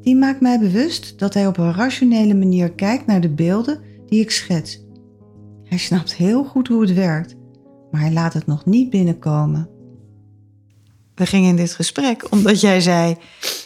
Die 0.00 0.16
maakt 0.16 0.40
mij 0.40 0.58
bewust 0.58 1.18
dat 1.18 1.34
hij 1.34 1.46
op 1.46 1.58
een 1.58 1.74
rationele 1.74 2.34
manier 2.34 2.72
kijkt 2.72 3.06
naar 3.06 3.20
de 3.20 3.28
beelden 3.28 3.80
die 4.06 4.20
ik 4.20 4.30
schets. 4.30 4.82
Hij 5.64 5.78
snapt 5.78 6.14
heel 6.14 6.44
goed 6.44 6.68
hoe 6.68 6.80
het 6.80 6.94
werkt, 6.94 7.34
maar 7.90 8.00
hij 8.00 8.12
laat 8.12 8.32
het 8.32 8.46
nog 8.46 8.64
niet 8.64 8.90
binnenkomen. 8.90 9.68
We 11.14 11.26
gingen 11.26 11.48
in 11.48 11.56
dit 11.56 11.72
gesprek 11.72 12.26
omdat 12.30 12.60
jij 12.60 12.80
zei: 12.80 13.16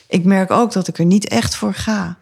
Ik 0.09 0.25
merk 0.25 0.51
ook 0.51 0.73
dat 0.73 0.89
ik 0.89 0.99
er 0.99 1.05
niet 1.05 1.29
echt 1.29 1.55
voor 1.55 1.75
ga. 1.75 2.19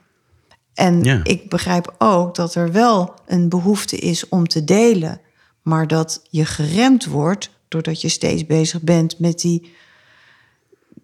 En 0.74 1.02
Ja. 1.02 1.20
ik 1.22 1.48
begrijp 1.48 1.94
ook 1.98 2.34
dat 2.34 2.54
er 2.54 2.72
wel 2.72 3.14
een 3.26 3.48
behoefte 3.48 3.96
is 3.96 4.28
om 4.28 4.46
te 4.48 4.64
delen, 4.64 5.20
maar 5.66 5.86
dat 5.86 6.22
je 6.30 6.44
geremd 6.44 7.04
wordt 7.04 7.50
doordat 7.68 8.00
je 8.00 8.08
steeds 8.08 8.46
bezig 8.46 8.82
bent 8.82 9.18
met 9.18 9.40
die 9.40 9.74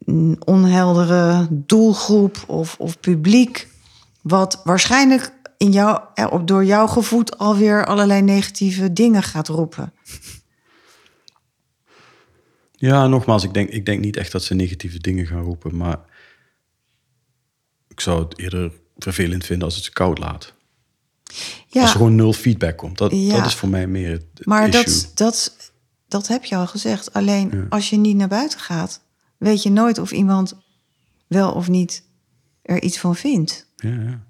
mm, 0.05 0.37
onheldere 0.45 1.47
doelgroep 1.51 2.45
of, 2.47 2.77
of 2.79 3.01
publiek, 3.01 3.69
wat 4.21 4.61
waarschijnlijk 4.65 5.33
in 5.57 5.73
jou, 5.73 6.01
op- 6.31 6.47
door 6.47 6.65
jouw 6.65 6.87
gevoed 6.87 7.39
alweer 7.39 7.87
allerlei 7.87 8.23
negatieve 8.23 8.93
dingen 8.93 9.23
gaat 9.23 9.49
roepen. 9.49 9.93
Ja, 12.73 13.07
nogmaals, 13.07 13.45
ik 13.45 13.55
denk, 13.55 13.69
ik 13.69 13.87
denk 13.87 14.01
niet 14.01 14.17
echt 14.17 14.33
dat 14.33 14.43
ze 14.43 14.55
negatieve 14.55 14.99
dingen 14.99 15.27
gaan 15.27 15.43
roepen, 15.43 15.77
maar 15.77 15.99
ik 17.89 18.01
zou 18.01 18.23
het 18.23 18.39
eerder 18.39 18.73
vervelend 18.99 19.45
vinden 19.45 19.65
als 19.65 19.75
het 19.75 19.85
ze 19.85 19.93
koud 19.93 20.19
laat. 20.19 20.55
Ja, 21.69 21.81
Als 21.81 21.91
er 21.91 21.97
gewoon 21.97 22.15
nul 22.15 22.33
feedback 22.33 22.77
komt. 22.77 22.99
Dat, 22.99 23.11
Ja. 23.15 23.37
dat 23.37 23.47
is 23.47 23.55
voor 23.55 23.69
mij 23.69 23.87
meer 23.87 24.11
het 24.11 24.25
maar 24.47 24.69
issue. 24.69 24.83
dat, 24.85 25.11
dat, 25.15 25.57
dat 26.09 26.29
heb 26.29 26.45
je 26.45 26.57
al 26.57 26.67
gezegd. 26.67 27.13
Alleen 27.13 27.51
Ja. 27.53 27.67
als 27.69 27.91
je 27.91 27.97
niet 27.97 28.17
naar 28.17 28.29
buiten 28.29 28.59
gaat, 28.61 29.01
weet 29.39 29.63
je 29.63 29.71
nooit 29.71 29.99
of 29.99 30.13
iemand 30.13 30.55
wel 31.27 31.53
of 31.53 31.69
niet 31.69 32.03
er 32.63 32.83
iets 32.83 32.99
van 32.99 33.17
vindt. 33.17 33.67
Ja, 33.77 33.91
ja. 33.91 34.23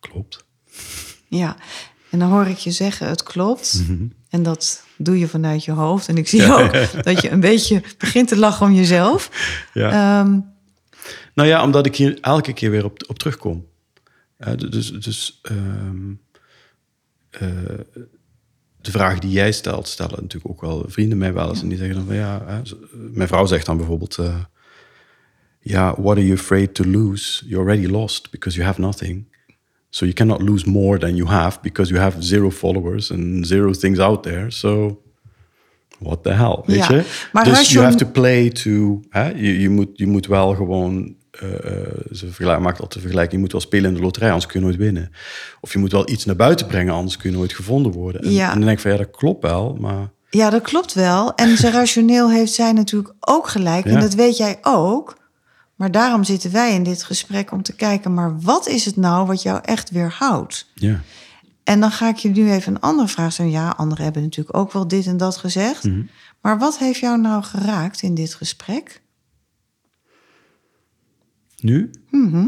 Klopt. 0.00 0.44
Ja, 1.28 1.56
en 2.10 2.18
dan 2.18 2.30
hoor 2.30 2.46
ik 2.46 2.56
je 2.58 2.70
zeggen, 2.70 3.08
het 3.08 3.22
klopt. 3.22 3.82
Mhm. 3.88 4.06
En 4.28 4.42
dat 4.42 4.82
doe 4.96 5.18
je 5.18 5.28
vanuit 5.28 5.64
je 5.64 5.72
hoofd. 5.72 6.08
En 6.08 6.16
ik 6.16 6.28
zie 6.28 6.52
ook 6.54 7.02
dat 7.04 7.20
je 7.22 7.30
een 7.30 7.40
beetje 7.40 7.82
begint 7.98 8.28
te 8.28 8.36
lachen 8.36 8.66
om 8.66 8.72
jezelf. 8.72 9.30
Ja. 9.74 10.20
Ehm, 10.20 10.38
Nou 11.34 11.48
ja, 11.48 11.62
omdat 11.62 11.86
ik 11.86 11.96
hier 11.96 12.18
elke 12.20 12.52
keer 12.52 12.70
weer 12.70 12.84
op, 12.84 13.04
op 13.08 13.18
terugkom. 13.18 13.66
Eh, 14.42 14.52
dus 14.70 14.92
dus 14.92 15.38
ehm, 15.42 16.12
eh, 17.30 17.78
de 18.80 18.90
vragen 18.90 19.20
die 19.20 19.30
jij 19.30 19.52
stelt, 19.52 19.88
stellen 19.88 20.20
natuurlijk 20.20 20.52
ook 20.52 20.60
wel 20.60 20.84
vrienden 20.88 21.18
mij 21.18 21.32
wel 21.32 21.48
eens. 21.48 21.62
En 21.62 21.68
die 21.68 21.78
zeggen 21.78 21.96
dan 21.96 22.06
van 22.06 22.14
ja, 22.14 22.42
hè, 22.46 22.60
mijn 22.92 23.28
vrouw 23.28 23.46
zegt 23.46 23.66
dan 23.66 23.76
bijvoorbeeld... 23.76 24.18
eh, 24.18 24.36
ja, 25.60 25.94
what 26.00 26.16
are 26.16 26.26
you 26.26 26.38
afraid 26.38 26.74
to 26.74 26.84
lose? 26.84 27.46
You're 27.46 27.64
already 27.64 27.86
lost 27.86 28.30
because 28.30 28.56
you 28.56 28.68
have 28.68 28.80
nothing. 28.80 29.26
So 29.90 30.04
you 30.04 30.14
cannot 30.16 30.42
lose 30.42 30.70
more 30.70 30.98
than 30.98 31.16
you 31.16 31.28
have 31.28 31.58
because 31.62 31.90
you 31.92 32.02
have 32.02 32.22
zero 32.22 32.50
followers 32.50 33.12
and 33.12 33.46
zero 33.46 33.72
things 33.72 33.98
out 33.98 34.22
there. 34.22 34.50
So 34.50 35.02
what 35.98 36.22
the 36.22 36.32
hell, 36.32 36.62
weet 36.66 36.76
Ja, 36.76 36.94
je? 36.94 37.28
maar 37.32 37.44
dus 37.44 37.72
you 37.72 37.84
have 37.84 37.96
to 37.96 38.06
play 38.06 38.50
to... 38.50 39.02
Hè, 39.08 39.28
je, 39.28 39.60
je, 39.60 39.68
moet, 39.68 39.88
je 39.94 40.06
moet 40.06 40.26
wel 40.26 40.54
gewoon... 40.54 41.16
eh, 41.40 41.48
ze 42.12 42.26
maakt 42.38 42.64
altijd 42.64 42.92
de 42.92 43.00
vergelijking. 43.00 43.32
Je 43.32 43.38
moet 43.38 43.52
wel 43.52 43.60
spelen 43.60 43.90
in 43.90 43.96
de 43.96 44.02
loterij, 44.02 44.28
anders 44.28 44.46
kun 44.46 44.60
je 44.60 44.66
nooit 44.66 44.78
winnen. 44.78 45.10
Of 45.60 45.72
je 45.72 45.78
moet 45.78 45.92
wel 45.92 46.10
iets 46.10 46.24
naar 46.24 46.36
buiten 46.36 46.66
brengen, 46.66 46.94
anders 46.94 47.16
kun 47.16 47.30
je 47.30 47.36
nooit 47.36 47.52
gevonden 47.52 47.92
worden. 47.92 48.20
En, 48.22 48.32
Ja. 48.32 48.46
en 48.48 48.56
dan 48.56 48.64
denk 48.64 48.76
ik 48.76 48.82
van, 48.82 48.90
ja, 48.90 48.96
dat 48.96 49.10
klopt 49.10 49.42
wel, 49.42 49.76
maar... 49.80 50.10
ja, 50.30 50.50
dat 50.50 50.62
klopt 50.62 50.94
wel. 50.94 51.34
En 51.34 51.56
zijn 51.56 51.72
rationeel 51.72 52.30
heeft 52.30 52.52
zij 52.52 52.72
natuurlijk 52.72 53.14
ook 53.20 53.48
gelijk. 53.48 53.84
En 53.84 54.00
dat 54.00 54.14
weet 54.14 54.36
jij 54.36 54.58
ook. 54.62 55.20
Maar 55.74 55.90
daarom 55.90 56.24
zitten 56.24 56.52
wij 56.52 56.74
in 56.74 56.82
dit 56.82 57.02
gesprek 57.02 57.52
om 57.52 57.62
te 57.62 57.74
kijken... 57.74 58.14
maar 58.14 58.40
wat 58.40 58.68
is 58.68 58.84
het 58.84 58.96
nou 58.96 59.26
wat 59.26 59.42
jou 59.42 59.60
echt 59.62 59.90
weerhoudt? 59.90 60.70
Ja. 60.74 61.00
En 61.64 61.80
dan 61.80 61.90
ga 61.90 62.08
ik 62.08 62.16
je 62.16 62.28
nu 62.28 62.50
even 62.50 62.74
een 62.74 62.80
andere 62.80 63.08
vraag 63.08 63.32
stellen. 63.32 63.50
Ja, 63.50 63.74
anderen 63.76 64.04
hebben 64.04 64.22
natuurlijk 64.22 64.56
ook 64.56 64.72
wel 64.72 64.88
dit 64.88 65.06
en 65.06 65.16
dat 65.16 65.36
gezegd. 65.36 65.84
Mhm. 65.84 66.02
Maar 66.40 66.58
wat 66.58 66.78
heeft 66.78 66.98
jou 66.98 67.20
nou 67.20 67.42
geraakt 67.42 68.02
in 68.02 68.14
dit 68.14 68.34
gesprek? 68.34 69.02
Nu? 71.62 71.90
Mhm. 72.10 72.46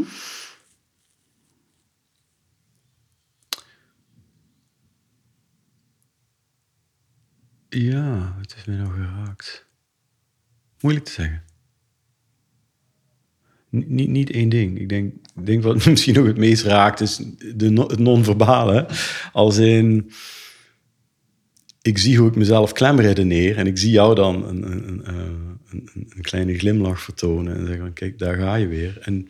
Ja, 7.69 8.35
het 8.39 8.53
heeft 8.53 8.67
mij 8.67 8.75
nou 8.75 8.93
geraakt. 8.93 9.65
Moeilijk 10.79 11.05
te 11.05 11.11
zeggen. 11.11 11.43
N- 13.75 13.85
niet, 13.87 14.09
niet 14.09 14.29
één 14.29 14.49
ding. 14.49 14.79
Ik 14.79 14.89
denk, 14.89 15.13
denk 15.43 15.63
wat 15.63 15.85
misschien 15.85 16.13
nog 16.15 16.25
het 16.25 16.37
meest 16.37 16.63
raakt 16.63 16.99
is 17.01 17.21
de, 17.55 17.69
no- 17.69 17.87
het 17.87 17.99
non-verbale. 17.99 18.87
Als 19.31 19.57
in, 19.57 20.11
ik 21.85 21.97
zie 21.97 22.17
hoe 22.17 22.27
ik 22.27 22.35
mezelf 22.35 22.71
klemredeneer 22.71 23.57
en 23.57 23.67
ik 23.67 23.77
zie 23.77 23.91
jou 23.91 24.15
dan 24.15 24.47
een, 24.47 24.71
een, 24.71 24.87
een, 24.87 25.05
eh, 25.05 25.75
een, 25.93 26.21
kleine 26.21 26.57
glimlach 26.57 27.01
vertonen 27.01 27.55
en 27.55 27.65
zeggen, 27.65 27.93
kijk, 27.93 28.19
daar 28.19 28.35
ga 28.37 28.55
je 28.55 28.67
weer. 28.67 28.97
En 29.01 29.27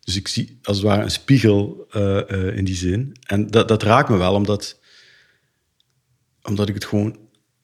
dus 0.00 0.16
ik 0.16 0.28
zie 0.28 0.58
als 0.62 0.76
het 0.76 0.86
ware 0.86 1.02
een 1.02 1.10
spiegel 1.10 1.86
eh, 1.90 2.30
eh, 2.30 2.56
in 2.56 2.64
die 2.64 2.74
zin. 2.74 3.16
En 3.26 3.46
dat, 3.46 3.68
dat 3.68 3.82
raakt 3.82 4.08
me 4.08 4.16
wel, 4.16 4.34
omdat, 4.34 4.80
omdat 6.42 6.68
ik 6.68 6.74
het 6.74 6.84
gewoon 6.84 7.16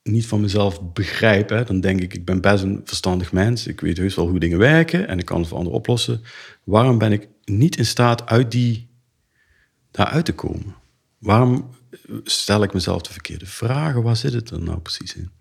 niet 0.03 0.25
van 0.25 0.41
mezelf 0.41 0.93
begrijp, 0.93 1.49
hè, 1.49 1.63
dan 1.63 1.79
denk 1.79 2.01
ik, 2.01 2.13
ik 2.13 2.25
ben 2.25 2.41
best 2.41 2.63
een 2.63 2.81
verstandig 2.85 3.31
mens. 3.31 3.67
Ik 3.67 3.81
weet 3.81 3.97
heus 3.97 4.15
wel 4.15 4.27
hoe 4.27 4.39
dingen 4.39 4.57
werken 4.57 5.07
en 5.07 5.19
ik 5.19 5.25
kan 5.25 5.39
het 5.39 5.47
voor 5.47 5.57
anderen 5.57 5.77
oplossen. 5.77 6.21
Waarom 6.63 6.97
ben 6.97 7.11
ik 7.11 7.27
niet 7.45 7.77
in 7.77 7.85
staat 7.85 8.25
uit 8.25 8.51
die, 8.51 8.89
daaruit 9.91 10.25
te 10.25 10.33
komen? 10.33 10.75
Waarom 11.17 11.69
stel 12.23 12.63
ik 12.63 12.73
mezelf 12.73 13.01
de 13.01 13.11
verkeerde 13.11 13.45
vragen? 13.45 14.03
Waar 14.03 14.15
zit 14.15 14.33
het 14.33 14.49
er 14.49 14.61
nou 14.61 14.79
precies 14.79 15.15
in? 15.15 15.31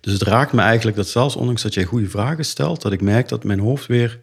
Dus 0.00 0.12
het 0.12 0.22
raakt 0.22 0.52
me 0.52 0.60
eigenlijk 0.60 0.96
dat 0.96 1.08
zelfs 1.08 1.36
ondanks 1.36 1.62
dat 1.62 1.74
jij 1.74 1.84
goede 1.84 2.08
vragen 2.08 2.44
stelt, 2.44 2.82
dat 2.82 2.92
ik 2.92 3.00
merk 3.00 3.28
dat 3.28 3.44
mijn 3.44 3.58
hoofd 3.58 3.86
weer 3.86 4.20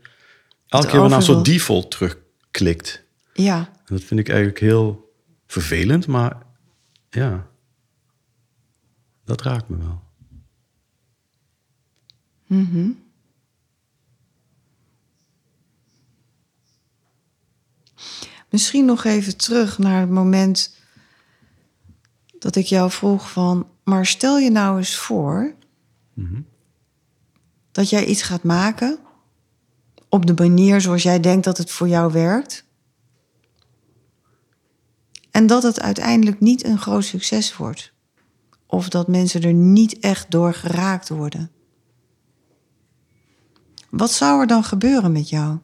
elke 0.68 0.88
keer 0.88 1.00
weer 1.00 1.10
naar 1.10 1.24
zo'n 1.24 1.44
default 1.44 1.92
terugklikt. 1.92 3.04
Ja. 3.34 3.58
En 3.58 3.96
dat 3.96 4.04
vind 4.04 4.20
ik 4.20 4.30
eigenlijk 4.30 4.60
heel 4.60 5.14
vervelend, 5.48 6.08
maar 6.08 6.38
ja, 7.10 7.48
dat 9.26 9.42
raakt 9.42 9.70
me 9.70 9.78
wel. 9.78 10.02
Mhm. 12.48 12.90
Misschien 18.50 18.86
nog 18.86 19.04
even 19.04 19.38
terug 19.38 19.78
naar 19.78 20.00
het 20.00 20.10
moment 20.10 20.76
dat 22.44 22.56
ik 22.56 22.66
jou 22.66 22.92
vroeg 22.92 23.32
van, 23.32 23.68
maar 23.84 24.06
stel 24.06 24.38
je 24.38 24.52
nou 24.52 24.78
eens 24.78 24.96
voor 24.96 25.56
dat 27.72 27.90
jij 27.90 28.06
iets 28.06 28.22
gaat 28.22 28.44
maken 28.44 29.00
op 30.10 30.26
de 30.26 30.34
manier 30.34 30.82
zoals 30.82 31.04
jij 31.04 31.20
denkt 31.20 31.46
dat 31.46 31.58
het 31.58 31.72
voor 31.72 31.88
jou 31.88 32.12
werkt. 32.12 32.66
En 35.32 35.48
dat 35.48 35.64
het 35.64 35.82
uiteindelijk 35.82 36.40
niet 36.40 36.66
een 36.66 36.78
groot 36.78 37.04
succes 37.04 37.58
wordt. 37.58 37.94
Of 38.66 38.90
dat 38.90 39.08
mensen 39.08 39.42
er 39.42 39.54
niet 39.54 40.00
echt 40.00 40.32
door 40.32 40.54
geraakt 40.54 41.10
worden. 41.10 41.52
Wat 43.90 44.12
zou 44.12 44.42
er 44.42 44.48
dan 44.48 44.64
gebeuren 44.64 45.12
met 45.12 45.30
jou? 45.30 45.58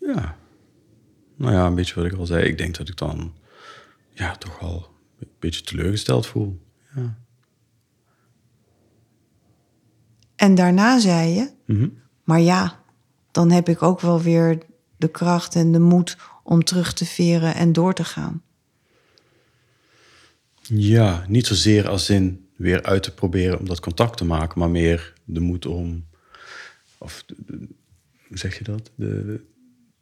Ja. 0.00 0.36
Nou 1.36 1.52
ja, 1.52 1.66
een 1.66 1.74
beetje 1.74 1.94
wat 1.94 2.04
ik 2.04 2.18
al 2.18 2.26
zei. 2.26 2.44
Ik 2.44 2.58
denk 2.58 2.76
dat 2.76 2.88
ik 2.88 2.96
dan 2.96 3.32
ja, 4.16 4.36
toch 4.36 4.58
wel 4.60 4.88
een 5.18 5.28
beetje 5.38 5.62
teleurgesteld 5.62 6.26
voel. 6.26 6.60
Ja. 6.94 7.18
En 10.36 10.54
daarna 10.54 10.98
zei 10.98 11.28
je, 11.34 11.50
Mhm. 11.66 11.88
maar 12.24 12.40
ja, 12.40 12.82
dan 13.30 13.50
heb 13.50 13.68
ik 13.68 13.82
ook 13.82 14.00
wel 14.00 14.20
weer 14.20 14.58
de 14.96 15.08
kracht 15.08 15.54
en 15.54 15.72
de 15.72 15.78
moed 15.78 16.16
om 16.42 16.64
terug 16.64 16.92
te 16.92 17.04
veren 17.04 17.54
en 17.54 17.72
door 17.72 17.94
te 17.94 18.04
gaan. 18.04 18.42
Ja, 20.62 21.24
niet 21.28 21.46
zozeer 21.46 21.88
als 21.88 22.10
in 22.10 22.48
weer 22.56 22.82
uit 22.82 23.02
te 23.02 23.14
proberen 23.14 23.58
om 23.58 23.66
dat 23.66 23.80
contact 23.80 24.16
te 24.16 24.24
maken, 24.24 24.58
maar 24.58 24.70
meer 24.70 25.12
de 25.24 25.40
moed 25.40 25.66
om. 25.66 26.06
Of 26.98 27.22
de- 27.26 27.34
de- 27.46 27.68
hoe 28.28 28.38
zeg 28.38 28.58
je 28.58 28.64
dat? 28.64 28.90
De, 28.94 29.40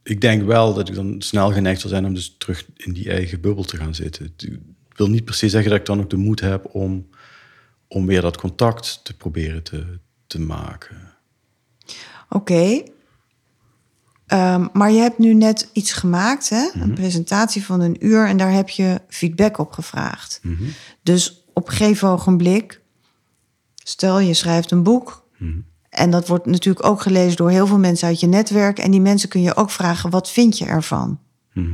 ik 0.05 0.21
denk 0.21 0.43
wel 0.43 0.75
dat 0.75 0.89
ik 0.89 0.95
dan 0.95 1.15
snel 1.19 1.53
geneigd 1.53 1.81
zal 1.81 1.91
zijn 1.91 2.05
om 2.05 2.15
dus 2.15 2.35
terug 2.39 2.67
in 2.77 2.93
die 2.93 3.11
eigen 3.11 3.41
bubbel 3.41 3.65
te 3.65 3.77
gaan 3.77 3.95
zitten. 3.95 4.35
Ik 4.37 4.97
wil 4.97 5.09
niet 5.09 5.25
per 5.25 5.35
se 5.35 5.49
zeggen 5.49 5.71
dat 5.71 5.81
ik 5.81 5.87
dan 5.87 6.01
ook 6.01 6.11
de 6.11 6.17
moed 6.17 6.41
heb 6.41 6.75
om, 6.75 7.09
om 7.89 8.07
weer 8.07 8.21
dat 8.21 8.37
contact 8.37 9.01
te 9.03 9.17
proberen 9.17 9.63
te, 9.63 9.99
te 10.27 10.41
maken. 10.41 11.13
Oké. 12.29 12.83
Ehm, 14.27 14.67
maar 14.73 14.91
je 14.91 15.01
hebt 15.01 15.19
nu 15.19 15.35
net 15.35 15.69
iets 15.73 15.93
gemaakt, 15.93 16.49
hè? 16.49 16.69
een 16.73 16.95
presentatie 16.95 17.65
van 17.65 17.81
een 17.81 18.07
uur, 18.07 18.27
en 18.27 18.37
daar 18.37 18.53
heb 18.53 18.69
je 18.69 19.01
feedback 19.09 19.59
op 19.59 19.73
gevraagd. 19.73 20.41
Dus 21.03 21.45
op 21.53 21.67
een 21.67 21.75
gegeven 21.75 22.09
ogenblik, 22.09 22.81
stel 23.75 24.19
je 24.19 24.35
schrijft 24.35 24.71
een 24.71 24.83
boek, 24.83 25.27
en 25.95 26.11
dat 26.11 26.29
wordt 26.29 26.47
natuurlijk 26.47 26.87
ook 26.87 27.03
gelezen 27.03 27.37
door 27.37 27.51
heel 27.51 27.67
veel 27.67 27.79
mensen 27.79 28.09
uit 28.09 28.21
je 28.21 28.27
netwerk, 28.27 28.79
en 28.79 28.91
die 28.91 29.01
mensen 29.01 29.29
kun 29.29 29.43
je 29.43 29.57
ook 29.57 29.71
vragen: 29.71 30.11
wat 30.11 30.31
vind 30.31 30.59
je 30.59 30.65
ervan? 30.65 31.19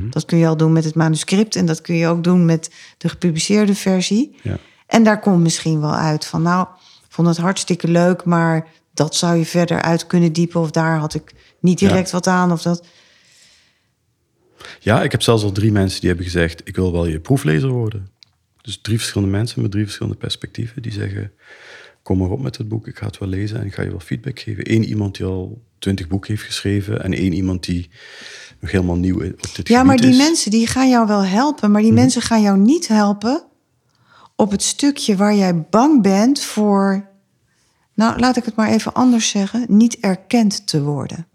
Dat 0.09 0.25
kun 0.25 0.37
je 0.37 0.47
al 0.47 0.57
doen 0.57 0.71
met 0.71 0.83
het 0.83 0.95
manuscript 0.95 1.55
en 1.55 1.65
dat 1.65 1.81
kun 1.81 1.95
je 1.95 2.07
ook 2.07 2.23
doen 2.23 2.45
met 2.45 2.71
de 2.97 3.09
gepubliceerde 3.09 3.75
versie. 3.75 4.35
Ja. 4.43 4.57
En 4.87 5.03
daar 5.03 5.19
komt 5.19 5.41
misschien 5.41 5.79
wel 5.79 5.95
uit 5.95 6.25
van, 6.25 6.41
nou, 6.41 6.67
vond 7.09 7.27
het 7.27 7.37
hartstikke 7.37 7.87
leuk, 7.87 8.23
maar 8.23 8.67
dat 8.93 9.15
zou 9.15 9.37
je 9.37 9.45
verder 9.45 9.81
uit 9.81 10.07
kunnen 10.07 10.33
diepen 10.33 10.61
of 10.61 10.71
daar 10.71 10.97
had 10.97 11.13
ik 11.13 11.33
niet 11.59 11.79
direct 11.79 12.11
wat 12.11 12.27
aan 12.27 12.51
of 12.51 12.61
dat. 12.61 12.85
Ja, 14.79 15.03
ik 15.03 15.11
heb 15.11 15.21
zelfs 15.21 15.43
al 15.43 15.51
drie 15.51 15.71
mensen 15.71 15.99
die 15.99 16.09
hebben 16.09 16.27
gezegd: 16.27 16.61
Ik 16.63 16.75
wil 16.75 16.91
wel 16.91 17.05
je 17.05 17.19
proeflezer 17.19 17.69
worden. 17.69 18.07
Dus 18.61 18.81
drie 18.81 18.97
verschillende 18.97 19.37
mensen 19.37 19.61
met 19.61 19.71
drie 19.71 19.83
verschillende 19.83 20.17
perspectieven 20.17 20.81
die 20.81 20.91
zeggen: 20.91 21.31
Kom 22.01 22.17
maar 22.17 22.29
op 22.29 22.41
met 22.41 22.57
het 22.57 22.67
boek, 22.67 22.87
ik 22.87 22.97
ga 22.97 23.05
het 23.05 23.17
wel 23.17 23.29
lezen 23.29 23.59
en 23.59 23.65
ik 23.65 23.73
ga 23.73 23.81
je 23.81 23.89
wel 23.89 23.99
feedback 23.99 24.39
geven. 24.39 24.71
Eén 24.73 24.83
iemand 24.83 25.17
die 25.17 25.25
al 25.25 25.61
twintig 25.79 26.07
boeken 26.07 26.29
heeft 26.29 26.43
geschreven 26.43 27.03
en 27.03 27.13
één 27.13 27.33
iemand 27.33 27.63
die 27.65 27.89
nog 28.59 28.71
helemaal 28.71 28.95
nieuw 28.95 29.25
op 29.25 29.55
dit 29.55 29.67
Ja, 29.67 29.83
maar 29.83 29.97
gebied 29.97 30.11
die 30.11 30.21
is. 30.21 30.27
mensen 30.27 30.51
die 30.51 30.67
gaan 30.67 30.89
jou 30.89 31.07
wel 31.07 31.23
helpen, 31.23 31.71
maar 31.71 31.81
die 31.81 31.93
mensen 31.93 32.21
gaan 32.21 32.41
jou 32.41 32.57
niet 32.57 32.87
helpen 32.87 33.45
op 34.35 34.51
het 34.51 34.63
stukje 34.63 35.15
waar 35.15 35.35
jij 35.35 35.61
bang 35.61 36.01
bent 36.01 36.41
voor, 36.41 37.09
nou 37.93 38.19
laat 38.19 38.37
ik 38.37 38.45
het 38.45 38.55
maar 38.55 38.69
even 38.69 38.93
anders 38.93 39.29
zeggen, 39.29 39.65
niet 39.67 39.97
erkend 39.99 40.67
te 40.67 40.81
worden. 40.83 41.27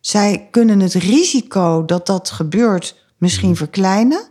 Zij 0.00 0.48
kunnen 0.50 0.80
het 0.80 0.94
risico 0.94 1.84
dat 1.84 2.06
dat 2.06 2.30
gebeurt 2.30 3.06
misschien 3.16 3.56
verkleinen, 3.56 4.30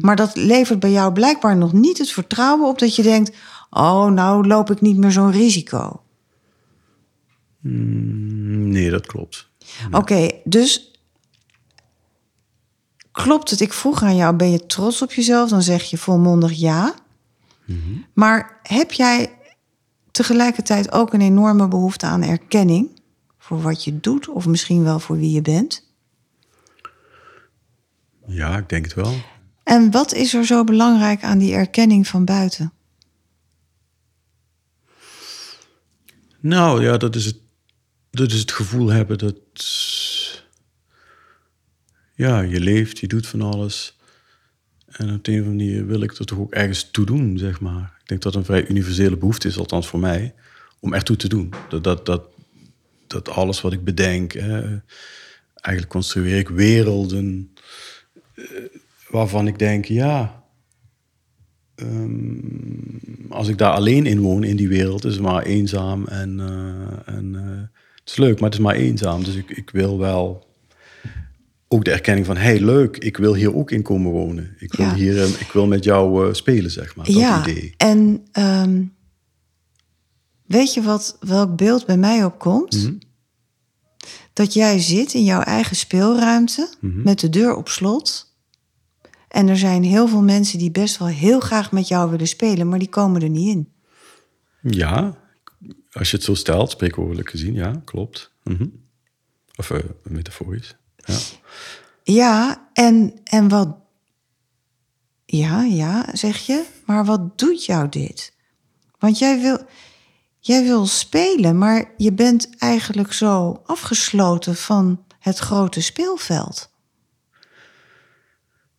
maar 0.00 0.16
dat 0.16 0.36
levert 0.36 0.80
bij 0.80 0.90
jou 0.90 1.12
blijkbaar 1.12 1.56
nog 1.56 1.72
niet 1.72 1.98
het 1.98 2.10
vertrouwen 2.10 2.68
op 2.68 2.78
dat 2.78 2.96
je 2.96 3.02
denkt, 3.02 3.36
oh 3.70 4.06
nou 4.06 4.46
loop 4.46 4.70
ik 4.70 4.80
niet 4.80 4.96
meer 4.96 5.12
zo'n 5.12 5.30
risico. 5.30 6.02
Nee, 7.60 8.90
dat 8.90 9.06
klopt. 9.06 9.48
Oké, 9.90 10.30
dus 10.44 10.92
klopt 13.12 13.50
het? 13.50 13.60
Ik 13.60 13.72
vroeg 13.72 14.02
aan 14.02 14.16
jou, 14.16 14.36
ben 14.36 14.50
je 14.50 14.66
trots 14.66 15.02
op 15.02 15.12
jezelf? 15.12 15.50
Dan 15.50 15.62
zeg 15.62 15.82
je 15.82 15.98
volmondig 15.98 16.52
ja. 16.52 16.94
Maar 18.12 18.60
heb 18.62 18.92
jij 18.92 19.38
tegelijkertijd 20.10 20.92
ook 20.92 21.12
een 21.12 21.20
enorme 21.20 21.68
behoefte 21.68 22.06
aan 22.06 22.22
erkenning 22.22 23.00
voor 23.38 23.62
wat 23.62 23.84
je 23.84 24.00
doet, 24.00 24.28
of 24.28 24.46
misschien 24.46 24.82
wel 24.82 24.98
voor 24.98 25.16
wie 25.16 25.30
je 25.30 25.42
bent? 25.42 25.86
Ja, 28.26 28.56
ik 28.56 28.68
denk 28.68 28.84
het 28.84 28.94
wel. 28.94 29.12
En 29.68 29.90
wat 29.90 30.14
is 30.14 30.34
er 30.34 30.46
zo 30.46 30.64
belangrijk 30.64 31.22
aan 31.22 31.38
die 31.38 31.52
erkenning 31.52 32.06
van 32.06 32.24
buiten? 32.24 32.72
Nou 36.40 36.82
ja, 36.82 36.96
dat 36.96 37.14
is 37.14 37.24
het, 37.24 37.36
dat 38.10 38.30
is 38.30 38.40
het 38.40 38.52
gevoel 38.52 38.88
hebben 38.88 39.18
dat. 39.18 39.36
Ja, 42.14 42.40
je 42.40 42.60
leeft, 42.60 42.98
je 42.98 43.06
doet 43.06 43.26
van 43.26 43.42
alles. 43.42 43.98
En 44.86 45.14
op 45.14 45.24
de 45.24 45.32
een 45.32 45.40
of 45.40 45.46
andere 45.46 45.66
manier 45.66 45.86
wil 45.86 46.02
ik 46.02 46.18
er 46.18 46.26
toch 46.26 46.38
ook 46.38 46.52
ergens 46.52 46.90
toe 46.90 47.06
doen, 47.06 47.38
zeg 47.38 47.60
maar. 47.60 47.96
Ik 48.00 48.08
denk 48.08 48.22
dat 48.22 48.34
een 48.34 48.44
vrij 48.44 48.68
universele 48.68 49.16
behoefte 49.16 49.48
is, 49.48 49.58
althans 49.58 49.88
voor 49.88 50.00
mij, 50.00 50.34
om 50.80 50.94
ertoe 50.94 51.16
te 51.16 51.28
doen. 51.28 51.52
Dat, 51.68 51.84
dat, 51.84 52.06
dat, 53.06 53.28
alles 53.28 53.60
wat 53.60 53.72
ik 53.72 53.84
bedenk, 53.84 54.34
eigenlijk 54.34 55.88
construeer 55.88 56.38
ik 56.38 56.48
werelden 56.48 57.54
eh, 58.34 58.44
waarvan 59.10 59.46
ik 59.46 59.58
denk, 59.58 59.84
ja, 59.84 60.42
ehm, 61.74 62.36
als 63.28 63.48
ik 63.48 63.58
daar 63.58 63.72
alleen 63.72 64.06
in 64.06 64.20
woon 64.20 64.44
in 64.44 64.56
die 64.56 64.68
wereld, 64.68 65.04
is 65.04 65.12
het 65.12 65.22
maar 65.22 65.42
eenzaam 65.42 66.06
en, 66.06 66.40
eh, 66.40 67.14
en 67.16 67.34
eh, 67.34 67.60
het 68.00 68.10
is 68.10 68.16
leuk, 68.16 68.34
maar 68.40 68.50
het 68.50 68.58
is 68.58 68.64
maar 68.64 68.74
eenzaam. 68.74 69.24
Dus 69.24 69.34
ik, 69.34 69.50
ik 69.50 69.70
wil 69.70 69.98
wel 69.98 70.46
ook 71.68 71.84
de 71.84 71.90
erkenning 71.90 72.26
van, 72.26 72.36
hey 72.36 72.60
leuk, 72.60 72.96
ik 72.96 73.16
wil 73.16 73.34
hier 73.34 73.54
ook 73.54 73.70
in 73.70 73.82
komen 73.82 74.10
wonen. 74.12 74.54
Ik 74.58 74.72
wil, 74.72 74.86
Ja. 74.86 74.94
hier, 74.94 75.22
eh, 75.22 75.28
ik 75.28 75.50
wil 75.52 75.66
met 75.66 75.84
jou 75.84 76.34
spelen, 76.34 76.70
zeg 76.70 76.96
maar. 76.96 77.06
Dat 77.06 77.14
ja, 77.14 77.46
idee. 77.48 77.74
en 77.76 78.22
ehm, 78.32 78.82
weet 80.46 80.74
je 80.74 80.82
wat, 80.82 81.16
welk 81.20 81.56
beeld 81.56 81.86
bij 81.86 81.96
mij 81.96 82.24
opkomt? 82.24 82.92
Dat 84.32 84.52
jij 84.52 84.78
zit 84.78 85.14
in 85.14 85.24
jouw 85.24 85.40
eigen 85.40 85.76
speelruimte 85.76 86.68
met 86.80 87.20
de 87.20 87.30
deur 87.30 87.56
op 87.56 87.68
slot. 87.68 88.27
En 89.38 89.48
er 89.48 89.58
zijn 89.58 89.82
heel 89.82 90.08
veel 90.08 90.22
mensen 90.22 90.58
die 90.58 90.70
best 90.70 90.98
wel 90.98 91.08
heel 91.08 91.40
graag 91.40 91.72
met 91.72 91.88
jou 91.88 92.10
willen 92.10 92.26
spelen, 92.26 92.68
maar 92.68 92.78
die 92.78 92.88
komen 92.88 93.22
er 93.22 93.28
niet 93.28 93.48
in. 93.48 93.72
Ja, 94.72 95.16
als 95.92 96.10
je 96.10 96.16
het 96.16 96.24
zo 96.24 96.34
stelt, 96.34 96.70
spreekwoordelijk 96.70 97.30
gezien, 97.30 97.54
ja, 97.54 97.82
klopt. 97.84 98.32
Mhm. 98.42 98.66
Of 99.56 99.70
eh, 99.70 99.78
metaforisch. 100.02 100.76
Ja. 100.96 101.18
Ja, 102.02 102.68
en, 102.72 103.14
en 103.24 103.48
wat. 103.48 103.76
Ja, 105.24 105.62
ja, 105.62 106.08
zeg 106.12 106.38
je. 106.38 106.64
Maar 106.84 107.04
wat 107.04 107.38
doet 107.38 107.64
jou 107.64 107.88
dit? 107.88 108.32
Want 108.98 109.18
jij 109.18 109.40
wil, 109.40 109.58
jij 110.38 110.62
wil 110.62 110.86
spelen, 110.86 111.58
maar 111.58 111.92
je 111.96 112.12
bent 112.12 112.48
eigenlijk 112.58 113.12
zo 113.12 113.62
afgesloten 113.66 114.56
van 114.56 115.04
het 115.18 115.38
grote 115.38 115.80
speelveld. 115.82 116.70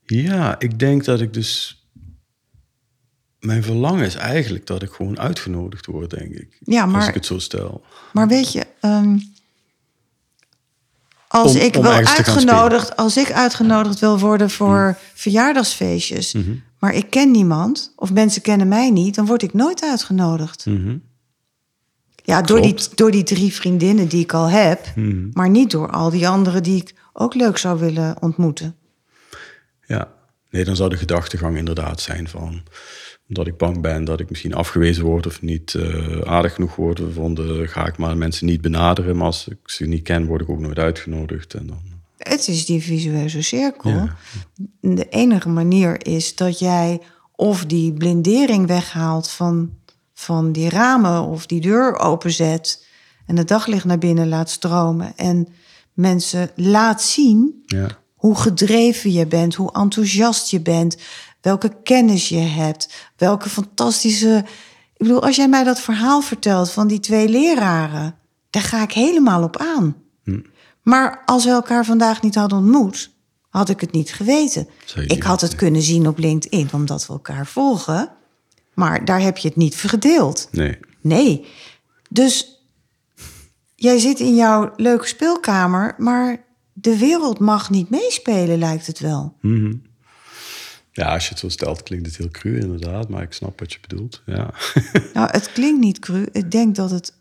Ja, 0.10 0.60
ik 0.60 0.80
denk 0.80 1.06
dat 1.06 1.22
ik 1.22 1.34
dus. 1.34 1.84
Mijn 3.40 3.64
verlangen 3.64 4.06
is 4.06 4.16
eigenlijk 4.16 4.66
dat 4.68 4.82
ik 4.84 4.92
gewoon 4.92 5.20
uitgenodigd 5.20 5.86
word, 5.86 6.10
denk 6.10 6.34
ik. 6.36 6.58
Ja, 6.60 6.84
Als 6.84 6.92
maar- 6.92 7.08
ik 7.08 7.14
het 7.14 7.26
zo 7.26 7.40
stel. 7.40 7.84
Maar 8.14 8.28
weet 8.28 8.52
je, 8.52 8.68
ehm, 8.80 9.18
als 11.28 11.56
Om- 11.56 11.62
ik 11.62 11.76
om 11.76 11.86
uitgenodigd, 11.86 12.96
als 12.96 13.18
ik 13.18 13.32
uitgenodigd 13.32 14.00
wil 14.00 14.20
worden 14.20 14.50
voor 14.50 14.98
verjaardagsfeestjes, 15.14 16.34
Mhm. 16.34 16.52
maar 16.80 16.94
ik 16.94 17.10
ken 17.10 17.32
niemand 17.32 17.94
of 17.96 18.12
mensen 18.14 18.42
kennen 18.42 18.68
mij 18.68 18.90
niet, 18.90 19.16
dan 19.16 19.26
word 19.26 19.42
ik 19.44 19.54
nooit 19.54 19.84
uitgenodigd. 19.84 20.66
Mhm. 20.66 20.98
Ja, 22.24 22.42
door 22.42 22.62
die, 22.62 22.76
door 22.96 23.12
die 23.12 23.24
drie 23.24 23.54
vriendinnen 23.54 24.08
die 24.08 24.22
ik 24.24 24.34
al 24.34 24.50
heb, 24.50 24.92
Mhm. 24.96 25.30
maar 25.34 25.50
niet 25.50 25.72
door 25.72 25.90
al 25.92 26.10
die 26.10 26.28
anderen 26.28 26.64
die 26.64 26.82
ik 26.82 26.94
ook 27.14 27.34
leuk 27.34 27.58
zou 27.58 27.80
willen 27.80 28.22
ontmoeten. 28.22 28.76
Ja, 29.90 30.12
nee, 30.50 30.64
dan 30.64 30.76
zou 30.76 30.90
de 30.90 30.98
gedachtegang 30.98 31.58
inderdaad 31.58 32.02
zijn 32.02 32.28
van 32.28 32.64
dat 33.28 33.48
ik 33.48 33.58
bang 33.58 33.82
ben 33.82 34.04
dat 34.04 34.20
ik 34.20 34.30
misschien 34.30 34.54
afgewezen 34.54 35.04
word 35.04 35.28
of 35.28 35.42
niet 35.42 35.74
eh, 35.74 36.22
aardig 36.22 36.54
genoeg 36.54 36.76
word. 36.76 37.02
Van 37.14 37.34
de, 37.34 37.68
ga 37.68 37.88
ik 37.88 37.98
maar 37.98 38.18
mensen 38.18 38.46
niet 38.46 38.62
benaderen, 38.62 39.16
maar 39.16 39.26
als 39.26 39.48
ik 39.48 39.58
ze 39.66 39.86
niet 39.86 40.04
ken, 40.04 40.26
word 40.26 40.42
ik 40.42 40.50
ook 40.50 40.60
nooit 40.60 40.80
uitgenodigd. 40.80 41.54
En 41.54 41.68
dan, 41.68 41.82
Het 42.18 42.48
is 42.48 42.66
die 42.66 42.82
visueuze 42.82 43.42
cirkel. 43.42 43.90
Ja. 43.90 44.16
De 44.82 45.10
enige 45.10 45.50
manier 45.50 46.06
is 46.06 46.36
dat 46.36 46.60
jij 46.60 47.02
of 47.36 47.66
die 47.66 47.94
blindering 47.94 48.68
weghaalt 48.68 49.30
van, 49.30 49.74
van 50.14 50.52
die 50.52 50.70
ramen 50.70 51.22
of 51.22 51.46
die 51.46 51.62
deur 51.62 51.96
openzet 51.96 52.86
en 53.26 53.38
het 53.38 53.48
daglicht 53.48 53.86
naar 53.86 53.98
binnen 53.98 54.28
laat 54.28 54.50
stromen 54.50 55.14
en 55.16 55.48
mensen 55.94 56.50
laat 56.56 57.02
zien 57.02 57.64
ja. 57.66 57.88
Hoe 58.20 58.36
gedreven 58.36 59.12
je 59.12 59.28
bent, 59.28 59.56
hoe 59.56 59.74
enthousiast 59.74 60.50
je 60.50 60.62
bent, 60.62 60.98
welke 61.42 61.82
kennis 61.84 62.30
je 62.30 62.38
hebt, 62.38 63.12
welke 63.18 63.50
fantastische. 63.50 64.46
Ik 64.94 64.98
bedoel, 64.98 65.24
als 65.24 65.36
jij 65.36 65.50
mij 65.50 65.64
dat 65.64 65.80
verhaal 65.80 66.22
vertelt 66.22 66.72
van 66.72 66.88
die 66.88 67.00
twee 67.00 67.30
leraren, 67.30 68.16
daar 68.50 68.64
ga 68.64 68.82
ik 68.84 68.92
helemaal 68.92 69.44
op 69.44 69.58
aan. 69.58 69.96
Maar 70.82 71.22
als 71.26 71.44
we 71.44 71.50
elkaar 71.50 71.86
vandaag 71.86 72.22
niet 72.22 72.36
hadden 72.36 72.58
ontmoet, 72.58 73.12
had 73.50 73.70
ik 73.70 73.82
het 73.82 73.92
niet 73.92 74.14
geweten. 74.14 74.68
Ik 74.96 75.10
niet 75.10 75.24
had 75.24 75.42
het 75.42 75.56
kunnen 75.56 75.82
zien 75.82 76.08
op 76.08 76.18
LinkedIn, 76.18 76.70
omdat 76.74 77.08
we 77.08 77.14
elkaar 77.14 77.48
volgen. 77.48 78.10
Maar 78.74 79.06
daar 79.06 79.22
heb 79.22 79.38
je 79.38 79.48
het 79.48 79.58
niet 79.58 79.76
vergedeeld. 79.76 80.48
Nee. 80.52 80.78
Nee. 81.02 81.46
Dus 82.10 82.64
jij 83.76 84.00
zit 84.00 84.20
in 84.20 84.36
jouw 84.36 84.74
leuke 84.76 85.08
speelkamer, 85.08 85.96
maar 85.98 86.48
de 86.82 86.98
wereld 86.98 87.40
mag 87.40 87.70
niet 87.70 87.90
meespelen, 87.90 88.58
lijkt 88.58 88.88
het 88.88 89.00
wel. 89.00 89.38
Mhm. 89.42 89.74
Ja, 90.92 91.14
als 91.14 91.24
je 91.24 91.30
het 91.30 91.40
zo 91.40 91.50
stelt, 91.50 91.84
klinkt 91.84 92.06
het 92.06 92.18
heel 92.18 92.30
cru 92.30 92.60
inderdaad, 92.60 93.10
maar 93.10 93.22
ik 93.22 93.34
snap 93.34 93.60
wat 93.60 93.74
je 93.74 93.80
bedoelt. 93.88 94.22
Ja. 94.26 94.54
Nou, 95.14 95.30
het 95.32 95.52
klinkt 95.52 95.80
niet 95.80 96.00
cru. 96.00 96.26
Ik 96.32 96.52
denk 96.52 96.76
dat 96.76 96.92
het 96.92 97.14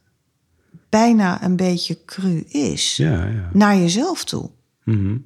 bijna 0.88 1.44
een 1.44 1.57
beetje 1.57 2.05
cru 2.05 2.44
is. 2.49 2.97
ja, 2.97 3.25
ja. 3.27 3.51
Naar 3.53 3.77
jezelf 3.77 4.25
toe. 4.25 4.51
Mhm. 4.85 5.16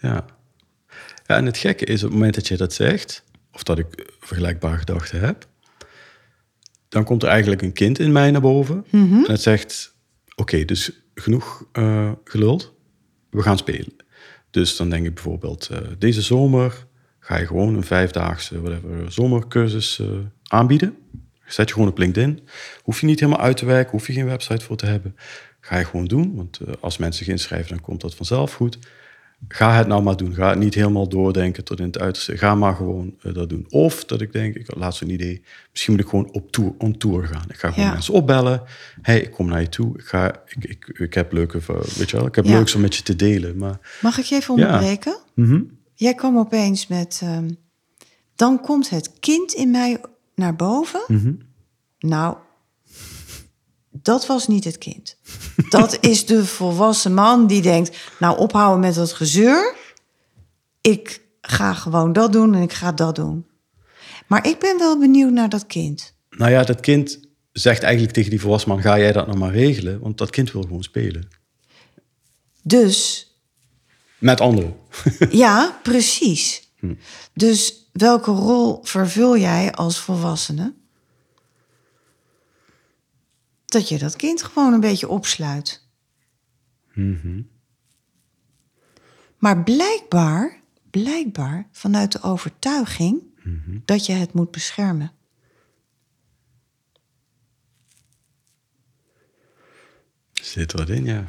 Ja. 0.00 0.26
ja. 1.26 1.36
En 1.36 1.46
het 1.46 1.58
gekke 1.58 1.84
is, 1.84 2.02
op 2.02 2.08
het 2.08 2.18
moment 2.18 2.34
dat 2.34 2.48
je 2.48 2.56
dat 2.56 2.72
zegt, 2.72 3.24
of 3.52 3.62
dat 3.62 3.78
ik 3.78 4.12
vergelijkbare 4.20 4.76
gedachten 4.76 5.20
heb, 5.20 5.48
dan 6.88 7.04
komt 7.04 7.22
er 7.22 7.28
eigenlijk 7.28 7.62
een 7.62 7.72
kind 7.72 7.98
in 7.98 8.12
mij 8.12 8.30
naar 8.30 8.40
boven. 8.40 8.84
En 8.90 9.32
het 9.32 9.42
zegt, 9.42 9.94
oké, 10.36 10.64
dus 10.64 10.90
genoeg 11.20 11.64
eh, 11.72 12.12
geluld, 12.24 12.74
we 13.30 13.42
gaan 13.42 13.58
spelen. 13.58 13.96
Dus 14.50 14.76
dan 14.76 14.90
denk 14.90 15.06
ik 15.06 15.14
bijvoorbeeld, 15.14 15.68
eh, 15.68 15.78
deze 15.98 16.22
zomer 16.22 16.86
ga 17.18 17.36
je 17.36 17.46
gewoon 17.46 17.74
een 17.74 17.84
vijfdaagse 17.84 18.60
whatever, 18.60 19.12
zomercursus 19.12 19.98
eh, 19.98 20.08
aanbieden. 20.42 20.96
Zet 21.46 21.68
je 21.68 21.74
gewoon 21.74 21.88
op 21.88 21.98
LinkedIn. 21.98 22.40
Hoef 22.82 23.00
je 23.00 23.06
niet 23.06 23.20
helemaal 23.20 23.40
uit 23.40 23.56
te 23.56 23.66
werken, 23.66 23.90
hoef 23.90 24.06
je 24.06 24.12
geen 24.12 24.26
website 24.26 24.64
voor 24.64 24.76
te 24.76 24.86
hebben. 24.86 25.16
Ga 25.60 25.78
je 25.78 25.84
gewoon 25.84 26.04
doen, 26.04 26.34
want 26.34 26.60
als 26.80 26.96
mensen 26.96 27.24
zich 27.24 27.34
inschrijven, 27.34 27.68
dan 27.68 27.80
komt 27.80 28.00
dat 28.00 28.14
vanzelf 28.14 28.54
goed. 28.54 28.78
Ga 29.48 29.74
het 29.74 29.86
nou 29.86 30.02
maar 30.02 30.16
doen. 30.16 30.34
Ga 30.34 30.48
het 30.48 30.58
niet 30.58 30.74
helemaal 30.74 31.08
doordenken 31.08 31.64
tot 31.64 31.78
in 31.78 31.86
het 31.86 31.98
uiterste. 31.98 32.36
Ga 32.36 32.54
maar 32.54 32.74
gewoon 32.74 33.14
eh, 33.22 33.34
dat 33.34 33.48
doen. 33.48 33.66
Of 33.68 34.04
dat 34.04 34.20
ik 34.20 34.32
denk, 34.32 34.54
ik 34.54 34.66
had 34.66 34.76
laatst 34.76 35.00
een 35.00 35.10
idee, 35.10 35.42
misschien 35.70 35.92
moet 35.94 36.02
ik 36.02 36.08
gewoon 36.08 36.30
op 36.32 36.52
tour, 36.52 36.72
on 36.78 36.98
tour 36.98 37.26
gaan. 37.26 37.44
Ik 37.48 37.56
ga 37.56 37.70
gewoon 37.70 37.84
Ja. 37.84 37.92
mensen 37.92 38.14
opbellen. 38.14 38.62
hey, 39.02 39.20
ik 39.20 39.30
kom 39.30 39.48
naar 39.48 39.60
je 39.60 39.68
toe. 39.68 39.98
Ik, 39.98 40.04
ga, 40.04 40.42
ik, 40.46 40.64
ik, 40.64 40.98
ik 41.00 41.14
heb 41.14 41.32
leuke, 41.32 41.58
eh, 41.58 41.80
weet 41.96 42.10
je 42.10 42.16
wel, 42.16 42.26
ik 42.26 42.34
heb 42.34 42.44
Ja. 42.44 42.50
leuks 42.56 42.74
om 42.74 42.80
met 42.80 42.94
je 42.96 43.02
te 43.02 43.16
delen. 43.16 43.56
Maar 43.58 43.98
Mag 44.02 44.18
ik 44.18 44.24
je 44.24 44.34
even 44.34 44.56
Ja. 44.56 44.64
onderbreken? 44.64 45.16
mhm. 45.34 45.60
Jij 45.94 46.14
kwam 46.14 46.38
opeens 46.38 46.86
met. 46.86 47.20
ehm, 47.22 47.48
dan 48.34 48.60
komt 48.60 48.90
het 48.90 49.10
kind 49.20 49.52
in 49.52 49.70
mij 49.70 50.00
naar 50.34 50.56
boven. 50.56 51.00
Mhm. 51.08 51.32
Nou, 51.98 52.36
dat 54.08 54.26
was 54.26 54.46
niet 54.46 54.64
het 54.64 54.78
kind. 54.78 55.16
Dat 55.68 55.98
is 56.10 56.26
de 56.26 56.46
volwassen 56.46 57.14
man 57.14 57.46
die 57.46 57.62
denkt: 57.62 57.96
Nou, 58.18 58.38
ophouden 58.38 58.80
met 58.80 58.94
dat 58.94 59.12
gezeur. 59.12 59.74
Ik 60.80 61.20
ga 61.40 61.74
gewoon 61.74 62.12
dat 62.12 62.32
doen 62.32 62.54
en 62.54 62.62
ik 62.62 62.72
ga 62.72 62.92
dat 62.92 63.14
doen. 63.16 63.46
Maar 64.26 64.46
ik 64.46 64.58
ben 64.58 64.78
wel 64.78 64.98
benieuwd 64.98 65.32
naar 65.32 65.48
dat 65.48 65.66
kind. 65.66 66.14
nou 66.30 66.50
ja, 66.50 66.64
dat 66.64 66.80
kind 66.80 67.20
zegt 67.52 67.82
eigenlijk 67.82 68.14
tegen 68.14 68.30
die 68.30 68.40
volwassen 68.40 68.70
man, 68.70 68.80
ga 68.80 68.98
jij 68.98 69.12
dat 69.12 69.26
nou 69.26 69.38
maar 69.38 69.52
regelen? 69.52 70.00
Want 70.00 70.18
dat 70.18 70.30
kind 70.30 70.52
wil 70.52 70.62
gewoon 70.62 70.82
spelen. 70.82 71.28
Dus 72.62 73.26
Met 74.18 74.40
anderen. 74.40 74.76
Ja, 75.30 75.78
precies. 75.82 76.70
Dus 77.32 77.88
welke 77.92 78.30
rol 78.30 78.80
vervul 78.82 79.36
jij 79.36 79.72
als 79.72 79.98
volwassene? 79.98 80.74
Dat 83.68 83.88
je 83.88 83.98
dat 83.98 84.16
kind 84.16 84.42
gewoon 84.42 84.72
een 84.72 84.80
beetje 84.80 85.08
opsluit. 85.08 85.86
Maar 89.38 89.62
blijkbaar, 89.62 90.60
blijkbaar 90.90 91.68
vanuit 91.72 92.12
de 92.12 92.22
overtuiging 92.22 93.22
dat 93.84 94.06
je 94.06 94.12
het 94.12 94.32
moet 94.32 94.50
beschermen. 94.50 95.12
Zit 100.32 100.72
wat 100.72 100.88
in, 100.88 101.04
ja. 101.04 101.24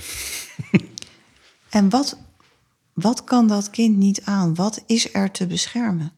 En 1.69 1.89
wat, 1.89 2.17
wat 2.93 3.23
kan 3.23 3.47
dat 3.47 3.69
kind 3.69 3.97
niet 3.97 4.21
aan? 4.21 4.55
Wat 4.55 4.83
is 4.85 5.13
er 5.13 5.31
te 5.31 5.47
beschermen? 5.47 6.13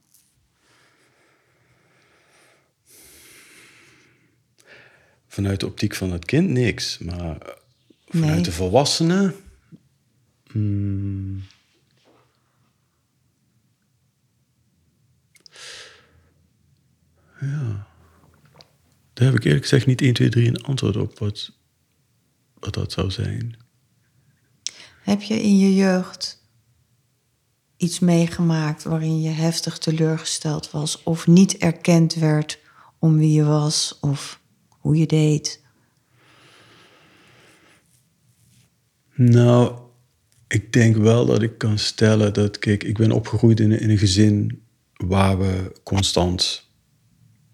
Vanuit 5.31 5.59
de 5.59 5.65
optiek 5.65 5.95
van 5.95 6.11
het 6.11 6.25
kind 6.25 6.49
niks, 6.49 6.97
maar 6.97 7.37
eh, 7.41 7.53
vanuit 8.07 8.33
Nee. 8.33 8.41
de 8.41 8.51
volwassenen. 8.51 9.35
hmm. 10.51 11.43
Ja. 17.41 17.87
Daar 19.13 19.25
heb 19.27 19.35
ik 19.35 19.43
eerlijk 19.43 19.63
gezegd 19.63 19.85
niet 19.85 20.01
1, 20.01 20.13
2, 20.13 20.29
3 20.29 20.47
een 20.47 20.63
antwoord 20.63 20.95
op 20.97 21.19
wat, 21.19 21.51
wat 22.53 22.73
dat 22.73 22.91
zou 22.91 23.11
zijn. 23.11 23.55
Heb 25.01 25.21
je 25.21 25.41
in 25.41 25.57
je 25.57 25.75
jeugd 25.75 26.43
iets 27.77 27.99
meegemaakt 27.99 28.83
waarin 28.83 29.21
je 29.21 29.29
heftig 29.29 29.77
teleurgesteld 29.77 30.71
was 30.71 31.03
of 31.03 31.27
niet 31.27 31.57
erkend 31.57 32.13
werd 32.13 32.59
om 32.99 33.17
wie 33.17 33.31
je 33.31 33.43
was 33.43 33.97
of 34.01 34.40
hoe 34.81 34.97
je 34.97 35.05
deed? 35.07 35.61
Nou, 39.15 39.79
ik 40.47 40.73
denk 40.73 40.95
wel 40.95 41.25
dat 41.25 41.41
ik 41.41 41.57
kan 41.57 41.77
stellen 41.77 42.33
dat, 42.33 42.59
kijk, 42.59 42.83
ik 42.83 42.97
ben 42.97 43.11
opgegroeid 43.11 43.59
in, 43.59 43.71
een- 43.71 43.79
in 43.79 43.89
een 43.89 43.97
gezin 43.97 44.63
waar 44.93 45.39
we 45.39 45.71
constant 45.83 46.69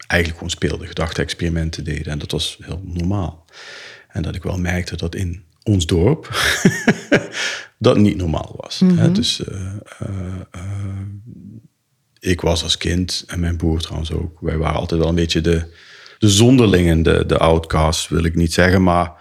eigenlijk 0.08 0.40
gewoon 0.42 0.58
speelden, 0.58 0.88
gedachte-experimenten 0.88 1.84
deden. 1.84 2.12
En 2.12 2.20
dat 2.20 2.32
was 2.32 2.58
heel 2.62 2.82
normaal. 2.84 3.46
En 4.08 4.22
dat 4.22 4.36
ik 4.36 4.44
wel 4.44 4.58
merkte 4.60 4.96
dat 4.98 5.16
in 5.16 5.44
ons 5.64 5.86
dorp 5.86 6.30
dat 7.80 7.98
niet 7.98 8.18
normaal 8.18 8.54
was. 8.58 8.80
Hè? 8.80 9.12
Dus 9.12 9.44
eh, 9.44 9.74
eh, 10.00 10.42
eh, 10.52 11.00
ik 12.20 12.42
was 12.42 12.64
als 12.64 12.78
kind, 12.78 13.24
en 13.28 13.40
mijn 13.40 13.58
broer 13.58 13.80
trouwens 13.82 14.12
ook, 14.12 14.40
wij 14.42 14.58
waren 14.58 14.80
altijd 14.80 15.00
wel 15.00 15.10
een 15.10 15.16
beetje 15.16 15.42
de, 15.42 15.74
de 16.18 16.30
zonderlingen, 16.30 17.04
de, 17.04 17.26
de 17.26 17.38
outcasts, 17.38 18.08
wil 18.08 18.24
ik 18.24 18.36
niet 18.36 18.54
zeggen, 18.54 18.84
maar 18.84 19.12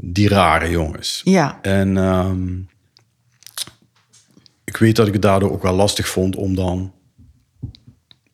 die 0.00 0.28
rare 0.28 0.70
jongens. 0.70 1.20
Ja. 1.24 1.58
En 1.62 1.96
ehm, 1.96 2.58
ik 4.64 4.76
weet 4.76 4.96
dat 4.96 5.06
ik 5.06 5.12
het 5.12 5.22
daardoor 5.22 5.50
ook 5.50 5.62
wel 5.62 5.74
lastig 5.74 6.08
vond 6.08 6.36
om 6.36 6.54
dan 6.54 6.94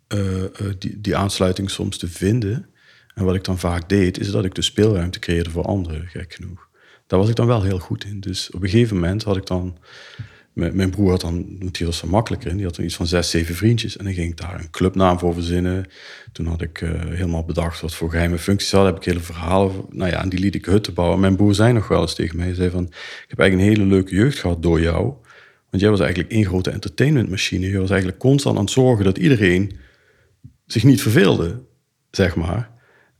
eh, 0.06 0.44
eh, 0.44 0.50
die, 0.78 1.00
die 1.00 1.16
aansluiting 1.16 1.70
soms 1.70 1.98
te 1.98 2.08
vinden. 2.08 2.68
En 3.14 3.24
wat 3.24 3.34
ik 3.34 3.44
dan 3.44 3.58
vaak 3.58 3.88
deed, 3.88 4.18
is 4.18 4.30
dat 4.30 4.44
ik 4.44 4.54
de 4.54 4.62
speelruimte 4.62 5.18
creëerde 5.18 5.50
voor 5.50 5.64
anderen, 5.64 6.06
gek 6.06 6.34
genoeg. 6.34 6.68
Daar 7.06 7.18
was 7.18 7.28
ik 7.28 7.36
dan 7.36 7.46
wel 7.46 7.62
heel 7.62 7.78
goed 7.78 8.04
in. 8.04 8.20
Dus 8.20 8.50
op 8.50 8.62
een 8.62 8.68
gegeven 8.68 8.94
moment 8.94 9.22
had 9.22 9.36
ik 9.36 9.46
dan 9.46 9.78
mijn, 10.54 10.90
broer 10.90 11.10
had 11.10 11.20
dan, 11.20 11.58
die 11.70 11.86
was 11.86 12.02
makkelijker 12.02 12.50
in, 12.50 12.56
die 12.56 12.64
had 12.64 12.76
dan 12.76 12.84
iets 12.84 12.94
van 12.96 13.06
zes, 13.06 13.30
zeven 13.30 13.54
vriendjes. 13.54 13.96
En 13.96 14.04
dan 14.04 14.14
ging 14.14 14.30
ik 14.30 14.36
daar 14.36 14.60
een 14.60 14.70
clubnaam 14.70 15.18
voor 15.18 15.34
verzinnen. 15.34 15.86
Toen 16.32 16.46
had 16.46 16.62
ik 16.62 16.80
eh, 16.80 16.90
helemaal 16.90 17.44
bedacht 17.44 17.80
wat 17.80 17.94
voor 17.94 18.10
geheime 18.10 18.38
functies 18.38 18.72
hadden. 18.72 18.92
Heb 18.92 19.02
ik 19.02 19.08
hele 19.08 19.20
verhalen, 19.20 19.72
nou 19.90 20.10
ja, 20.10 20.22
en 20.22 20.28
die 20.28 20.38
liet 20.38 20.54
ik 20.54 20.64
hutten 20.64 20.94
bouwen. 20.94 21.20
Mijn 21.20 21.36
broer 21.36 21.54
zei 21.54 21.72
nog 21.72 21.88
wel 21.88 22.00
eens 22.00 22.14
tegen 22.14 22.36
mij, 22.36 22.54
zei 22.54 22.70
van, 22.70 22.84
ik 22.84 23.24
heb 23.28 23.38
eigenlijk 23.38 23.70
een 23.70 23.76
hele 23.76 23.90
leuke 23.90 24.14
jeugd 24.14 24.38
gehad 24.38 24.62
door 24.62 24.80
jou. 24.80 25.02
Want 25.70 25.82
jij 25.82 25.90
was 25.90 26.00
eigenlijk 26.00 26.32
één 26.32 26.44
grote 26.44 26.70
entertainmentmachine. 26.70 27.66
Je 27.66 27.78
was 27.78 27.90
eigenlijk 27.90 28.20
constant 28.20 28.56
aan 28.56 28.64
het 28.64 28.72
zorgen 28.72 29.04
dat 29.04 29.18
iedereen 29.18 29.76
zich 30.66 30.84
niet 30.84 31.02
verveelde, 31.02 31.62
zeg 32.10 32.36
maar. 32.36 32.70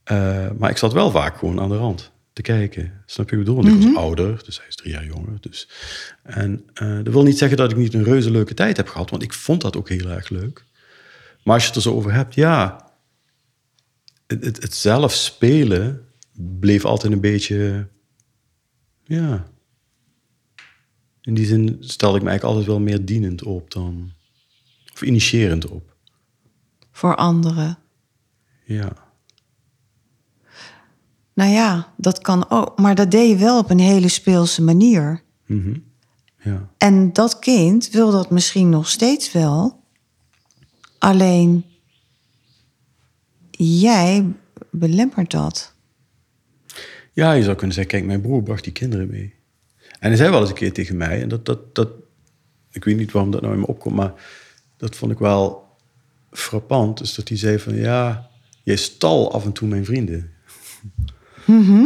Eh, 0.05 0.47
maar 0.59 0.71
ik 0.71 0.77
zat 0.77 0.93
wel 0.93 1.11
vaak 1.11 1.37
gewoon 1.37 1.61
aan 1.61 1.69
de 1.69 1.77
rand 1.77 2.14
te 2.35 2.43
kijken. 2.43 3.03
Snap 3.07 3.31
je 3.31 3.37
wat 3.37 3.47
ik 3.47 3.55
bedoel? 3.55 3.55
Want 3.73 3.85
ik 3.85 3.89
was 3.89 4.03
ouder, 4.03 4.43
dus 4.45 4.57
hij 4.59 4.67
is 4.69 4.77
drie 4.77 4.93
jaar 4.93 5.07
jonger. 5.07 5.41
Dus. 5.41 5.69
En 6.23 6.65
eh, 6.75 6.97
dat 7.03 7.13
wil 7.13 7.23
niet 7.23 7.39
zeggen 7.39 7.57
dat 7.57 7.71
ik 7.71 7.77
niet 7.77 7.95
een 7.95 8.05
reuze 8.05 8.31
leuke 8.31 8.55
tijd 8.55 8.77
heb 8.77 8.89
gehad, 8.89 9.11
want 9.11 9.23
ik 9.23 9.33
vond 9.33 9.61
dat 9.61 9.77
ook 9.77 9.89
heel 9.89 10.11
erg 10.11 10.29
leuk. 10.29 10.65
Maar 11.45 11.55
als 11.55 11.63
je 11.63 11.69
het 11.69 11.77
er 11.77 11.83
zo 11.83 11.95
over 11.95 12.13
hebt, 12.13 12.35
ja, 12.35 12.91
het, 14.27 14.45
het, 14.45 14.63
het 14.63 14.75
zelf 14.75 15.13
spelen 15.13 16.09
bleef 16.33 16.85
altijd 16.85 17.13
een 17.13 17.21
beetje, 17.21 17.89
ja. 19.05 19.53
In 21.21 21.35
die 21.35 21.47
zin 21.47 21.77
stelde 21.81 22.17
ik 22.17 22.23
me 22.23 22.29
eigenlijk 22.29 22.45
altijd 22.45 22.67
wel 22.67 22.81
meer 22.81 23.05
dienend 23.05 23.43
op 23.43 23.71
dan, 23.71 24.13
of 24.93 25.03
initiërend 25.03 25.69
op. 25.69 25.97
Voor 26.91 27.17
anderen. 27.17 27.79
Ja. 28.65 28.93
Nou 31.35 31.51
ja, 31.51 31.93
dat 31.97 32.19
kan 32.19 32.51
ook. 32.51 32.79
Maar 32.79 32.95
dat 32.95 33.11
deed 33.11 33.29
je 33.29 33.37
wel 33.37 33.59
op 33.59 33.71
een 33.71 33.79
hele 33.79 34.09
speelse 34.09 34.63
manier. 34.63 35.23
Mhm. 35.47 35.77
Ja. 36.43 36.69
En 36.79 37.13
dat 37.13 37.39
kind 37.39 37.91
wil 37.91 38.11
dat 38.11 38.31
misschien 38.31 38.69
nog 38.69 38.89
steeds 38.89 39.33
wel. 39.33 39.83
Alleen 40.99 41.65
jij 43.51 44.27
belemmert 44.71 45.31
dat. 45.31 45.75
Ja, 47.13 47.33
je 47.33 47.43
zou 47.43 47.57
kunnen 47.57 47.75
zeggen, 47.75 47.93
kijk, 47.93 48.07
mijn 48.07 48.21
broer 48.21 48.43
bracht 48.43 48.65
die 48.65 48.73
kinderen 48.73 49.11
mee. 49.11 49.35
En 49.99 50.09
hij 50.09 50.17
zei 50.17 50.31
wel 50.31 50.41
eens 50.41 50.49
een 50.49 50.55
keer 50.55 50.73
tegen 50.73 50.97
mij, 50.97 51.23
en 51.23 51.29
dat, 51.29 51.47
dat, 51.47 51.75
dat, 51.75 51.89
ik 52.71 52.85
weet 52.85 52.97
niet 52.97 53.13
waarom 53.13 53.31
dat 53.31 53.41
nou 53.41 53.55
in 53.55 53.61
me 53.61 53.67
opkomt, 53.67 53.97
maar 53.97 54.13
dat 54.77 54.97
vond 54.97 55.13
ik 55.13 55.19
wel 55.19 55.67
frappant, 56.31 57.01
is 57.01 57.15
dat 57.15 57.29
hij 57.29 57.37
zei 57.37 57.59
van, 57.59 57.75
ja, 57.75 58.31
jij 58.63 58.77
stal 58.77 59.33
af 59.33 59.45
en 59.45 59.53
toe 59.53 59.69
mijn 59.69 59.85
vrienden. 59.85 60.31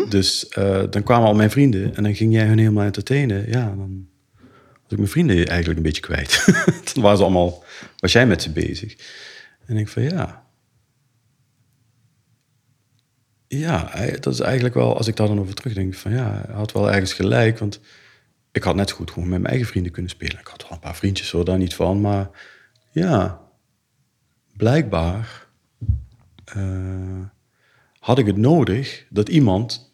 Dus 0.09 0.49
eh, 0.49 0.83
dan 0.91 1.03
kwamen 1.03 1.29
al 1.29 1.35
mijn 1.35 1.51
vrienden 1.51 1.97
en 1.97 2.03
dan 2.03 2.15
ging 2.15 2.33
jij 2.33 2.47
hun 2.47 2.59
helemaal 2.59 2.85
entertainen. 2.85 3.49
Ja, 3.49 3.65
dan 3.65 4.09
was 4.83 4.91
ik 4.93 4.99
mijn 4.99 5.09
vrienden 5.09 5.47
eigenlijk 5.47 5.77
een 5.77 5.85
beetje 5.85 6.03
kwijt. 6.03 6.45
dan 6.93 7.03
waren 7.03 7.19
ze 7.19 7.23
allemaal, 7.23 7.65
was 7.99 8.13
jij 8.13 8.27
met 8.27 8.43
ze 8.43 8.51
bezig. 8.51 8.97
En 9.67 9.77
ik 9.77 9.89
van 9.89 10.03
ja. 10.03 10.47
Ja, 13.47 13.93
dat 14.21 14.33
is 14.33 14.41
eigenlijk 14.41 14.75
wel, 14.75 14.97
als 14.97 15.07
ik 15.07 15.17
daar 15.17 15.27
dan 15.27 15.41
over 15.41 15.55
terugdenk, 15.55 15.95
van 15.95 16.13
ja, 16.13 16.45
had 16.53 16.73
wel 16.73 16.91
ergens 16.91 17.13
gelijk. 17.13 17.59
Want 17.59 17.81
ik 18.53 18.63
had 18.63 18.75
net 18.75 18.89
zo 18.89 18.97
goed 18.97 19.11
gewoon 19.11 19.29
met 19.29 19.39
mijn 19.39 19.51
eigen 19.51 19.71
vrienden 19.71 19.93
kunnen 19.93 20.11
spelen. 20.11 20.39
Ik 20.39 20.47
had 20.47 20.63
wel 20.63 20.73
een 20.73 20.79
paar 20.79 20.97
vriendjes 20.97 21.31
hoor, 21.31 21.45
daar 21.45 21.59
niet 21.59 21.75
van. 21.75 22.01
Maar 22.01 22.31
ja, 22.91 23.41
blijkbaar 24.57 25.47
eh, 26.45 27.21
had 28.09 28.19
ik 28.19 28.27
het 28.27 28.37
nodig 28.37 29.05
dat 29.11 29.29
iemand, 29.29 29.93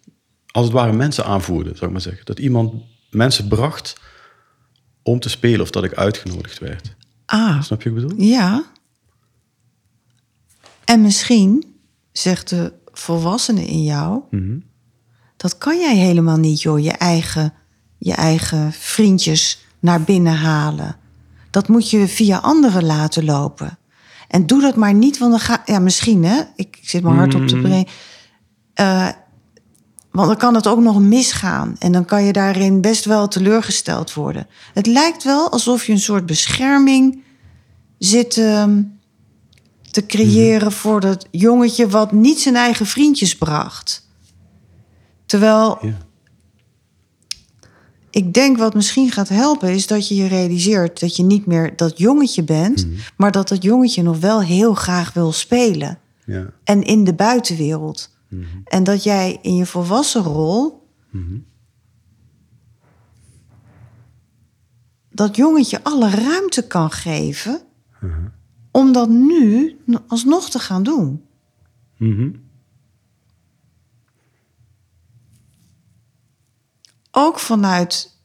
als 0.51 0.65
het 0.65 0.75
ware 0.75 0.93
mensen 0.93 1.25
aanvoerde, 1.25 1.71
zou 1.73 1.85
ik 1.85 1.91
maar 1.93 2.01
zeggen. 2.01 2.25
Dat 2.25 2.39
iemand 2.39 2.83
mensen 3.11 3.49
bracht 3.49 4.01
om 5.03 5.21
te 5.21 5.29
spelen 5.29 5.61
of 5.61 5.71
dat 5.71 5.85
ik 5.85 5.93
uitgenodigd 5.95 6.59
werd. 6.59 6.95
Ah, 7.27 7.63
Snap 7.63 7.83
je 7.83 7.93
wat 7.93 8.03
ik 8.03 8.09
bedoel? 8.09 8.27
ja. 8.27 8.65
En 10.85 11.03
misschien, 11.03 11.75
zegt 12.13 12.49
de 12.49 12.73
volwassene 12.93 13.67
in 13.67 13.83
jou, 13.83 14.23
dat 15.37 15.59
kan 15.59 15.79
jij 15.79 15.97
helemaal 15.97 16.37
niet, 16.39 16.63
joh, 16.63 16.79
je 16.83 16.93
eigen, 16.93 17.53
je 17.99 18.13
eigen 18.13 18.73
vriendjes 18.73 19.65
naar 19.79 20.03
binnen 20.03 20.37
halen. 20.37 20.97
Dat 21.51 21.69
moet 21.69 21.91
je 21.91 22.09
via 22.09 22.39
anderen 22.39 22.85
laten 22.85 23.25
lopen. 23.25 23.79
En 24.35 24.47
doe 24.47 24.61
dat 24.61 24.77
maar 24.77 24.95
niet, 24.95 25.19
want 25.19 25.31
dan 25.31 25.41
ga 25.41 25.63
ja, 25.65 25.79
misschien 25.79 26.25
hè, 26.25 26.43
ik, 26.57 26.77
ik 26.81 26.89
zit 26.89 27.03
mijn 27.03 27.17
hart 27.17 27.35
op 27.35 27.47
te 27.47 27.61
breken. 27.61 27.93
Eh, 28.75 29.09
want 30.11 30.29
dan 30.29 30.37
kan 30.37 30.55
het 30.55 30.67
ook 30.67 30.81
nog 30.81 31.01
misgaan. 31.01 31.77
En 31.79 31.93
dan 31.93 32.05
kan 32.05 32.25
je 32.25 32.33
daarin 32.33 32.81
best 32.81 33.05
wel 33.05 33.29
teleurgesteld 33.29 34.15
worden. 34.15 34.47
Het 34.73 34.87
lijkt 34.87 35.25
wel 35.25 35.51
alsof 35.51 35.87
je 35.87 35.93
een 35.93 35.99
soort 35.99 36.27
bescherming 36.27 37.23
zit 37.99 38.39
ehm, 38.39 38.83
te 39.91 40.07
creëren 40.07 40.73
voor 40.73 41.01
dat 41.01 41.27
jongetje 41.31 41.89
wat 41.89 42.13
niet 42.13 42.41
zijn 42.41 42.57
eigen 42.57 42.87
vriendjes 42.87 43.37
bracht. 43.37 44.09
Terwijl 45.27 45.79
Ja. 45.81 45.97
Ik 48.15 48.35
denk 48.35 48.59
wat 48.59 48.75
misschien 48.75 49.11
gaat 49.11 49.29
helpen 49.29 49.69
is 49.69 49.87
dat 49.87 50.09
je 50.09 50.15
je 50.15 50.27
realiseert 50.27 51.01
dat 51.01 51.17
je 51.17 51.23
niet 51.23 51.47
meer 51.47 51.77
dat 51.77 51.99
jongetje 51.99 52.45
bent, 52.45 52.87
maar 53.17 53.33
dat 53.33 53.49
dat 53.49 53.63
jongetje 53.63 54.03
nog 54.03 54.19
wel 54.19 54.43
heel 54.43 54.75
graag 54.75 55.13
wil 55.13 55.33
spelen. 55.33 55.99
Ja. 56.27 56.51
En 56.65 56.83
in 56.83 57.05
de 57.05 57.15
buitenwereld. 57.15 58.13
En 58.65 58.85
dat 58.85 59.03
jij 59.03 59.39
in 59.43 59.57
je 59.57 59.67
volwassen 59.67 60.23
rol 60.23 60.89
dat 65.11 65.37
jongetje 65.37 65.81
alle 65.83 66.11
ruimte 66.11 66.67
kan 66.67 66.91
geven 66.91 67.61
om 68.71 68.93
dat 68.93 69.09
nu 69.09 69.77
alsnog 70.07 70.51
te 70.51 70.59
gaan 70.59 70.83
doen. 70.83 71.23
Mhm. 71.97 72.31
Ook 77.17 77.39
vanuit 77.39 78.17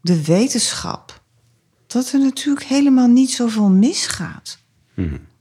de 0.00 0.24
wetenschap. 0.24 1.20
Dat 1.86 2.12
er 2.12 2.20
natuurlijk 2.20 2.66
helemaal 2.66 3.06
niet 3.08 3.30
zoveel 3.30 3.68
misgaat. 3.68 4.58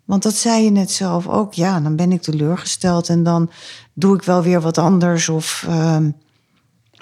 Want 0.06 0.24
dat 0.24 0.34
zei 0.36 0.64
je 0.64 0.70
net 0.70 0.92
zelf 0.92 1.28
ook. 1.28 1.54
Ja, 1.54 1.80
dan 1.80 1.96
ben 1.96 2.12
ik 2.12 2.22
teleurgesteld 2.22 3.10
en 3.10 3.24
dan 3.24 3.50
doe 3.94 4.16
ik 4.16 4.24
wel 4.24 4.42
weer 4.44 4.62
wat 4.62 4.78
anders. 4.78 5.30
Of 5.30 5.66
ehm, 5.68 6.12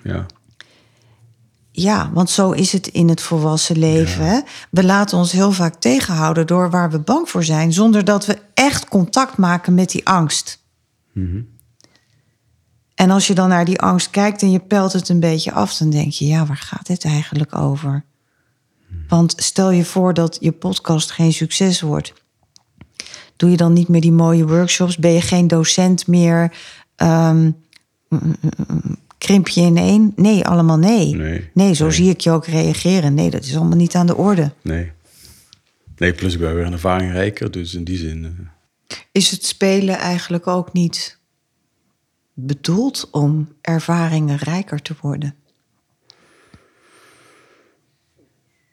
Ja. 0.03 0.25
ja, 1.71 2.11
want 2.13 2.29
zo 2.29 2.51
is 2.51 2.71
het 2.71 2.87
in 2.87 3.09
het 3.09 3.21
volwassen 3.21 3.77
leven. 3.77 4.25
Hè? 4.25 4.39
We 4.71 4.83
laten 4.83 5.17
ons 5.17 5.31
heel 5.31 5.51
vaak 5.51 5.75
tegenhouden 5.75 6.47
door 6.47 6.69
waar 6.69 6.91
we 6.91 6.99
bang 6.99 7.29
voor 7.29 7.43
zijn, 7.43 7.73
zonder 7.73 8.03
dat 8.05 8.25
we 8.25 8.39
echt 8.53 8.87
contact 8.87 9.37
maken 9.37 9.73
met 9.73 9.89
die 9.91 10.07
angst. 10.07 10.63
En 12.95 13.09
als 13.11 13.27
je 13.27 13.33
dan 13.33 13.49
naar 13.49 13.65
die 13.65 13.79
angst 13.79 14.09
kijkt 14.09 14.41
en 14.41 14.51
je 14.51 14.59
pelt 14.59 14.93
het 14.93 15.09
een 15.09 15.19
beetje 15.19 15.51
af, 15.51 15.77
dan 15.77 15.89
denk 15.89 16.11
je, 16.11 16.25
ja, 16.25 16.45
waar 16.45 16.57
gaat 16.57 16.87
dit 16.87 17.05
eigenlijk 17.05 17.55
over? 17.55 18.03
Want 19.07 19.33
stel 19.37 19.71
je 19.71 19.85
voor 19.85 20.13
dat 20.13 20.37
je 20.39 20.51
podcast 20.51 21.11
geen 21.11 21.33
succes 21.33 21.81
wordt. 21.81 22.13
Doe 23.35 23.49
je 23.49 23.57
dan 23.57 23.73
niet 23.73 23.87
meer 23.87 24.01
die 24.01 24.11
mooie 24.11 24.47
workshops? 24.47 24.97
Ben 24.97 25.11
je 25.11 25.21
geen 25.21 25.47
docent 25.47 26.07
meer? 26.07 26.51
Ehm, 26.95 27.51
krimp 29.17 29.47
je 29.47 29.61
in 29.61 29.77
één? 29.77 30.13
Nee, 30.15 30.45
allemaal 30.45 30.77
nee. 30.77 31.15
Nee. 31.53 31.73
zo 31.73 31.83
Nee. 31.85 31.93
zie 31.93 32.09
ik 32.09 32.19
je 32.21 32.31
ook 32.31 32.45
reageren. 32.45 33.13
Nee, 33.13 33.29
dat 33.29 33.43
is 33.43 33.55
allemaal 33.55 33.77
niet 33.77 33.95
aan 33.95 34.07
de 34.07 34.15
orde. 34.15 34.51
Nee. 34.61 34.91
Nee, 35.97 36.13
plus 36.13 36.33
ik 36.33 36.39
ben 36.39 36.55
weer 36.55 36.65
een 36.65 36.73
ervaringrijker, 36.73 37.51
dus 37.51 37.73
in 37.73 37.83
die 37.83 37.97
zin... 37.97 38.25
eh, 38.87 38.97
Is 39.11 39.31
het 39.31 39.45
spelen 39.45 39.97
eigenlijk 39.97 40.47
ook 40.47 40.73
niet 40.73 41.17
bedoeld 42.35 43.07
om 43.11 43.55
ervaringen 43.61 44.37
rijker 44.37 44.81
te 44.81 44.95
worden? 45.01 45.35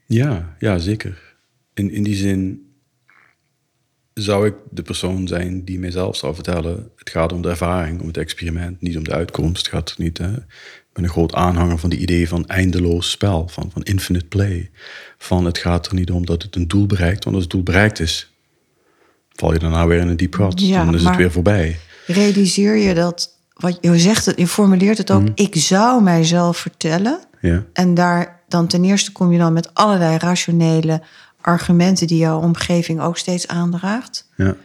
Ja, 0.07 0.57
ja, 0.59 0.79
zeker. 0.79 1.37
In, 1.75 1.91
in 1.91 2.03
die 2.03 2.15
zin 2.15 2.73
zou 4.15 4.47
ik 4.47 4.55
de 4.71 4.83
persoon 4.83 5.29
zijn 5.29 5.65
die 5.65 5.79
mijzelf 5.79 6.17
zou 6.17 6.35
vertellen... 6.35 6.91
het 6.97 7.11
gaat 7.11 7.33
om 7.33 7.43
de 7.43 7.49
ervaring, 7.49 8.01
om 8.01 8.07
het 8.07 8.17
experiment, 8.17 8.81
niet 8.81 8.97
om 8.97 9.05
de 9.05 9.13
uitkomst. 9.13 9.57
Het 9.57 9.75
gaat 9.75 9.99
niet... 9.99 10.19
Hè. 10.19 10.33
Ik 10.93 10.99
ben 10.99 11.05
een 11.05 11.11
groot 11.11 11.35
aanhanger 11.35 11.79
van 11.79 11.91
de 11.91 11.97
idee 11.97 12.29
van 12.29 12.47
eindeloos 12.47 13.11
spel, 13.11 13.49
van, 13.49 13.71
van 13.71 13.83
infinite 13.83 14.25
play. 14.25 14.71
Van 15.19 15.45
het 15.45 15.59
gaat 15.59 15.87
er 15.87 15.95
niet 15.95 16.11
om 16.11 16.27
dat 16.27 16.43
het 16.43 16.57
een 16.57 16.69
doel 16.69 16.87
bereikt, 16.87 17.25
want 17.25 17.37
als 17.37 17.45
het 17.45 17.53
doel 17.53 17.63
bereikt 17.63 18.01
is... 18.01 18.33
val 19.29 19.53
je 19.53 19.59
daarna 19.59 19.87
weer 19.87 20.01
in 20.01 20.09
een 20.09 20.17
diep 20.17 20.35
gat, 20.35 20.61
Ja, 20.61 20.85
dan 20.85 20.95
is 20.95 21.05
het 21.05 21.17
weer 21.17 21.33
voorbij. 21.33 21.79
Realiseer 22.07 22.77
je 22.77 22.95
dat, 22.95 23.32
wat 23.63 23.79
je 23.81 23.99
zegt, 23.99 24.27
het, 24.27 24.39
je 24.39 24.47
formuleert 24.47 24.99
het 24.99 25.11
ook, 25.11 25.29
ik 25.35 25.57
zou 25.57 26.03
mijzelf 26.03 26.57
vertellen. 26.57 27.21
Ja, 27.41 27.65
En 27.73 27.95
daar 27.95 28.41
dan 28.49 28.67
ten 28.67 28.85
eerste 28.85 29.13
kom 29.13 29.33
je 29.33 29.39
dan 29.39 29.53
met 29.53 29.75
allerlei 29.75 30.17
rationele 30.17 31.03
argumenten 31.41 32.07
die 32.07 32.19
jouw 32.19 32.41
omgeving 32.41 33.01
ook 33.01 33.19
steeds 33.19 33.49
aandraagt. 33.49 34.29
ja, 34.37 34.57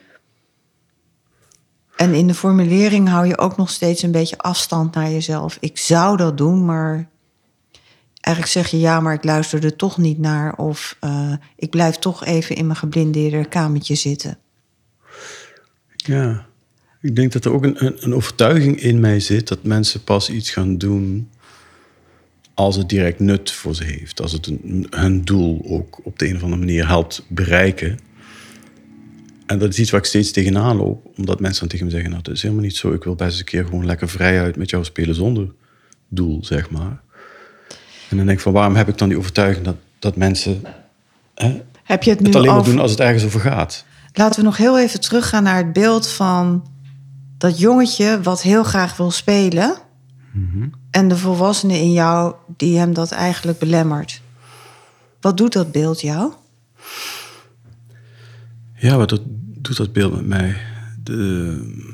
En 1.95 2.14
in 2.14 2.28
de 2.28 2.34
formulering 2.34 3.10
hou 3.10 3.28
je 3.28 3.38
ook 3.38 3.58
nog 3.58 3.70
steeds 3.70 4.02
een 4.02 4.12
beetje 4.12 4.38
afstand 4.38 4.93
naar 4.93 5.10
jezelf. 5.10 5.58
Ik 5.60 5.78
zou 5.78 6.18
dat 6.18 6.38
doen, 6.38 6.66
maar 6.66 7.10
eigenlijk 8.22 8.56
zeg 8.56 8.68
je 8.68 8.80
ja, 8.80 9.00
maar 9.00 9.14
ik 9.14 9.24
luister 9.24 9.64
er 9.64 9.76
toch 9.76 9.98
niet 9.98 10.20
naar. 10.20 10.56
Of 10.56 10.98
eh, 11.00 11.34
ik 11.56 11.70
blijf 11.70 11.95
toch 11.95 12.26
even 12.26 12.56
in 12.56 12.66
mijn 12.66 12.78
geblindeerde 12.78 13.45
kamertje 13.45 13.95
zitten. 13.95 14.38
Ja, 15.95 16.47
ik 17.08 17.16
denk 17.16 17.32
dat 17.32 17.45
er 17.45 17.53
ook 17.53 17.64
een, 17.64 17.86
een, 17.86 17.95
een 17.99 18.16
overtuiging 18.16 18.80
in 18.80 18.99
mij 18.99 19.20
zit 19.20 19.47
dat 19.47 19.64
mensen 19.64 20.03
pas 20.03 20.30
iets 20.30 20.49
gaan 20.49 20.78
doen 20.78 21.30
als 22.53 22.76
het 22.76 22.89
direct 22.89 23.20
nut 23.20 23.51
voor 23.51 23.76
ze 23.76 23.84
heeft. 23.84 24.22
Als 24.22 24.32
het 24.32 24.47
een, 24.47 24.88
hun 24.89 25.26
doel 25.26 25.62
ook 25.66 25.99
op 26.03 26.20
de 26.20 26.28
een 26.28 26.36
of 26.36 26.43
andere 26.43 26.60
manier 26.60 26.88
helpt 26.88 27.26
bereiken. 27.28 27.99
En 29.45 29.60
dat 29.60 29.70
is 29.70 29.80
iets 29.80 29.91
waar 29.91 29.99
ik 29.99 30.05
steeds 30.05 30.32
tegenaan 30.32 30.78
loop. 30.78 31.12
Omdat 31.18 31.39
mensen 31.39 31.60
dan 31.60 31.70
tegen 31.70 31.86
me 31.86 31.91
zeggen, 31.91 32.10
nou, 32.10 32.24
dat 32.24 32.34
is 32.34 32.41
helemaal 32.41 32.64
niet 32.64 32.76
zo. 32.76 32.93
Ik 32.93 33.03
wil 33.03 33.16
best 33.16 33.30
eens 33.30 33.39
een 33.39 33.45
keer 33.45 33.66
gewoon 33.66 33.86
lekker 33.86 34.10
vrijuit 34.10 34.55
met 34.55 34.70
jou 34.70 34.84
spelen 34.84 35.16
zonder 35.16 35.53
doel, 36.08 36.45
zeg 36.45 36.70
maar. 36.70 37.01
En 38.10 38.18
dan 38.18 38.26
denk 38.26 38.38
ik 38.38 38.43
van, 38.43 38.53
waarom 38.53 38.76
heb 38.76 38.88
ik 38.88 38.97
dan 38.97 39.10
die 39.10 39.18
overtuiging 39.18 39.66
dat, 39.66 39.76
dat 39.99 40.16
mensen 40.16 40.62
hè, 41.36 41.62
Heb 41.84 42.03
je 42.03 42.10
het 42.10 42.20
nu 42.20 42.26
het 42.26 42.36
alleen 42.36 42.53
maar 42.53 42.64
doen 42.64 42.80
als 42.80 42.91
het 42.91 42.99
ergens 42.99 43.24
over 43.26 43.39
gaat? 43.39 43.86
Laten 44.14 44.39
we 44.39 44.45
nog 44.45 44.58
heel 44.58 44.80
even 44.80 44.99
teruggaan 44.99 45.43
naar 45.43 45.58
het 45.58 45.74
beeld 45.74 46.10
van 46.10 46.64
dat 47.38 47.59
jongetje 47.59 48.21
wat 48.21 48.41
heel 48.41 48.63
graag 48.63 48.97
wil 48.97 49.11
spelen. 49.11 49.77
En 50.91 51.07
de 51.07 51.17
volwassene 51.17 51.73
in 51.73 51.91
jou 51.91 52.35
die 52.57 52.77
hem 52.77 52.93
dat 52.93 53.11
eigenlijk 53.11 53.59
belemmert. 53.59 54.21
Wat 55.21 55.38
doet 55.38 55.53
dat 55.53 55.71
beeld 55.71 56.01
jou? 56.01 56.33
Ja, 58.75 58.97
wat 58.97 59.09
dat, 59.09 59.21
doet 59.61 59.77
dat 59.77 59.93
beeld 59.93 60.13
met 60.15 60.25
mij? 60.25 60.57
De... 61.03 61.85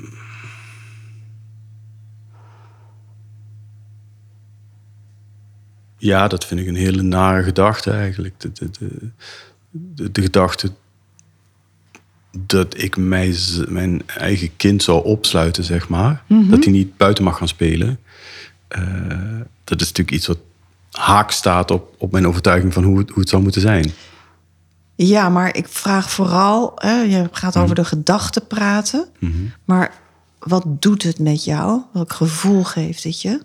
Ja, 5.96 6.28
dat 6.28 6.44
vind 6.44 6.60
ik 6.60 6.66
een 6.66 6.74
hele 6.74 7.02
nare 7.02 7.42
gedachte 7.42 7.90
eigenlijk. 7.90 8.40
De, 8.40 8.52
de, 8.52 8.70
de, 8.70 9.10
de, 9.70 10.12
de 10.12 10.22
gedachte 10.22 10.72
dat 12.38 12.82
ik 12.82 12.96
mij, 12.96 13.34
mijn 13.68 14.02
eigen 14.06 14.56
kind 14.56 14.82
zou 14.82 15.04
opsluiten, 15.04 15.64
zeg 15.64 15.88
maar. 15.88 16.22
Dat 16.28 16.64
hij 16.64 16.72
niet 16.72 16.96
buiten 16.96 17.24
mag 17.24 17.38
gaan 17.38 17.48
spelen. 17.48 17.98
Eh, 18.68 18.82
dat 19.64 19.80
is 19.80 19.86
natuurlijk 19.86 20.16
iets 20.16 20.26
wat 20.26 20.38
haak 20.90 21.30
staat 21.30 21.70
op, 21.70 21.94
op 21.98 22.12
mijn 22.12 22.26
overtuiging 22.26 22.72
van 22.72 22.84
hoe 22.84 22.98
het, 22.98 23.08
hoe 23.08 23.18
het 23.20 23.28
zou 23.28 23.42
moeten 23.42 23.60
zijn. 23.60 23.90
Ja, 24.94 25.28
maar 25.28 25.56
ik 25.56 25.68
vraag 25.68 26.10
vooral, 26.10 26.72
hè, 26.74 27.00
je 27.00 27.28
gaat 27.32 27.56
over 27.56 27.74
de 27.74 27.84
gedachten 27.84 28.46
praten. 28.46 29.08
Maar 29.64 29.92
wat 30.38 30.64
doet 30.82 31.02
het 31.02 31.18
met 31.18 31.44
jou? 31.44 31.80
Welk 31.92 32.12
gevoel 32.12 32.64
geeft 32.64 33.04
het 33.04 33.20
je 33.22 33.40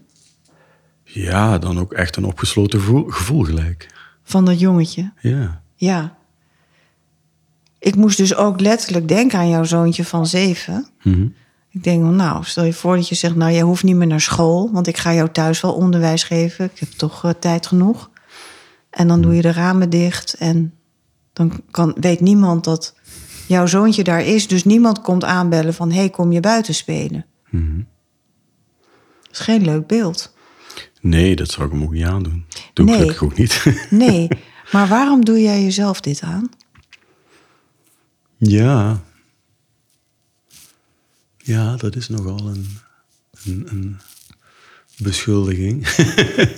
Ja, 1.03 1.57
dan 1.57 1.79
ook 1.79 1.93
echt 1.93 2.15
een 2.15 2.25
opgesloten 2.25 2.79
gevoel, 2.79 3.05
gevoel 3.09 3.43
gelijk. 3.43 3.87
van 4.23 4.45
dat 4.45 4.59
jongetje? 4.59 5.11
Ja. 5.21 5.61
Ja. 5.75 6.17
Ik 7.79 7.95
moest 7.95 8.17
dus 8.17 8.35
ook 8.35 8.59
letterlijk 8.59 9.07
denken 9.07 9.39
aan 9.39 9.49
jouw 9.49 9.63
zoontje 9.63 10.05
van 10.05 10.27
zeven. 10.27 10.87
Mhm. 11.03 11.27
Ik 11.71 11.83
denk, 11.83 12.01
wel, 12.01 12.11
nou, 12.11 12.43
stel 12.43 12.63
je 12.63 12.73
voor 12.73 12.95
dat 12.95 13.07
je 13.07 13.15
zegt, 13.15 13.35
nou, 13.35 13.51
jij 13.51 13.61
hoeft 13.61 13.83
niet 13.83 13.95
meer 13.95 14.07
naar 14.07 14.21
school, 14.21 14.71
want 14.71 14.87
ik 14.87 14.97
ga 14.97 15.13
jou 15.13 15.29
thuis 15.31 15.61
wel 15.61 15.73
onderwijs 15.73 16.23
geven. 16.23 16.65
Ik 16.65 16.79
heb 16.79 16.89
toch 16.89 17.23
eh, 17.23 17.31
tijd 17.39 17.67
genoeg. 17.67 18.09
En 18.89 19.07
dan 19.07 19.21
doe 19.21 19.35
je 19.35 19.41
de 19.41 19.51
ramen 19.51 19.89
dicht 19.89 20.33
en 20.33 20.73
dan 21.33 21.61
kan, 21.71 21.95
weet 21.99 22.19
niemand 22.19 22.63
dat 22.63 22.95
jouw 23.47 23.65
zoontje 23.65 24.03
daar 24.03 24.25
is. 24.25 24.47
Dus 24.47 24.63
niemand 24.63 25.01
komt 25.01 25.23
aanbellen 25.23 25.73
van, 25.73 25.91
hey, 25.91 26.09
kom 26.09 26.31
je 26.31 26.39
buiten 26.39 26.73
spelen? 26.73 27.25
Dat 29.21 29.31
is 29.31 29.39
geen 29.39 29.61
leuk 29.61 29.87
beeld. 29.87 30.33
Nee, 31.01 31.35
dat 31.35 31.49
zou 31.49 31.67
ik 31.67 31.73
hem 31.73 31.83
ook 31.83 31.91
niet 31.91 32.05
aandoen. 32.05 32.45
Doe 32.73 32.87
ik 32.87 32.93
gelukkig 32.93 33.23
ook 33.23 33.37
niet. 33.37 33.65
Nee, 33.89 34.27
maar 34.71 34.87
waarom 34.87 35.25
doe 35.25 35.41
jij 35.41 35.63
jezelf 35.63 36.01
dit 36.01 36.21
aan? 36.21 36.49
Ja. 38.39 39.01
Ja, 41.37 41.75
dat 41.75 41.95
is 41.95 42.09
nogal 42.09 42.47
een, 42.47 42.67
een, 43.45 43.67
een 43.69 43.99
beschuldiging. 44.97 45.87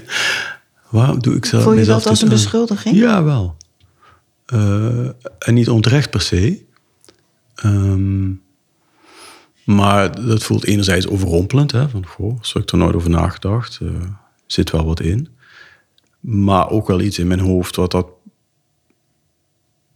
Waarom 0.90 1.22
doe 1.22 1.36
ik 1.36 1.46
zelf 1.46 1.64
Voel 1.64 1.74
je 1.74 1.86
dat 1.86 2.06
als 2.06 2.20
dit 2.20 2.30
een 2.30 2.36
beschuldiging? 2.36 2.96
Ja, 2.96 3.24
wel. 3.24 3.58
Eh, 4.46 5.06
en 5.40 5.54
niet 5.54 5.70
onterecht 5.70 6.10
per 6.10 6.22
se. 6.22 6.66
Ehm, 7.56 8.32
maar 9.64 10.26
dat 10.26 10.44
voelt 10.44 10.66
enerzijds 10.66 11.08
overrompelend. 11.08 11.72
Hè? 11.72 11.90
Van, 11.90 12.06
goh, 12.06 12.38
zo 12.42 12.54
heb 12.54 12.64
ik 12.64 12.72
er 12.72 12.78
nooit 12.78 12.96
over 12.96 13.10
nagedacht. 13.10 13.80
Eh, 13.82 13.88
zit 14.46 14.72
wel 14.72 14.86
wat 14.86 15.00
in. 15.00 15.28
Maar 16.20 16.70
ook 16.70 16.88
wel 16.88 17.02
iets 17.02 17.20
in 17.20 17.28
mijn 17.28 17.40
hoofd 17.40 17.76
wat, 17.76 17.92
dat, 17.92 18.08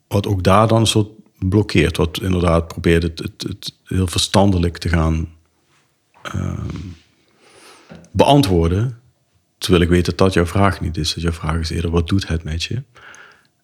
wat 0.07 0.27
ook 0.27 0.43
daar 0.43 0.67
dan 0.67 0.79
een 0.79 0.87
soort 0.87 1.09
blokkeert. 1.49 1.97
Wat 1.97 2.21
inderdaad 2.21 2.67
probeert 2.67 3.03
het, 3.03 3.19
het, 3.19 3.45
het 3.47 3.73
heel 3.83 4.07
verstandelijk 4.07 4.77
te 4.77 4.89
gaan 4.89 5.29
ehm, 6.21 6.65
beantwoorden. 8.11 8.99
Terwijl 9.57 9.83
ik 9.83 9.89
weet 9.89 10.05
dat 10.05 10.17
dat 10.17 10.33
jouw 10.33 10.45
vraag 10.45 10.81
niet 10.81 10.97
is. 10.97 11.13
Dat 11.13 11.23
jouw 11.23 11.31
vraag 11.31 11.59
is 11.59 11.69
eerder, 11.69 11.91
wat 11.91 12.07
doet 12.07 12.27
het 12.27 12.43
met 12.43 12.63
je? 12.63 12.83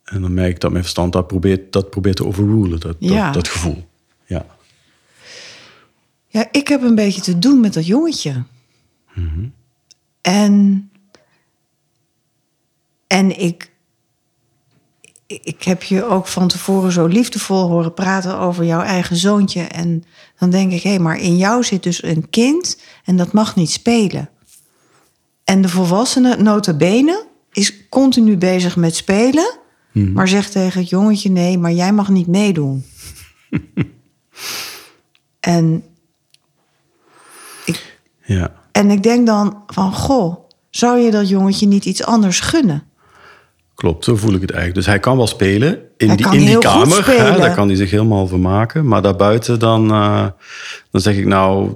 En 0.03 0.21
dan 0.21 0.33
merk 0.33 0.49
ik 0.49 0.59
dat 0.59 0.71
mijn 0.71 0.83
verstand 0.83 1.13
dat 1.13 1.27
probeert, 1.27 1.71
dat 1.73 1.89
probeert 1.89 2.15
te 2.15 2.25
overrulen, 2.25 2.79
dat, 2.79 2.95
Ja. 2.99 3.25
dat, 3.25 3.33
dat 3.33 3.47
gevoel. 3.47 3.87
Ja. 4.25 4.45
Ja, 6.27 6.47
ik 6.51 6.67
heb 6.67 6.81
een 6.81 6.95
beetje 6.95 7.21
te 7.21 7.39
doen 7.39 7.59
met 7.59 7.73
dat 7.73 7.85
jongetje. 7.85 8.43
En, 10.21 10.89
en 13.07 13.39
ik, 13.39 13.70
ik 15.43 15.63
heb 15.63 15.83
je 15.83 16.05
ook 16.05 16.27
van 16.27 16.47
tevoren 16.47 16.91
zo 16.91 17.05
liefdevol 17.05 17.67
horen 17.67 17.93
praten 17.93 18.37
over 18.37 18.65
jouw 18.65 18.81
eigen 18.81 19.15
zoontje. 19.15 19.61
En 19.61 20.03
dan 20.39 20.49
denk 20.49 20.71
ik, 20.71 20.81
hé, 20.81 20.99
maar 20.99 21.19
in 21.19 21.37
jou 21.37 21.63
zit 21.63 21.83
dus 21.83 22.03
een 22.03 22.29
kind 22.29 22.81
en 23.05 23.17
dat 23.17 23.31
mag 23.31 23.55
niet 23.55 23.71
spelen. 23.71 24.29
En 25.43 25.61
de 25.61 25.69
volwassene, 25.69 26.35
nota 26.35 26.73
bene, 26.73 27.25
is 27.51 27.87
continu 27.89 28.37
bezig 28.37 28.75
met 28.75 28.95
spelen. 28.95 29.59
Maar 29.93 30.27
zegt 30.27 30.51
tegen 30.51 30.79
het 30.79 30.89
jongetje, 30.89 31.29
nee, 31.29 31.57
maar 31.57 31.71
jij 31.71 31.93
mag 31.93 32.09
niet 32.09 32.27
meedoen. 32.27 32.85
en 35.39 35.83
ja. 38.23 38.53
En 38.71 38.91
ik 38.91 39.03
denk 39.03 39.25
dan 39.25 39.63
van, 39.67 39.93
goh, 39.93 40.49
zou 40.69 40.99
je 40.99 41.11
dat 41.11 41.29
jongetje 41.29 41.67
niet 41.67 41.85
iets 41.85 42.03
anders 42.03 42.39
gunnen? 42.39 42.83
Klopt, 43.81 44.03
zo 44.03 44.15
voel 44.15 44.33
ik 44.33 44.41
het 44.41 44.49
eigenlijk. 44.49 44.75
Dus 44.75 44.85
hij 44.85 44.99
kan 44.99 45.17
wel 45.17 45.27
spelen 45.27 45.79
in 45.97 46.07
Hij 46.07 46.15
die, 46.15 46.25
in 46.25 46.45
die 46.45 46.57
kamer. 46.57 47.05
Hè, 47.05 47.37
daar 47.37 47.55
kan 47.55 47.67
hij 47.67 47.75
zich 47.75 47.91
helemaal 47.91 48.27
vermaken. 48.27 48.87
Maar 48.87 49.01
daarbuiten 49.01 49.59
dan, 49.59 49.91
eh, 49.91 50.25
dan 50.91 51.01
zeg 51.01 51.15
ik 51.15 51.25
nou... 51.25 51.71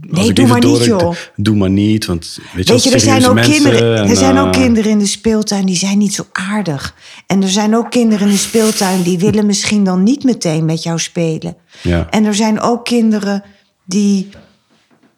Nee, 0.00 0.32
doe 0.32 0.46
maar 0.46 0.60
niet, 0.60 0.84
joh. 0.84 1.14
Doe 1.36 1.56
maar 1.56 1.70
niet, 1.70 2.06
want 2.06 2.38
weet 2.54 2.66
je, 2.66 2.72
Weet 2.72 2.82
je, 2.82 2.90
er 2.90 3.00
zijn, 3.00 3.26
ook 3.26 3.40
kinderen, 3.40 3.96
en, 3.96 4.08
er 4.08 4.16
zijn 4.16 4.38
ook 4.38 4.54
eh, 4.54 4.60
kinderen 4.60 4.90
in 4.90 4.98
de 4.98 5.06
speeltuin 5.06 5.66
die 5.66 5.76
zijn 5.76 5.98
niet 5.98 6.14
zo 6.14 6.26
aardig. 6.32 6.94
En 7.26 7.42
er 7.42 7.48
zijn 7.48 7.76
ook 7.76 7.90
kinderen 7.90 8.26
in 8.26 8.32
de 8.32 8.38
speeltuin 8.38 9.02
die 9.02 9.18
willen 9.18 9.46
misschien 9.46 9.84
dan 9.84 10.02
niet 10.02 10.24
meteen 10.24 10.64
met 10.64 10.82
jou 10.82 10.98
spelen. 10.98 11.56
Ja. 11.80 12.06
En 12.10 12.24
er 12.24 12.34
zijn 12.34 12.60
ook 12.60 12.84
kinderen 12.84 13.44
die, 13.84 14.28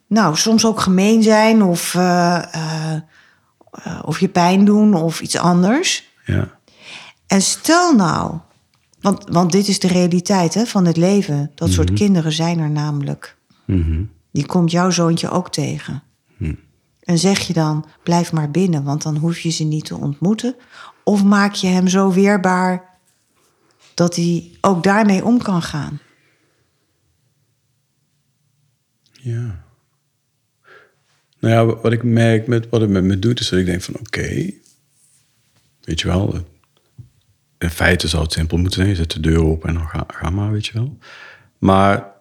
nou, 0.09 0.37
soms 0.37 0.65
ook 0.65 0.81
gemeen 0.81 1.23
zijn 1.23 1.63
of, 1.63 1.95
eh, 1.95 2.39
of 4.05 4.21
je 4.21 4.29
pijn 4.29 4.65
doen 4.65 4.95
of 4.95 5.21
iets 5.21 5.37
anders. 5.37 6.06
Ja. 6.27 6.59
En 7.27 7.43
stel 7.43 7.95
nou, 7.95 8.39
want, 9.01 9.25
want 9.29 9.53
dit 9.53 9.69
is 9.69 9.79
de 9.79 9.89
realiteit 9.89 10.55
hè, 10.55 10.67
van 10.67 10.85
het 10.85 10.97
leven. 10.97 11.51
Dat 11.55 11.71
soort 11.71 11.93
kinderen 11.93 12.33
zijn 12.33 12.59
er 12.59 12.71
namelijk. 12.71 13.37
Mhm. 13.65 14.05
Die 14.31 14.47
komt 14.47 14.71
jouw 14.71 14.91
zoontje 14.91 15.31
ook 15.31 15.53
tegen. 15.53 16.03
En 17.07 17.19
zeg 17.19 17.39
je 17.39 17.53
dan, 17.53 17.87
blijf 18.03 18.33
maar 18.33 18.51
binnen, 18.51 18.85
want 18.85 19.03
dan 19.03 19.17
hoef 19.17 19.39
je 19.39 19.51
ze 19.51 19.65
niet 19.65 19.85
te 19.85 19.97
ontmoeten. 19.97 20.57
Of 21.05 21.25
maak 21.25 21.55
je 21.55 21.67
hem 21.67 21.89
zo 21.89 22.13
weerbaar 22.13 22.99
dat 23.95 24.17
hij 24.17 24.51
ook 24.61 24.83
daarmee 24.83 25.25
om 25.25 25.43
kan 25.43 25.63
gaan. 25.63 26.01
Ja. 29.13 29.65
Nou 31.39 31.55
ja, 31.55 31.81
wat 31.83 31.93
ik 31.93 32.03
merk 32.03 32.47
met 32.47 32.69
wat 32.69 32.81
het 32.81 32.91
met 32.91 33.05
me 33.05 33.19
doet, 33.19 33.41
is 33.41 33.49
dat 33.49 33.59
ik 33.59 33.67
denk 33.67 33.83
van 33.83 33.95
oké, 33.99 34.51
weet 35.87 36.01
je 36.01 36.07
wel, 36.07 36.35
in 37.59 37.71
feite 37.71 38.09
zou 38.09 38.23
het 38.23 38.33
simpel 38.33 38.57
moeten 38.57 38.77
zijn. 38.77 38.89
Je 38.89 38.95
zet 38.95 39.11
de 39.11 39.21
deur 39.21 39.45
open 39.45 39.69
en 39.69 39.75
dan 39.75 39.89
ga, 39.89 40.05
ga 40.09 40.31
maar, 40.31 40.53
weet 40.53 40.67
je 40.67 40.73
wel. 40.73 40.99
Maar 41.59 42.13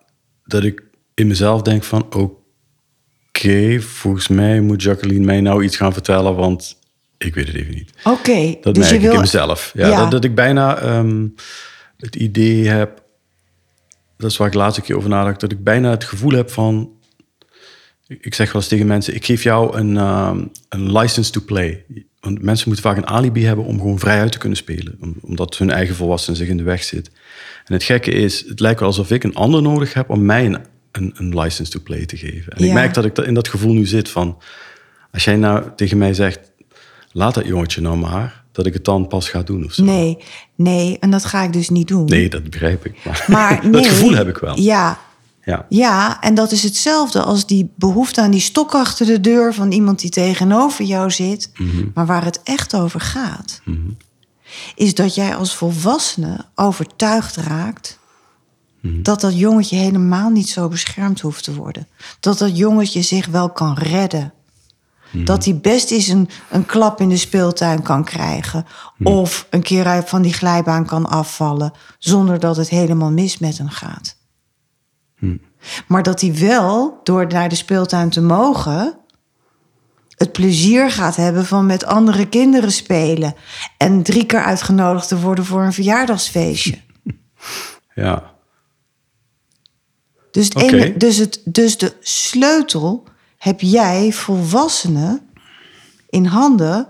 dat 0.45 0.63
ik 0.63 0.83
in 1.13 1.27
mezelf 1.27 1.61
denk 1.61 1.83
van 1.83 2.13
oké, 2.13 3.81
volgens 3.81 4.27
mij 4.27 4.61
moet 4.61 4.81
Jacqueline 4.81 5.25
mij 5.25 5.41
nou 5.41 5.63
iets 5.63 5.77
gaan 5.77 5.93
vertellen, 5.93 6.35
want 6.35 6.77
ik 7.17 7.35
weet 7.35 7.47
het 7.47 7.55
even 7.55 7.73
niet. 7.73 7.91
Oké, 8.03 8.55
Dat 8.61 8.75
dus 8.75 8.83
merk 8.83 8.89
je 8.89 8.95
ik 8.95 9.01
wil... 9.01 9.13
in 9.13 9.19
mezelf. 9.19 9.71
Ja, 9.73 9.87
Ja. 9.87 9.99
Dat, 9.99 10.11
dat 10.11 10.23
ik 10.23 10.35
bijna 10.35 10.77
ehm, 10.77 11.27
het 11.97 12.15
idee 12.15 12.67
heb... 12.67 13.03
Dat 14.17 14.31
is 14.31 14.37
waar 14.37 14.47
ik 14.47 14.53
de 14.53 14.59
laatste 14.59 14.81
keer 14.81 14.97
over 14.97 15.09
nadacht. 15.09 15.39
Dat 15.39 15.51
ik 15.51 15.63
bijna 15.63 15.89
het 15.89 16.03
gevoel 16.03 16.31
heb 16.31 16.51
van... 16.51 16.94
Ik 18.07 18.33
zeg 18.33 18.51
wel 18.51 18.61
eens 18.61 18.69
tegen 18.69 18.87
mensen... 18.87 19.15
Ik 19.15 19.25
geef 19.25 19.43
jou 19.43 19.77
een, 19.77 19.97
ehm, 19.97 20.43
een 20.69 20.97
license 20.97 21.31
to 21.31 21.41
play. 21.45 21.83
want 22.19 22.41
mensen 22.41 22.67
moeten 22.67 22.85
vaak 22.85 22.97
een 22.97 23.07
alibi 23.07 23.45
hebben 23.45 23.65
om 23.65 23.77
gewoon 23.79 23.99
vrij 23.99 24.19
uit 24.19 24.31
te 24.31 24.37
kunnen 24.37 24.57
spelen. 24.57 24.97
Om- 25.01 25.15
omdat 25.21 25.57
hun 25.57 25.69
eigen 25.71 25.95
volwassen 25.95 26.35
zich 26.35 26.47
in 26.47 26.57
de 26.57 26.63
weg 26.63 26.83
zit. 26.83 27.11
En 27.65 27.73
het 27.73 27.83
gekke 27.83 28.11
is, 28.11 28.45
het 28.47 28.59
lijkt 28.59 28.79
wel 28.79 28.89
alsof 28.89 29.11
ik 29.11 29.23
een 29.23 29.35
ander 29.35 29.61
nodig 29.61 29.93
heb 29.93 30.09
om 30.09 30.25
mij 30.25 30.45
een, 30.45 30.57
een, 30.91 31.13
een 31.17 31.39
license 31.39 31.71
to 31.71 31.79
play 31.83 32.05
te 32.05 32.17
geven. 32.17 32.53
En 32.53 32.63
ik 32.65 32.73
merk 32.73 32.93
dat 32.93 33.05
ik 33.05 33.17
in 33.17 33.33
dat 33.33 33.47
gevoel 33.47 33.73
nu 33.73 33.85
zit 33.85 34.09
van... 34.09 34.37
Als 35.11 35.23
jij 35.23 35.35
nou 35.35 35.63
tegen 35.75 35.97
mij 35.97 36.13
zegt, 36.13 36.39
laat 37.11 37.33
dat 37.33 37.45
jongetje 37.45 37.81
nou 37.81 37.97
maar... 37.97 38.43
dat 38.51 38.65
ik 38.65 38.73
het 38.73 38.85
dan 38.85 39.07
pas 39.07 39.29
ga 39.29 39.41
doen 39.43 39.65
of 39.65 39.73
zo. 39.73 39.83
Nee, 39.83 40.17
nee, 40.55 40.97
en 40.99 41.09
dat 41.09 41.25
ga 41.25 41.43
ik 41.43 41.53
dus 41.53 41.69
niet 41.69 41.87
doen. 41.87 42.05
Nee, 42.05 42.29
dat 42.29 42.43
begrijp 42.43 42.85
ik. 42.85 42.95
Maar, 43.05 43.25
Maar 43.27 43.61
dat 43.61 43.71
nee, 43.71 43.83
gevoel 43.83 44.13
heb 44.13 44.27
ik 44.27 44.37
wel. 44.37 44.59
Ja, 44.59 44.99
Ja. 45.45 45.65
ja, 45.69 46.21
en 46.21 46.33
dat 46.33 46.51
is 46.51 46.63
hetzelfde 46.63 47.23
als 47.23 47.45
die 47.45 47.71
behoefte 47.75 48.21
aan 48.21 48.31
die 48.31 48.39
stok 48.39 48.73
achter 48.75 49.05
de 49.05 49.21
deur 49.21 49.53
van 49.53 49.71
iemand 49.71 49.99
die 49.99 50.09
tegenover 50.09 50.85
jou 50.85 51.11
zit. 51.11 51.51
Mhm. 51.53 51.85
Maar 51.93 52.05
waar 52.05 52.23
het 52.25 52.39
echt 52.43 52.75
over 52.75 52.99
gaat, 52.99 53.61
is 54.75 54.95
dat 54.95 55.15
jij 55.15 55.35
als 55.35 55.55
volwassene 55.55 56.45
overtuigd 56.55 57.35
raakt 57.35 57.99
Mhm. 58.81 59.01
dat 59.01 59.21
dat 59.21 59.37
jongetje 59.39 59.75
helemaal 59.77 60.29
niet 60.29 60.49
zo 60.49 60.67
beschermd 60.67 61.19
hoeft 61.21 61.43
te 61.43 61.55
worden. 61.55 61.87
Dat 62.19 62.37
dat 62.37 62.57
jongetje 62.57 63.01
zich 63.01 63.25
wel 63.27 63.49
kan 63.49 63.73
redden. 63.77 64.33
Mhm. 65.11 65.25
Dat 65.25 65.45
hij 65.45 65.57
best 65.57 65.91
eens 65.91 66.07
een, 66.07 66.29
een 66.49 66.65
klap 66.65 67.01
in 67.01 67.09
de 67.09 67.17
speeltuin 67.17 67.81
kan 67.81 68.03
krijgen. 68.03 68.65
Mhm. 68.97 69.11
Of 69.11 69.47
een 69.49 69.61
keer 69.61 69.85
uit 69.85 70.09
van 70.09 70.21
die 70.21 70.33
glijbaan 70.33 70.85
kan 70.85 71.05
afvallen. 71.05 71.71
Zonder 71.99 72.39
dat 72.39 72.57
het 72.57 72.69
helemaal 72.69 73.11
mis 73.11 73.37
met 73.37 73.57
hem 73.57 73.69
gaat. 73.69 74.14
Maar 75.87 76.03
dat 76.03 76.21
hij 76.21 76.35
wel, 76.35 76.99
door 77.03 77.27
naar 77.27 77.49
de 77.49 77.55
speeltuin 77.55 78.09
te 78.09 78.21
mogen. 78.21 78.97
het 80.15 80.31
plezier 80.31 80.91
gaat 80.91 81.15
hebben 81.15 81.45
van 81.45 81.65
met 81.65 81.85
andere 81.85 82.29
kinderen 82.29 82.71
spelen. 82.71 83.35
En 83.77 84.03
drie 84.03 84.25
keer 84.25 84.43
uitgenodigd 84.43 85.07
te 85.07 85.19
worden 85.19 85.45
voor 85.45 85.61
een 85.61 85.73
verjaardagsfeestje. 85.73 86.77
ja. 87.95 88.33
Dus, 90.31 90.45
het 90.45 90.55
Oké. 90.55 90.65
ene- 90.65 90.97
dus, 90.97 91.17
het, 91.17 91.41
dus 91.43 91.77
de 91.77 91.95
sleutel 91.99 93.03
heb 93.37 93.61
jij, 93.61 94.11
volwassenen, 94.13 95.29
in 96.09 96.25
handen. 96.25 96.87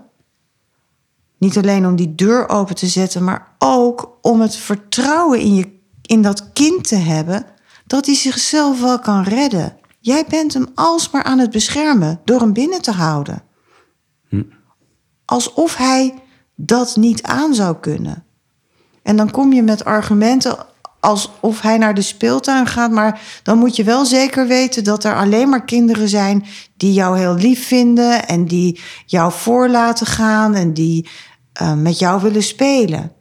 Niet 1.38 1.57
alleen 1.57 1.86
om 1.86 1.95
die 1.95 2.15
deur 2.15 2.49
open 2.49 2.76
te 2.76 2.88
zetten, 2.88 3.23
maar 3.23 3.55
ook 3.57 4.17
om 4.21 4.41
het 4.41 4.55
vertrouwen 4.55 5.39
in, 5.39 5.55
je, 5.55 5.80
in 6.01 6.21
dat 6.21 6.53
kind 6.53 6.88
te 6.88 6.95
hebben 6.95 7.45
dat 7.86 8.05
hij 8.05 8.15
zichzelf 8.15 8.81
wel 8.81 8.99
kan 8.99 9.23
redden. 9.23 9.77
Jij 9.99 10.25
bent 10.29 10.53
hem 10.53 10.67
alsmaar 10.75 11.23
aan 11.23 11.39
het 11.39 11.51
beschermen 11.51 12.19
door 12.25 12.39
hem 12.39 12.53
binnen 12.53 12.81
te 12.81 12.91
houden. 12.91 13.43
Alsof 15.25 15.75
hij 15.75 16.13
dat 16.55 16.95
niet 16.95 17.23
aan 17.23 17.53
zou 17.53 17.75
kunnen. 17.79 18.23
En 19.03 19.15
dan 19.15 19.31
kom 19.31 19.53
je 19.53 19.63
met 19.63 19.86
argumenten 19.86 20.57
alsof 20.99 21.61
hij 21.61 21.77
naar 21.77 21.93
de 21.93 22.01
speeltuin 22.01 22.67
gaat. 22.67 22.91
Maar 22.91 23.21
dan 23.43 23.57
moet 23.57 23.75
je 23.75 23.83
wel 23.83 24.05
zeker 24.05 24.47
weten 24.47 24.83
dat 24.83 25.03
er 25.03 25.15
alleen 25.15 25.49
maar 25.49 25.65
kinderen 25.65 26.09
zijn 26.09 26.45
die 26.77 26.93
jou 26.93 27.17
heel 27.17 27.36
lief 27.36 27.67
vinden. 27.67 28.27
En 28.27 28.45
die 28.45 28.79
jou 29.05 29.31
voor 29.31 29.69
laten 29.69 30.07
gaan 30.07 30.55
en 30.55 30.73
die 30.73 31.09
eh, 31.53 31.73
met 31.73 31.99
jou 31.99 32.21
willen 32.21 32.43
spelen. 32.43 33.11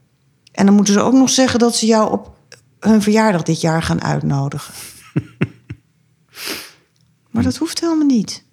En 0.53 0.67
dan 0.67 0.75
moeten 0.75 0.95
ze 0.95 1.01
ook 1.01 1.12
nog 1.12 1.31
zeggen 1.31 1.59
dat 1.59 1.77
ze 1.77 1.87
jou 1.87 2.12
op 2.12 2.34
hun 2.85 3.03
verjaardag 3.03 3.43
dit 3.43 3.61
jaar 3.61 3.82
gaan 3.82 4.03
uitnodigen. 4.03 4.74
maar 7.30 7.43
dat 7.43 7.57
hoeft 7.57 7.80
helemaal 7.80 8.07
niet. 8.07 8.45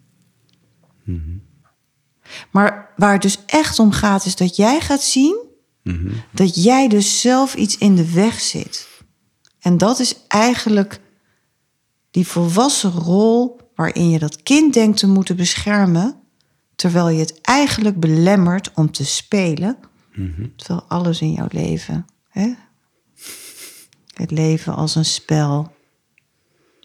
Maar 2.52 2.94
waar 2.96 3.14
het 3.14 3.22
dus 3.22 3.46
echt 3.46 3.80
om 3.80 3.92
gaat, 3.92 4.26
is 4.26 4.36
dat 4.36 4.56
jij 4.56 4.82
gaat 4.82 5.02
zien 5.02 5.50
dat 6.32 6.64
jij 6.64 6.88
dus 6.88 7.22
zelf 7.22 7.56
iets 7.56 7.78
in 7.78 7.96
de 7.96 8.14
weg 8.14 8.40
zit. 8.40 8.88
En 9.60 9.78
dat 9.78 10.00
is 10.00 10.16
eigenlijk 10.28 11.02
die 12.12 12.28
volwassen 12.28 12.92
rol 12.92 13.60
waarin 13.76 14.10
je 14.10 14.20
dat 14.20 14.44
kind 14.44 14.74
denkt 14.74 14.98
te 14.98 15.08
moeten 15.08 15.36
beschermen, 15.36 16.16
terwijl 16.76 17.10
je 17.10 17.20
het 17.20 17.42
eigenlijk 17.42 18.00
belemmert 18.00 18.72
om 18.74 18.92
te 18.92 19.06
spelen, 19.06 19.78
terwijl 20.56 20.86
alles 20.88 21.22
in 21.22 21.32
jouw 21.32 21.48
leven, 21.50 22.06
hè? 22.30 22.54
Het 24.22 24.32
leven 24.32 24.76
als 24.76 24.96
een 24.96 25.06
spel, 25.06 25.62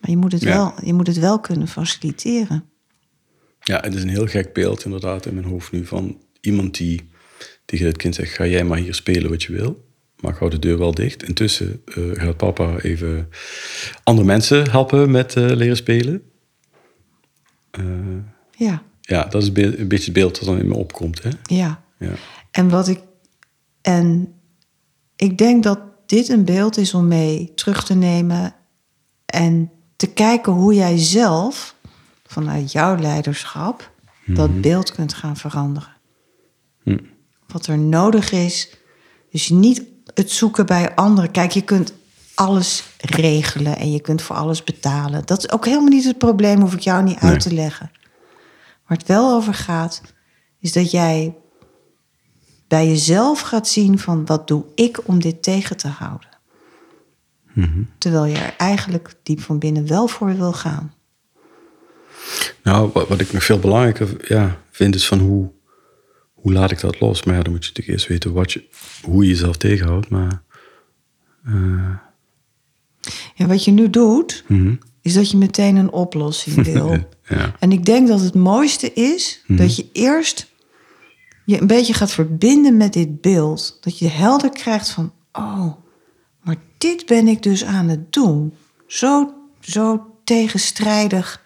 maar 0.01 0.11
je 0.11 0.17
moet 0.17 0.33
het, 0.33 0.43
Ja. 0.43 0.55
wel, 0.57 0.75
je 0.85 0.93
moet 0.93 1.07
het 1.07 1.19
wel 1.19 1.41
kunnen 1.41 1.69
faciliteren. 1.69 2.65
Ja, 3.61 3.81
het 3.81 3.95
is 3.95 4.03
een 4.03 4.09
heel 4.09 4.27
gek 4.27 4.53
beeld 4.53 4.85
inderdaad 4.85 5.27
in 5.27 5.35
mijn 5.35 5.47
hoofd 5.47 5.73
nu 5.73 5.87
van 5.87 6.21
iemand 6.41 6.77
die 6.77 7.09
tegen 7.65 7.87
het 7.87 7.97
kind 7.97 8.15
zegt, 8.15 8.33
ga 8.33 8.47
jij 8.47 8.65
maar 8.65 8.79
hier 8.79 8.95
spelen 8.95 9.31
wat 9.31 9.43
je 9.43 9.53
wil, 9.53 9.85
maar 10.21 10.37
hou 10.39 10.51
de 10.51 10.59
deur 10.59 10.79
wel 10.79 10.95
dicht. 10.95 11.23
Intussen 11.23 11.83
eh, 11.85 12.03
gaat 12.13 12.37
papa 12.37 12.79
even 12.79 13.29
andere 14.03 14.27
mensen 14.27 14.71
helpen 14.71 15.11
met 15.11 15.35
eh, 15.37 15.51
leren 15.51 15.77
spelen. 15.77 16.23
Eh, 17.71 17.85
Ja, 18.59 18.83
ja, 19.01 19.25
dat 19.25 19.43
is 19.43 19.49
een 19.49 19.89
beetje 19.89 20.05
het 20.05 20.13
beeld 20.13 20.35
dat 20.39 20.45
dan 20.45 20.59
in 20.59 20.69
me 20.69 20.75
opkomt. 20.75 21.23
Hè? 21.23 21.31
ja. 21.43 21.85
Ja. 21.99 22.13
En 22.51 22.69
wat 22.69 22.89
ik. 22.89 23.01
En 23.83 24.35
ik 25.17 25.39
denk 25.39 25.63
dat 25.63 25.81
dit 26.07 26.29
een 26.29 26.45
beeld 26.45 26.77
is 26.77 26.95
om 26.95 27.09
mee 27.09 27.53
terug 27.55 27.85
te 27.85 27.95
nemen 27.95 28.55
en 29.27 29.71
te 29.97 30.07
kijken 30.07 30.53
hoe 30.53 30.75
jij 30.75 30.99
zelf 30.99 31.75
vanuit 32.27 32.73
jouw 32.73 32.97
leiderschap 32.97 33.91
dat 34.27 34.61
beeld 34.61 34.93
kunt 34.93 35.15
gaan 35.15 35.37
veranderen. 35.37 35.97
Hm. 36.83 36.99
Wat 37.47 37.67
er 37.67 37.79
nodig 37.79 38.33
is, 38.33 38.71
dus 39.31 39.49
niet 39.49 39.83
het 40.15 40.31
zoeken 40.31 40.67
bij 40.67 40.95
anderen. 40.95 41.31
Kijk, 41.31 41.51
je 41.51 41.63
kunt 41.63 41.93
alles 42.35 42.85
regelen 43.01 43.77
en 43.77 43.93
je 43.93 44.01
kunt 44.01 44.23
voor 44.23 44.37
alles 44.37 44.65
betalen. 44.65 45.27
Dat 45.27 45.39
is 45.39 45.51
ook 45.51 45.65
helemaal 45.65 45.89
niet 45.89 46.05
het 46.05 46.19
probleem, 46.19 46.61
hoef 46.61 46.75
ik 46.75 46.81
jou 46.81 47.03
niet 47.03 47.19
uit 47.19 47.41
te 47.41 47.55
leggen. 47.55 47.91
Waar 48.87 48.99
het 48.99 49.07
wel 49.07 49.35
over 49.35 49.55
gaat, 49.55 50.01
is 50.61 50.73
dat 50.73 50.91
jij 50.91 51.35
bij 52.69 52.89
jezelf 52.89 53.41
gaat 53.41 53.69
zien 53.69 53.99
van 53.99 54.27
wat 54.27 54.49
doe 54.49 54.65
ik 54.75 55.09
om 55.09 55.21
dit 55.21 55.43
tegen 55.43 55.77
te 55.77 55.89
houden. 55.89 56.29
Terwijl 57.99 58.25
je 58.25 58.37
er 58.37 58.55
eigenlijk 58.57 59.15
diep 59.23 59.41
van 59.41 59.59
binnen 59.59 59.87
wel 59.87 60.07
voor 60.07 60.37
wil 60.37 60.53
gaan. 60.53 60.95
Nou, 62.63 62.91
wat, 62.93 63.09
wat 63.09 63.21
ik 63.21 63.33
nog 63.33 63.45
veel 63.45 63.59
belangrijker 63.59 64.09
ja, 64.29 64.61
vind 64.71 64.95
is 64.95 65.07
van 65.07 65.19
hoe, 65.19 65.51
hoe 66.33 66.53
laat 66.53 66.71
ik 66.71 66.81
dat 66.81 67.01
los? 67.01 67.23
Maar 67.23 67.35
ja, 67.35 67.43
dan 67.43 67.53
moet 67.53 67.63
je 67.63 67.69
natuurlijk 67.69 67.99
eerst 67.99 68.09
weten 68.09 68.33
wat 68.33 68.53
je, 68.53 68.65
hoe 69.03 69.23
je 69.23 69.29
jezelf 69.29 69.57
tegenhoudt. 69.57 70.09
Maar 70.09 70.43
En 73.37 73.49
wat 73.49 73.65
je 73.65 73.71
nu 73.71 73.91
doet, 73.91 74.45
mhm. 74.47 74.75
is 75.03 75.15
dat 75.15 75.31
je 75.31 75.37
meteen 75.37 75.77
een 75.77 75.91
oplossing 75.91 76.65
wil. 76.73 77.09
ja. 77.29 77.55
En 77.59 77.73
ik 77.73 77.85
denk 77.85 78.09
dat 78.09 78.21
het 78.21 78.35
mooiste 78.35 78.93
is 78.93 79.43
dat 79.47 79.77
je 79.77 79.87
eerst 79.93 80.55
je 81.47 81.61
een 81.61 81.67
beetje 81.67 81.95
gaat 81.95 82.13
verbinden 82.13 82.77
met 82.77 82.93
dit 82.93 83.21
beeld. 83.21 83.79
Dat 83.81 83.99
je 83.99 84.09
helder 84.09 84.51
krijgt 84.51 84.91
van, 84.91 85.13
oh, 85.33 85.73
maar 86.43 86.57
dit 86.79 87.07
ben 87.07 87.29
ik 87.29 87.43
dus 87.43 87.65
aan 87.65 87.89
het 87.89 88.13
doen. 88.13 88.55
Zo, 88.87 89.35
zo 89.61 90.07
tegenstrijdig. 90.25 91.45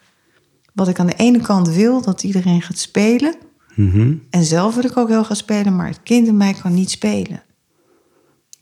Wat 0.73 0.87
ik 0.87 0.99
aan 0.99 1.07
de 1.07 1.15
ene 1.15 1.39
kant 1.39 1.69
wil, 1.69 2.01
dat 2.01 2.23
iedereen 2.23 2.61
gaat 2.61 2.77
spelen. 2.77 3.35
Mhm. 3.75 4.15
En 4.29 4.43
zelf 4.43 4.75
wil 4.75 4.83
ik 4.83 4.97
ook 4.97 5.09
heel 5.09 5.23
gaan 5.23 5.35
spelen, 5.35 5.75
maar 5.75 5.87
het 5.87 6.03
kind 6.03 6.27
in 6.27 6.37
mij 6.37 6.53
kan 6.53 6.73
niet 6.73 6.89
spelen. 6.89 7.43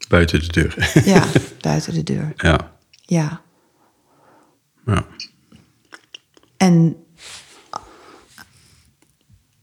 buiten 0.08 0.40
de 0.40 0.48
deur. 0.48 1.02
Ja, 1.06 1.26
buiten 1.62 1.94
de 1.94 2.04
deur. 2.04 2.34
ja. 2.36 2.78
Ja. 3.06 3.42
ja. 4.86 5.06
En 6.58 6.96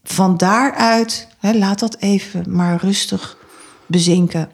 van 0.03 0.37
daaruit, 0.37 1.27
hè, 1.47 1.57
laat 1.57 1.79
dat 1.79 1.97
even 1.97 2.55
maar 2.55 2.77
rustig 2.77 3.37
bezinken. 3.85 4.49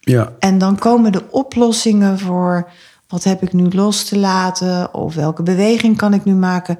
Ja. 0.00 0.32
En 0.38 0.58
dan 0.58 0.78
komen 0.78 1.12
de 1.12 1.30
oplossingen 1.30 2.18
voor 2.18 2.70
wat 3.08 3.24
heb 3.24 3.42
ik 3.42 3.52
nu 3.52 3.68
los 3.70 4.04
te 4.04 4.18
laten 4.18 4.94
of 4.94 5.14
welke 5.14 5.42
beweging 5.42 5.96
kan 5.96 6.14
ik 6.14 6.24
nu 6.24 6.34
maken. 6.34 6.78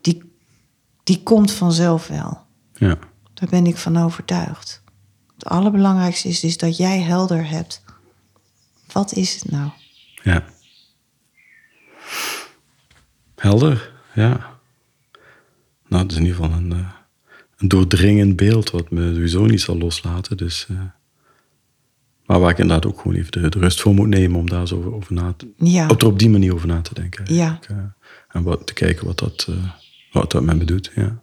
Die, 0.00 0.32
die 1.02 1.22
komt 1.22 1.52
vanzelf 1.52 2.06
wel. 2.06 2.40
Ja. 2.74 2.98
Daar 3.34 3.48
ben 3.48 3.66
ik 3.66 3.76
van 3.76 3.96
overtuigd. 3.96 4.82
Het 5.34 5.44
allerbelangrijkste 5.44 6.28
is, 6.28 6.44
is 6.44 6.56
dat 6.56 6.76
jij 6.76 7.00
helder 7.00 7.48
hebt. 7.48 7.82
Wat 8.92 9.12
is 9.12 9.34
het 9.34 9.50
nou? 9.50 9.70
Ja. 10.22 10.44
Helder, 13.36 13.92
ja. 14.14 14.50
Nou, 15.88 16.02
het 16.02 16.12
is 16.12 16.18
in 16.18 16.24
ieder 16.24 16.42
geval 16.42 16.58
een, 16.58 16.72
eh, 16.72 17.01
een 17.62 17.68
doordringend 17.68 18.36
beeld 18.36 18.70
wat 18.70 18.90
me 18.90 19.12
sowieso 19.14 19.44
niet 19.46 19.60
zal 19.60 19.78
loslaten. 19.78 20.36
Dus, 20.36 20.66
eh, 20.70 20.76
maar 22.26 22.40
waar 22.40 22.50
ik 22.50 22.58
inderdaad 22.58 22.86
ook 22.92 23.00
gewoon 23.00 23.16
even 23.16 23.32
de, 23.32 23.48
de 23.48 23.58
rust 23.58 23.80
voor 23.80 23.94
moet 23.94 24.08
nemen 24.08 24.38
om 24.38 24.48
daar 24.48 24.66
zo 24.68 24.82
over, 24.92 25.12
na 25.14 25.32
te 25.36 25.52
Ja. 25.56 25.88
op, 25.88 26.00
er 26.02 26.06
op 26.06 26.18
die 26.18 26.30
manier 26.30 26.54
over 26.54 26.68
na 26.68 26.80
te 26.80 26.94
denken. 26.94 27.34
Ja. 27.34 27.58
eh. 27.68 27.76
en 28.28 28.42
wat, 28.42 28.66
te 28.66 28.72
kijken 28.72 29.06
wat 29.06 29.18
dat, 29.18 29.46
eh, 29.48 29.70
wat 30.12 30.30
dat 30.30 30.42
met 30.42 30.56
me 30.58 30.64
doet. 30.64 30.90
Ja. 30.94 31.20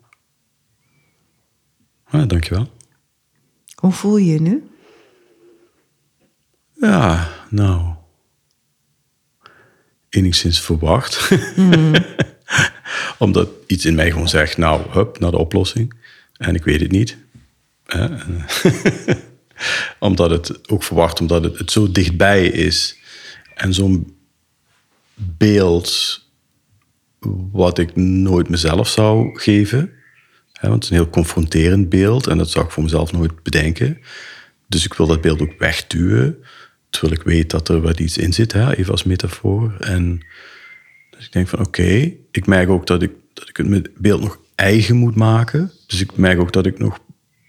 Ah, 2.04 2.28
dankjewel. 2.28 2.72
Hoe 3.76 3.92
voel 3.92 4.18
je 4.18 4.32
je 4.34 4.42
nu? 4.42 4.64
Ja, 6.82 7.30
nou. 7.50 7.94
Enigszins 10.10 10.62
verwacht. 10.62 11.32
Omdat 13.18 13.50
iets 13.68 13.86
in 13.86 13.96
mij 13.96 14.12
gewoon 14.12 14.30
zegt, 14.30 14.58
nou, 14.58 14.82
hup, 14.90 15.20
naar 15.20 15.32
de 15.32 15.38
oplossing. 15.38 15.94
En 16.40 16.56
ik 16.56 16.64
weet 16.64 16.82
het 16.82 16.92
niet. 16.92 17.18
omdat 20.00 20.30
het 20.30 20.70
ook 20.70 20.84
verwacht, 20.84 21.20
omdat 21.20 21.44
het, 21.44 21.72
zo 21.72 21.92
dichtbij 21.92 22.46
is. 22.46 22.98
En 23.56 23.74
zo'n 23.74 24.18
beeld 25.14 26.22
wat 27.52 27.78
ik 27.78 27.96
nooit 27.96 28.50
mezelf 28.50 28.90
zou 28.90 29.40
geven. 29.40 29.92
want 30.62 30.74
het 30.74 30.84
is 30.84 30.90
een 30.90 30.96
heel 30.96 31.10
confronterend 31.10 31.90
beeld 31.90 32.28
en 32.28 32.38
dat 32.38 32.50
zou 32.50 32.66
ik 32.66 32.72
voor 32.72 32.84
mezelf 32.84 33.12
nooit 33.12 33.44
bedenken. 33.44 34.00
Dus 34.68 34.86
ik 34.86 34.94
wil 34.94 35.08
dat 35.08 35.22
beeld 35.22 35.42
ook 35.42 35.60
wegduwen. 35.60 36.38
Terwijl 36.90 37.14
ik 37.14 37.24
weet 37.24 37.50
dat 37.50 37.70
er 37.70 37.82
wat 37.82 38.00
iets 38.00 38.18
in 38.18 38.34
zit, 38.34 38.52
hè, 38.52 38.76
even 38.76 38.92
als 38.92 39.04
metafoor. 39.04 39.76
En 39.80 40.26
dus 41.10 41.26
ik 41.26 41.32
denk 41.32 41.48
van 41.48 41.60
oké, 41.60 42.14
ik 42.32 42.46
merk 42.46 42.70
ook 42.70 42.88
dat 42.88 43.02
ik, 43.02 43.12
dat 43.34 43.50
ik 43.50 43.58
het 43.58 43.90
beeld 43.98 44.22
nog 44.22 44.40
eigen 44.60 44.96
moet 44.96 45.16
maken. 45.16 45.72
Dus 45.88 46.02
ik 46.02 46.18
merk 46.18 46.40
ook 46.40 46.52
dat 46.52 46.66
ik 46.66 46.80
nog 46.80 47.00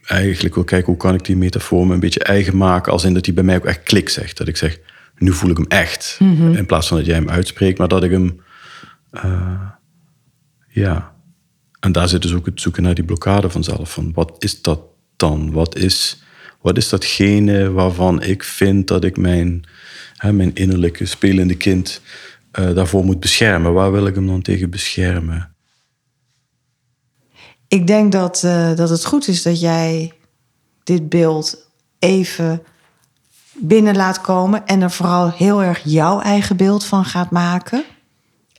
eigenlijk 0.05 0.55
wil 0.55 0.65
kijken 0.65 0.87
hoe 0.87 0.97
kan 0.97 1.15
ik 1.15 1.25
die 1.25 1.37
metafoor 1.37 1.87
me 1.87 1.95
een 1.95 2.01
beetje 2.01 2.25
eigen 2.25 2.57
maken. 2.57 2.93
Als 2.93 3.05
in 3.05 3.15
dat 3.15 3.25
die 3.25 3.33
bij 3.33 3.45
mij 3.45 3.57
ook 3.57 3.65
echt 3.65 3.83
klik 3.83 4.09
zegt. 4.09 4.37
Dat 4.37 4.49
ik 4.49 4.57
zeg, 4.57 4.79
nu 5.19 5.33
voel 5.33 5.51
ik 5.51 5.57
hem 5.57 5.67
echt. 5.67 6.17
Mhm. 6.19 6.55
In 6.55 6.67
plaats 6.67 6.89
van 6.89 6.97
dat 6.97 7.07
jij 7.07 7.15
hem 7.15 7.29
uitspreekt, 7.29 7.79
maar 7.79 7.89
dat 7.89 8.05
ik 8.05 8.11
hem. 8.11 8.41
Uh, 9.13 9.61
ja. 10.69 11.15
En 11.81 11.93
daar 11.93 12.09
zit 12.09 12.23
dus 12.23 12.35
ook 12.35 12.47
het 12.47 12.61
zoeken 12.61 12.83
naar 12.83 12.95
die 12.95 13.05
blokkade 13.05 13.51
vanzelf. 13.51 13.93
Van 13.93 14.13
wat 14.13 14.37
is 14.39 14.63
dat 14.63 14.81
dan? 15.17 15.53
Wat 15.53 15.77
is, 15.77 16.23
wat 16.61 16.77
is 16.77 16.89
datgene 16.89 17.71
waarvan 17.71 18.23
ik 18.23 18.43
vind 18.43 18.89
dat 18.89 19.05
ik 19.05 19.17
mijn, 19.17 19.65
hè, 20.17 20.33
mijn 20.33 20.55
innerlijke 20.55 21.07
spelende 21.07 21.57
kind 21.57 22.01
uh, 22.59 22.75
daarvoor 22.75 23.05
moet 23.05 23.21
beschermen? 23.21 23.73
Waar 23.73 23.93
wil 23.93 24.07
ik 24.07 24.15
hem 24.15 24.27
dan 24.27 24.43
tegen 24.43 24.71
beschermen? 24.71 25.50
Ik 27.71 27.87
denk 27.87 28.13
dat, 28.13 28.43
uh, 28.45 28.75
dat 28.75 28.89
het 28.89 29.05
goed 29.05 29.29
is 29.29 29.43
dat 29.43 29.61
jij 29.61 30.13
dit 30.85 31.09
beeld 31.09 31.71
even 31.99 32.63
binnen 33.55 33.97
laat 33.97 34.21
komen 34.21 34.67
en 34.67 34.81
er 34.81 34.91
vooral 34.91 35.31
heel 35.31 35.63
erg 35.63 35.81
jouw 35.85 36.21
eigen 36.21 36.57
beeld 36.57 36.85
van 36.85 37.05
gaat 37.05 37.31
maken. 37.31 37.85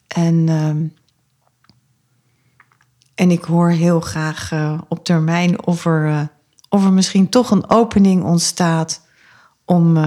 En, 0.08 0.36
uh, 0.48 0.68
en 3.16 3.32
ik 3.32 3.44
hoor 3.44 3.70
heel 3.70 4.00
graag 4.00 4.52
uh, 4.52 4.82
op 4.88 5.06
termijn 5.06 5.66
of 5.66 5.86
er, 5.86 6.06
uh, 6.06 6.22
of 6.70 6.86
er 6.86 6.94
misschien 6.94 7.30
toch 7.30 7.52
een 7.52 7.70
opening 7.70 8.24
ontstaat 8.24 9.06
om, 9.66 9.98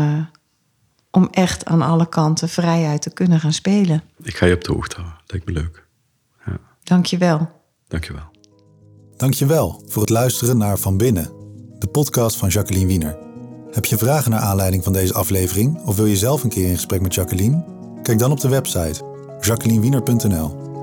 om 1.10 1.28
echt 1.30 1.64
aan 1.64 1.82
alle 1.82 2.08
kanten 2.08 2.48
vrijuit 2.48 3.02
te 3.02 3.12
kunnen 3.12 3.40
gaan 3.40 3.52
spelen. 3.52 4.02
Ik 4.22 4.36
ga 4.36 4.46
je 4.46 4.54
op 4.54 4.64
de 4.64 4.72
hoogte 4.72 4.96
houden. 4.96 5.20
Lijkt 5.26 5.46
me 5.46 5.52
leuk. 5.52 5.86
Ja. 6.46 6.58
Dank 6.82 7.06
je 7.06 7.18
wel. 7.18 7.50
Dank 7.88 8.04
je 8.04 8.12
wel. 8.12 8.32
Dank 9.16 9.34
je 9.34 9.46
wel 9.46 9.82
voor 9.86 10.02
het 10.02 10.10
luisteren 10.10 10.58
naar 10.58 10.78
Van 10.78 10.96
Binnen, 10.96 11.30
de 11.78 11.86
podcast 11.86 12.36
van 12.36 12.48
Jacqueline 12.48 12.86
Wiener. 12.86 13.18
Heb 13.70 13.84
je 13.84 13.98
vragen 13.98 14.30
naar 14.30 14.40
aanleiding 14.40 14.84
van 14.84 14.92
deze 14.92 15.14
aflevering 15.14 15.80
of 15.84 15.96
wil 15.96 16.06
je 16.06 16.16
zelf 16.16 16.42
een 16.42 16.48
keer 16.48 16.68
in 16.68 16.74
gesprek 16.74 17.00
met 17.00 17.14
Jacqueline? 17.14 17.64
Kijk 18.02 18.18
dan 18.18 18.30
op 18.30 18.40
de 18.40 18.48
website 18.48 19.02
jacquelinewiener.nl. 19.40 20.73